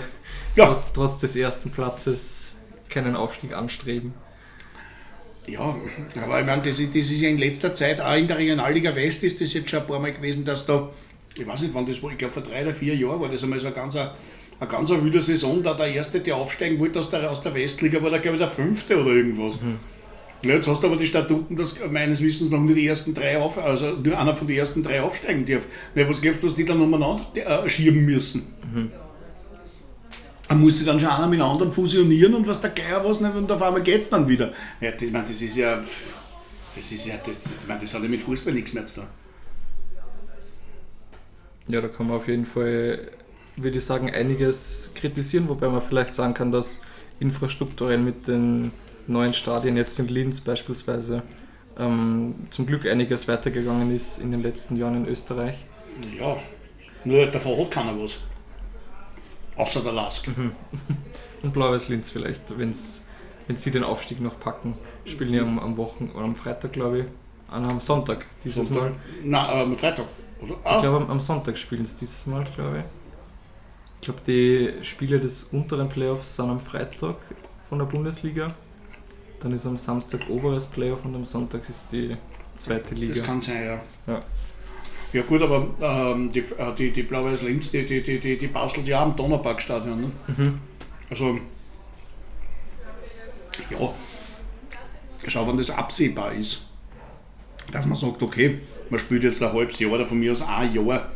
Ja. 0.55 0.65
Trotz, 0.65 0.86
trotz 0.93 1.18
des 1.20 1.36
ersten 1.36 1.70
Platzes 1.70 2.55
keinen 2.89 3.15
Aufstieg 3.15 3.55
anstreben. 3.55 4.13
Ja, 5.48 5.76
aber 6.22 6.39
ich 6.41 6.45
meine, 6.45 6.62
das, 6.62 6.80
ist- 6.80 6.89
das 6.95 7.06
ist 7.10 7.22
ja 7.22 7.30
in 7.30 7.38
letzter 7.38 7.74
Zeit, 7.74 8.02
auch 8.02 8.16
in 8.16 8.28
der 8.28 8.38
Regionalliga 8.38 8.93
West 8.95 9.24
ist 9.24 9.39
das 9.41 9.54
jetzt 9.54 9.70
schon 9.70 9.80
ein 9.80 9.88
paar 9.88 10.00
Mal 10.00 10.12
gewesen, 10.14 10.43
dass 10.43 10.66
da, 10.66 10.89
ich 11.38 11.48
weiß 11.48 11.62
nicht 11.62 11.74
wann 11.74 11.86
das 11.86 12.02
war, 12.04 12.12
ich 12.12 12.18
glaube 12.18 12.34
vor 12.34 12.43
drei 12.43 12.64
oder 12.64 12.74
vier 12.74 12.95
Jahren 12.95 13.20
war 13.22 13.30
das 13.30 13.43
einmal 13.43 13.60
so 13.60 13.68
eine 13.68 13.76
ganz, 13.76 13.95
eine 13.95 14.10
ganz 14.70 14.89
wilde 14.89 15.22
Saison, 15.22 15.64
da 15.64 15.74
der 15.74 15.88
Erste, 15.88 16.20
der 16.20 16.36
aufsteigen 16.36 16.78
wollte 16.80 17.00
aus 17.00 17.10
der, 17.10 17.32
aus 17.32 17.41
der 17.41 17.54
Westliga, 17.54 18.02
war 18.04 18.10
da 18.10 18.18
glaube 18.18 18.36
ich 18.38 18.41
der 18.41 18.50
Fünfte 18.52 19.00
oder 19.00 19.12
irgendwas. 19.12 19.60
Ja, 20.43 20.52
jetzt 20.54 20.68
hast 20.68 20.84
du 20.84 20.88
aber 20.88 20.98
die 20.98 21.08
Statuten, 21.08 21.56
dass 21.56 21.78
meines 21.89 22.22
Wissens 22.22 22.52
noch 22.52 22.60
nur 22.60 22.76
die 22.76 22.86
ersten 22.86 23.14
drei 23.14 23.39
auf, 23.39 23.58
also 23.58 23.91
nur 24.04 24.20
einer 24.20 24.36
von 24.36 24.48
den 24.48 24.58
ersten 24.58 24.84
drei 24.84 25.02
aufsteigen 25.02 25.45
darf. 25.45 25.64
Ne, 25.95 26.08
was 26.08 26.22
gibt's, 26.22 26.41
dass 26.41 26.54
die 26.56 26.66
dann 26.66 26.80
umeinander 26.82 27.26
äh, 27.36 27.68
schieben 27.70 28.06
müssen? 28.06 28.54
Dann 30.48 30.62
muss 30.62 30.78
sich 30.78 30.86
dann 30.86 31.00
schon 31.00 31.10
einer 31.10 31.28
mit 31.28 31.39
dem 31.39 31.45
anderen 31.45 31.72
fusionieren 31.72 32.34
und 32.34 32.48
was 32.48 32.62
der 32.62 32.70
Geier 32.70 33.04
was 33.04 33.20
nicht 33.20 33.36
und 33.36 33.52
auf 33.52 33.62
einmal 33.62 33.84
geht's 33.84 34.10
dann 34.10 34.28
wieder. 34.28 34.54
Ja, 34.80 34.91
das, 34.91 35.02
ich 35.02 35.12
meine, 35.12 35.26
das 35.26 35.41
ist 35.41 35.58
ja. 35.58 35.82
Das 36.76 36.91
ist 36.91 37.06
ja. 37.06 37.16
Das, 37.24 37.45
ich 37.45 37.68
meine, 37.68 37.82
das 37.82 37.93
hat 37.93 38.02
ja 38.02 38.10
mit 38.10 38.22
Fußball 38.22 38.54
nichts 38.54 38.74
mehr 38.74 38.86
zu 38.86 39.02
tun. 39.02 39.10
Ja, 41.68 41.82
da 41.82 41.89
kann 41.89 42.08
man 42.08 42.16
auf 42.18 42.28
jeden 42.30 42.45
Fall, 42.45 43.12
würde 43.58 43.78
ich 43.78 43.84
sagen, 43.84 44.10
einiges 44.10 44.91
kritisieren, 44.95 45.50
wobei 45.50 45.68
man 45.68 45.82
vielleicht 45.82 46.16
sagen 46.16 46.34
kann, 46.34 46.52
dass 46.52 46.82
infrastrukturell 47.20 47.98
mit 47.98 48.28
den 48.28 48.72
neuen 49.08 49.34
Stadien 49.34 49.76
jetzt 49.76 50.00
in 50.00 50.08
Linz 50.08 50.39
beispielsweise 50.39 51.24
ähm, 51.78 52.36
zum 52.52 52.66
Glück 52.66 52.86
einiges 52.86 53.28
weitergegangen 53.28 53.93
ist 53.93 54.20
in 54.20 54.32
den 54.32 54.41
letzten 54.41 54.78
Jahren 54.78 55.04
in 55.04 55.08
Österreich. 55.08 55.56
Ja, 56.18 56.38
nur 57.04 57.26
davon 57.28 57.58
hat 57.60 57.72
keiner 57.72 58.00
was. 58.00 58.22
Außer 59.58 59.82
der 59.82 59.93
Lask. 59.93 60.28
Und 61.43 61.53
Blau-Weiß 61.53 61.89
Linz 61.89 62.12
vielleicht, 62.12 62.58
wenn's, 62.58 63.03
wenn 63.47 63.58
sie 63.58 63.72
den 63.72 63.84
Aufstieg 63.84 64.20
noch 64.22 64.39
packen. 64.39 64.76
Spielen 65.05 65.34
ja 65.34 65.41
am, 65.43 65.60
am 65.60 65.78
Wochen 65.78 66.12
oder 66.14 66.24
am 66.26 66.36
Freitag, 66.36 66.74
glaube 66.74 66.99
ich. 66.99 67.05
Ah, 67.49 67.58
am 67.68 67.80
Sonntag 67.80 68.26
dieses 68.43 68.70
Mal. 68.70 68.91
Nein, 69.24 69.45
am 69.49 69.76
Freitag. 69.76 70.05
Oder? 70.41 70.51
Ich 70.53 70.66
Ah, 70.66 70.82
glaube, 70.82 70.97
am, 71.05 71.12
am 71.12 71.20
Sonntag 71.20 71.58
spielen 71.58 71.86
sie 71.86 71.95
dieses 71.97 72.26
Mal, 72.26 72.45
glaube 72.55 72.80
ich. 72.80 72.84
Ich 73.99 74.05
glaube, 74.05 74.20
die 74.28 74.74
Spiele 74.84 75.20
des 75.20 75.45
unteren 75.45 75.89
Playoffs 75.89 76.36
sind 76.36 76.49
am 76.49 76.60
Freitag 76.60 77.16
von 77.70 77.80
der 77.80 77.86
Bundesliga. 77.86 78.47
Dann 79.39 79.51
ist 79.53 79.66
am 79.66 79.78
Samstag 79.78 80.30
oberes 80.30 80.66
Playoff 80.66 81.05
und 81.05 81.16
am 81.16 81.26
Sonntag 81.26 81.68
ist 81.70 81.91
die 81.91 82.18
zweite 82.58 82.89
das 82.91 82.99
Liga. 82.99 83.22
kann 83.24 83.39
sein, 83.41 83.64
ja. 83.66 83.80
Ja. 84.14 84.20
Ja 85.14 85.22
gut, 85.24 85.41
aber 85.41 85.68
ähm, 85.82 86.32
die, 86.32 86.39
äh, 86.39 86.76
die, 86.78 86.91
die 86.91 87.03
Blau-Weiß 87.03 87.41
Linz, 87.41 87.72
die, 87.72 87.86
die, 87.86 88.01
die, 88.03 88.20
die, 88.20 88.38
die 88.38 88.47
bastelt 88.47 88.88
ja 88.88 89.01
am 89.01 89.16
Donauparkstadion. 89.16 90.01
Ne? 90.01 90.12
Mhm. 90.28 90.60
Also, 91.10 91.39
ja, 93.70 93.93
schau, 95.28 95.47
wenn 95.47 95.58
das 95.58 95.70
absehbar 95.70 96.34
ist, 96.34 96.68
dass 97.72 97.86
man 97.86 97.95
sagt, 97.95 98.22
okay, 98.22 98.60
man 98.89 98.99
spielt 98.99 99.24
jetzt 99.24 99.41
ein 99.41 99.51
halbes 99.53 99.80
Jahr 99.80 99.91
oder 99.91 100.05
von 100.05 100.20
mir 100.20 100.32
aus 100.32 100.41
ein 100.41 100.74
Jahr 100.74 101.10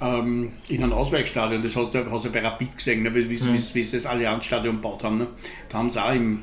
ähm, 0.00 0.52
in 0.68 0.82
einem 0.82 0.92
Ausweichstadion, 0.92 1.62
das 1.62 1.76
hast 1.76 1.94
du 1.94 2.10
hast 2.10 2.24
du 2.24 2.30
bei 2.30 2.40
Rapid 2.40 2.76
gesehen, 2.76 3.02
ne? 3.02 3.14
wie, 3.14 3.28
wie, 3.28 3.34
Mhm. 3.42 3.54
wie, 3.54 3.74
wie 3.74 3.82
sie 3.84 3.96
das 3.96 4.06
Allianzstadion 4.06 4.76
gebaut 4.76 5.04
haben. 5.04 5.18
Ne? 5.18 5.26
Da 5.68 5.78
haben 5.78 5.90
sie 5.90 6.02
auch 6.02 6.12
im, 6.14 6.42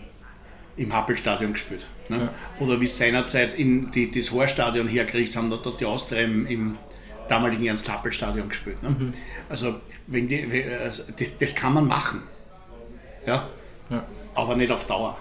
im 0.78 0.94
Happelstadion 0.94 1.54
gespielt. 1.54 1.86
Ne? 2.10 2.30
Oder 2.60 2.80
wie 2.80 2.88
sie 2.88 2.98
seinerzeit 2.98 3.56
in 3.56 3.92
die, 3.92 4.12
das 4.12 4.32
Horstadion 4.32 4.88
hergekriegt 4.88 5.36
haben, 5.36 5.50
da 5.50 5.58
hat 5.58 5.80
die 5.80 5.86
Austria 5.86 6.22
im, 6.22 6.46
im 6.46 6.78
damaligen 7.28 7.66
Ernst-Happel-Stadion 7.66 8.50
gespielt. 8.50 8.82
Ne? 8.84 8.90
Mhm. 8.90 9.14
Also, 9.50 9.76
wenn 10.08 10.28
die, 10.28 10.64
also 10.84 11.04
das, 11.18 11.38
das 11.38 11.56
kann 11.56 11.74
man 11.74 11.88
machen. 11.88 12.24
Ja? 13.26 13.50
Ja. 13.90 14.06
Aber 14.36 14.56
nicht 14.56 14.72
auf 14.72 14.86
Dauer. 14.86 15.18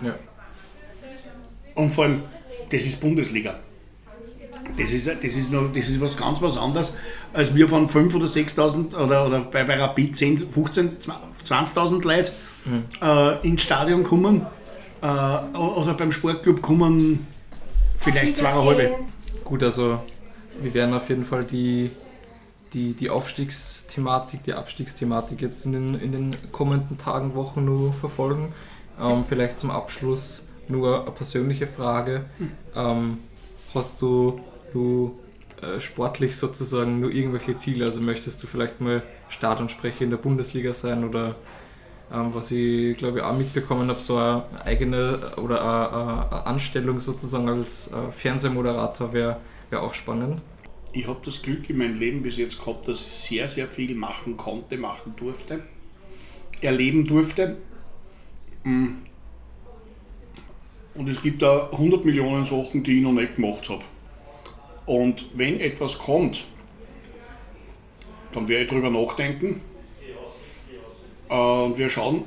Ja. 0.00 0.14
Und 1.74 1.94
vor 1.94 2.04
allem, 2.04 2.22
das 2.70 2.82
ist 2.82 3.00
Bundesliga. 3.00 3.60
Das 4.76 4.92
ist, 4.92 5.06
das 5.06 5.34
ist, 5.34 5.50
noch, 5.50 5.72
das 5.72 5.88
ist 5.88 6.00
was 6.00 6.16
ganz 6.16 6.40
was 6.40 6.56
anderes, 6.56 6.94
als 7.32 7.54
wir 7.54 7.68
von 7.68 7.88
5.000 7.88 8.16
oder 8.16 8.26
6.000 8.26 8.96
oder, 8.96 9.26
oder 9.26 9.40
bei, 9.40 9.64
bei 9.64 9.74
Rapid 9.74 10.16
10, 10.16 10.50
15, 10.50 10.96
20.000 11.44 12.04
Leute 12.04 12.32
äh, 13.02 13.46
ins 13.46 13.62
Stadion 13.62 14.04
kommen 14.04 14.46
äh, 15.02 15.56
oder 15.56 15.94
beim 15.94 16.12
Sportclub 16.12 16.62
kommen 16.62 17.26
vielleicht 17.98 18.36
zweieinhalb. 18.38 18.96
Gut, 19.44 19.62
also 19.62 20.00
wir 20.60 20.74
werden 20.74 20.94
auf 20.94 21.08
jeden 21.08 21.24
Fall 21.24 21.44
die, 21.44 21.90
die, 22.72 22.92
die 22.92 23.10
Aufstiegsthematik, 23.10 24.42
die 24.44 24.52
Abstiegsthematik 24.54 25.40
jetzt 25.40 25.66
in 25.66 25.72
den, 25.72 25.94
in 25.94 26.12
den 26.12 26.36
kommenden 26.52 26.98
Tagen, 26.98 27.34
Wochen 27.34 27.64
nur 27.64 27.92
verfolgen. 27.92 28.52
Ähm, 29.00 29.24
vielleicht 29.28 29.58
zum 29.58 29.70
Abschluss 29.70 30.48
nur 30.68 31.02
eine 31.02 31.10
persönliche 31.10 31.66
Frage. 31.66 32.26
Ähm, 32.74 33.18
hast 33.74 34.00
du, 34.02 34.40
du 34.72 35.18
äh, 35.62 35.80
sportlich 35.80 36.36
sozusagen 36.36 37.00
nur 37.00 37.10
irgendwelche 37.10 37.56
Ziele? 37.56 37.86
Also 37.86 38.00
möchtest 38.00 38.42
du 38.42 38.46
vielleicht 38.46 38.80
mal 38.80 39.02
Stadionsprecher 39.28 40.02
in 40.02 40.10
der 40.10 40.18
Bundesliga 40.18 40.74
sein 40.74 41.08
oder 41.08 41.34
ähm, 42.12 42.34
was 42.34 42.50
ich 42.50 42.96
glaube 42.96 43.18
ich 43.18 43.24
auch 43.24 43.36
mitbekommen 43.36 43.88
habe, 43.88 44.00
so 44.00 44.16
eine 44.16 44.44
eigene 44.64 45.36
oder 45.36 45.60
eine, 45.60 46.30
eine 46.30 46.46
Anstellung 46.46 47.00
sozusagen 47.00 47.48
als 47.48 47.88
äh, 47.88 48.10
Fernsehmoderator 48.10 49.12
wäre 49.12 49.36
wär 49.70 49.82
auch 49.82 49.94
spannend. 49.94 50.42
Ich 50.92 51.06
habe 51.06 51.20
das 51.24 51.42
Glück 51.42 51.70
in 51.70 51.78
meinem 51.78 51.98
Leben 52.00 52.22
bis 52.22 52.36
jetzt 52.36 52.58
gehabt, 52.58 52.88
dass 52.88 53.02
ich 53.02 53.12
sehr, 53.12 53.46
sehr 53.46 53.68
viel 53.68 53.94
machen 53.94 54.36
konnte, 54.36 54.76
machen 54.76 55.14
durfte, 55.16 55.60
erleben 56.60 57.06
durfte. 57.06 57.58
Mm. 58.64 58.94
Und 60.94 61.08
es 61.08 61.22
gibt 61.22 61.42
da 61.42 61.68
100 61.70 62.04
Millionen 62.04 62.44
Sachen, 62.44 62.82
die 62.82 62.96
ich 62.96 63.02
noch 63.02 63.12
nicht 63.12 63.36
gemacht 63.36 63.68
habe. 63.68 63.84
Und 64.86 65.26
wenn 65.34 65.60
etwas 65.60 65.96
kommt, 65.96 66.44
dann 68.32 68.48
werde 68.48 68.64
ich 68.64 68.70
drüber 68.70 68.90
nachdenken 68.90 69.60
und 71.30 71.78
wir 71.78 71.88
schauen, 71.88 72.24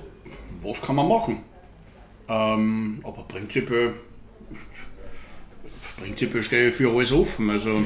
was 0.62 0.82
kann 0.82 0.95
man 0.95 1.10
machen. 1.10 1.39
Ähm, 2.30 3.01
aber 3.04 3.24
prinzipiell, 3.24 3.93
prinzipiell 6.01 6.41
stehe 6.41 6.70
ich 6.70 6.76
für 6.76 6.89
alles 6.89 7.12
offen. 7.12 7.49
Also, 7.49 7.82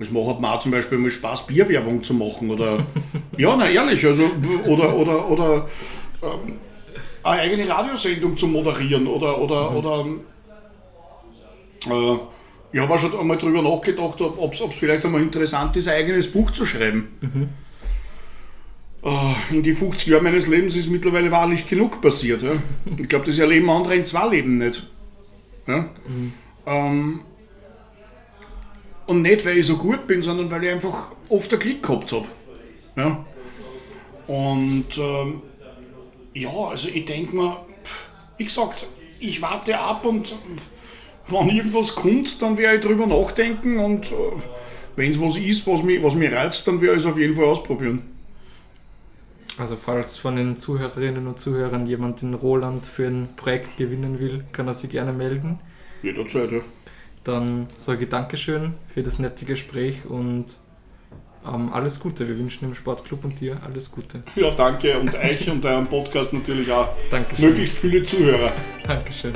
es 0.00 0.10
macht 0.10 0.40
mir 0.40 0.52
auch 0.52 0.58
zum 0.58 0.72
Beispiel 0.72 0.98
mal 0.98 1.10
Spaß, 1.10 1.46
Bierwerbung 1.46 2.02
zu 2.02 2.14
machen. 2.14 2.50
Oder, 2.50 2.84
ja, 3.36 3.56
na 3.56 3.70
ehrlich, 3.70 4.04
also, 4.04 4.24
oder, 4.66 4.96
oder, 4.96 5.30
oder 5.30 5.68
ähm, 6.20 6.56
eine 7.22 7.40
eigene 7.42 7.68
Radiosendung 7.68 8.36
zu 8.36 8.48
moderieren. 8.48 9.06
Oder, 9.06 9.38
oder, 9.38 9.70
oder 9.70 10.04
äh, 11.86 12.16
ich 12.72 12.80
habe 12.80 12.94
auch 12.94 12.98
schon 12.98 13.16
einmal 13.16 13.36
drüber 13.36 13.62
nachgedacht, 13.62 14.20
ob 14.20 14.52
es 14.52 14.60
vielleicht 14.72 15.04
einmal 15.04 15.22
interessant 15.22 15.76
ist, 15.76 15.86
ein 15.86 15.94
eigenes 15.94 16.32
Buch 16.32 16.50
zu 16.50 16.66
schreiben. 16.66 17.18
Äh, 17.22 17.46
In 19.50 19.64
die 19.64 19.74
50 19.74 20.08
Jahre 20.08 20.22
meines 20.22 20.46
Lebens 20.46 20.76
ist 20.76 20.88
mittlerweile 20.88 21.30
wahrlich 21.32 21.66
genug 21.66 22.00
passiert. 22.00 22.42
Ja? 22.42 22.52
Ich 22.96 23.08
glaube, 23.08 23.26
das 23.26 23.38
erleben 23.38 23.68
andere 23.68 23.96
in 23.96 24.06
zwei 24.06 24.28
Leben 24.28 24.58
nicht. 24.58 24.88
Ja? 25.66 25.90
Ähm, 26.66 27.22
und 29.06 29.22
nicht, 29.22 29.44
weil 29.44 29.58
ich 29.58 29.66
so 29.66 29.76
gut 29.76 30.06
bin, 30.06 30.22
sondern 30.22 30.50
weil 30.52 30.62
ich 30.62 30.70
einfach 30.70 31.12
oft 31.28 31.50
einen 31.52 31.60
Klick 31.60 31.82
gehabt 31.82 32.12
habe. 32.12 32.26
Ja? 32.96 33.24
Und 34.28 34.86
ähm, 34.98 35.42
ja, 36.34 36.50
also 36.50 36.88
ich 36.88 37.04
denke 37.04 37.34
mir, 37.34 37.56
wie 38.38 38.44
gesagt, 38.44 38.86
ich 39.18 39.42
warte 39.42 39.78
ab 39.78 40.06
und 40.06 40.36
wenn 41.26 41.48
irgendwas 41.48 41.96
kommt, 41.96 42.40
dann 42.40 42.56
werde 42.56 42.76
ich 42.76 42.84
drüber 42.84 43.06
nachdenken 43.08 43.78
und 43.78 44.12
äh, 44.12 44.14
wenn 44.94 45.10
es 45.10 45.20
was 45.20 45.36
ist, 45.36 45.66
was 45.66 45.82
mich, 45.82 46.02
was 46.02 46.14
mich 46.14 46.32
reizt, 46.32 46.66
dann 46.68 46.80
werde 46.80 46.98
ich 46.98 47.04
es 47.04 47.10
auf 47.10 47.18
jeden 47.18 47.34
Fall 47.34 47.46
ausprobieren. 47.46 48.21
Also 49.58 49.76
falls 49.76 50.16
von 50.16 50.36
den 50.36 50.56
Zuhörerinnen 50.56 51.26
und 51.26 51.38
Zuhörern 51.38 51.86
jemand 51.86 52.22
in 52.22 52.34
Roland 52.34 52.86
für 52.86 53.06
ein 53.06 53.28
Projekt 53.36 53.76
gewinnen 53.76 54.18
will, 54.18 54.44
kann 54.52 54.66
er 54.66 54.74
sich 54.74 54.90
gerne 54.90 55.12
melden. 55.12 55.58
Jederzeit, 56.02 56.50
ja. 56.50 56.60
Dann 57.24 57.68
sage 57.76 58.04
ich 58.04 58.10
Dankeschön 58.10 58.74
für 58.92 59.02
das 59.02 59.18
nette 59.18 59.44
Gespräch 59.44 60.06
und 60.06 60.56
ähm, 61.46 61.72
alles 61.72 62.00
Gute. 62.00 62.26
Wir 62.26 62.38
wünschen 62.38 62.68
dem 62.68 62.74
Sportclub 62.74 63.24
und 63.24 63.40
dir 63.40 63.58
alles 63.64 63.90
Gute. 63.90 64.22
Ja, 64.34 64.50
danke 64.52 64.98
und 64.98 65.14
euch 65.14 65.48
und 65.48 65.64
eurem 65.64 65.86
Podcast 65.86 66.32
natürlich 66.32 66.70
auch 66.72 66.88
Dankeschön. 67.10 67.46
möglichst 67.46 67.78
viele 67.78 68.02
Zuhörer. 68.02 68.52
Dankeschön. 68.84 69.32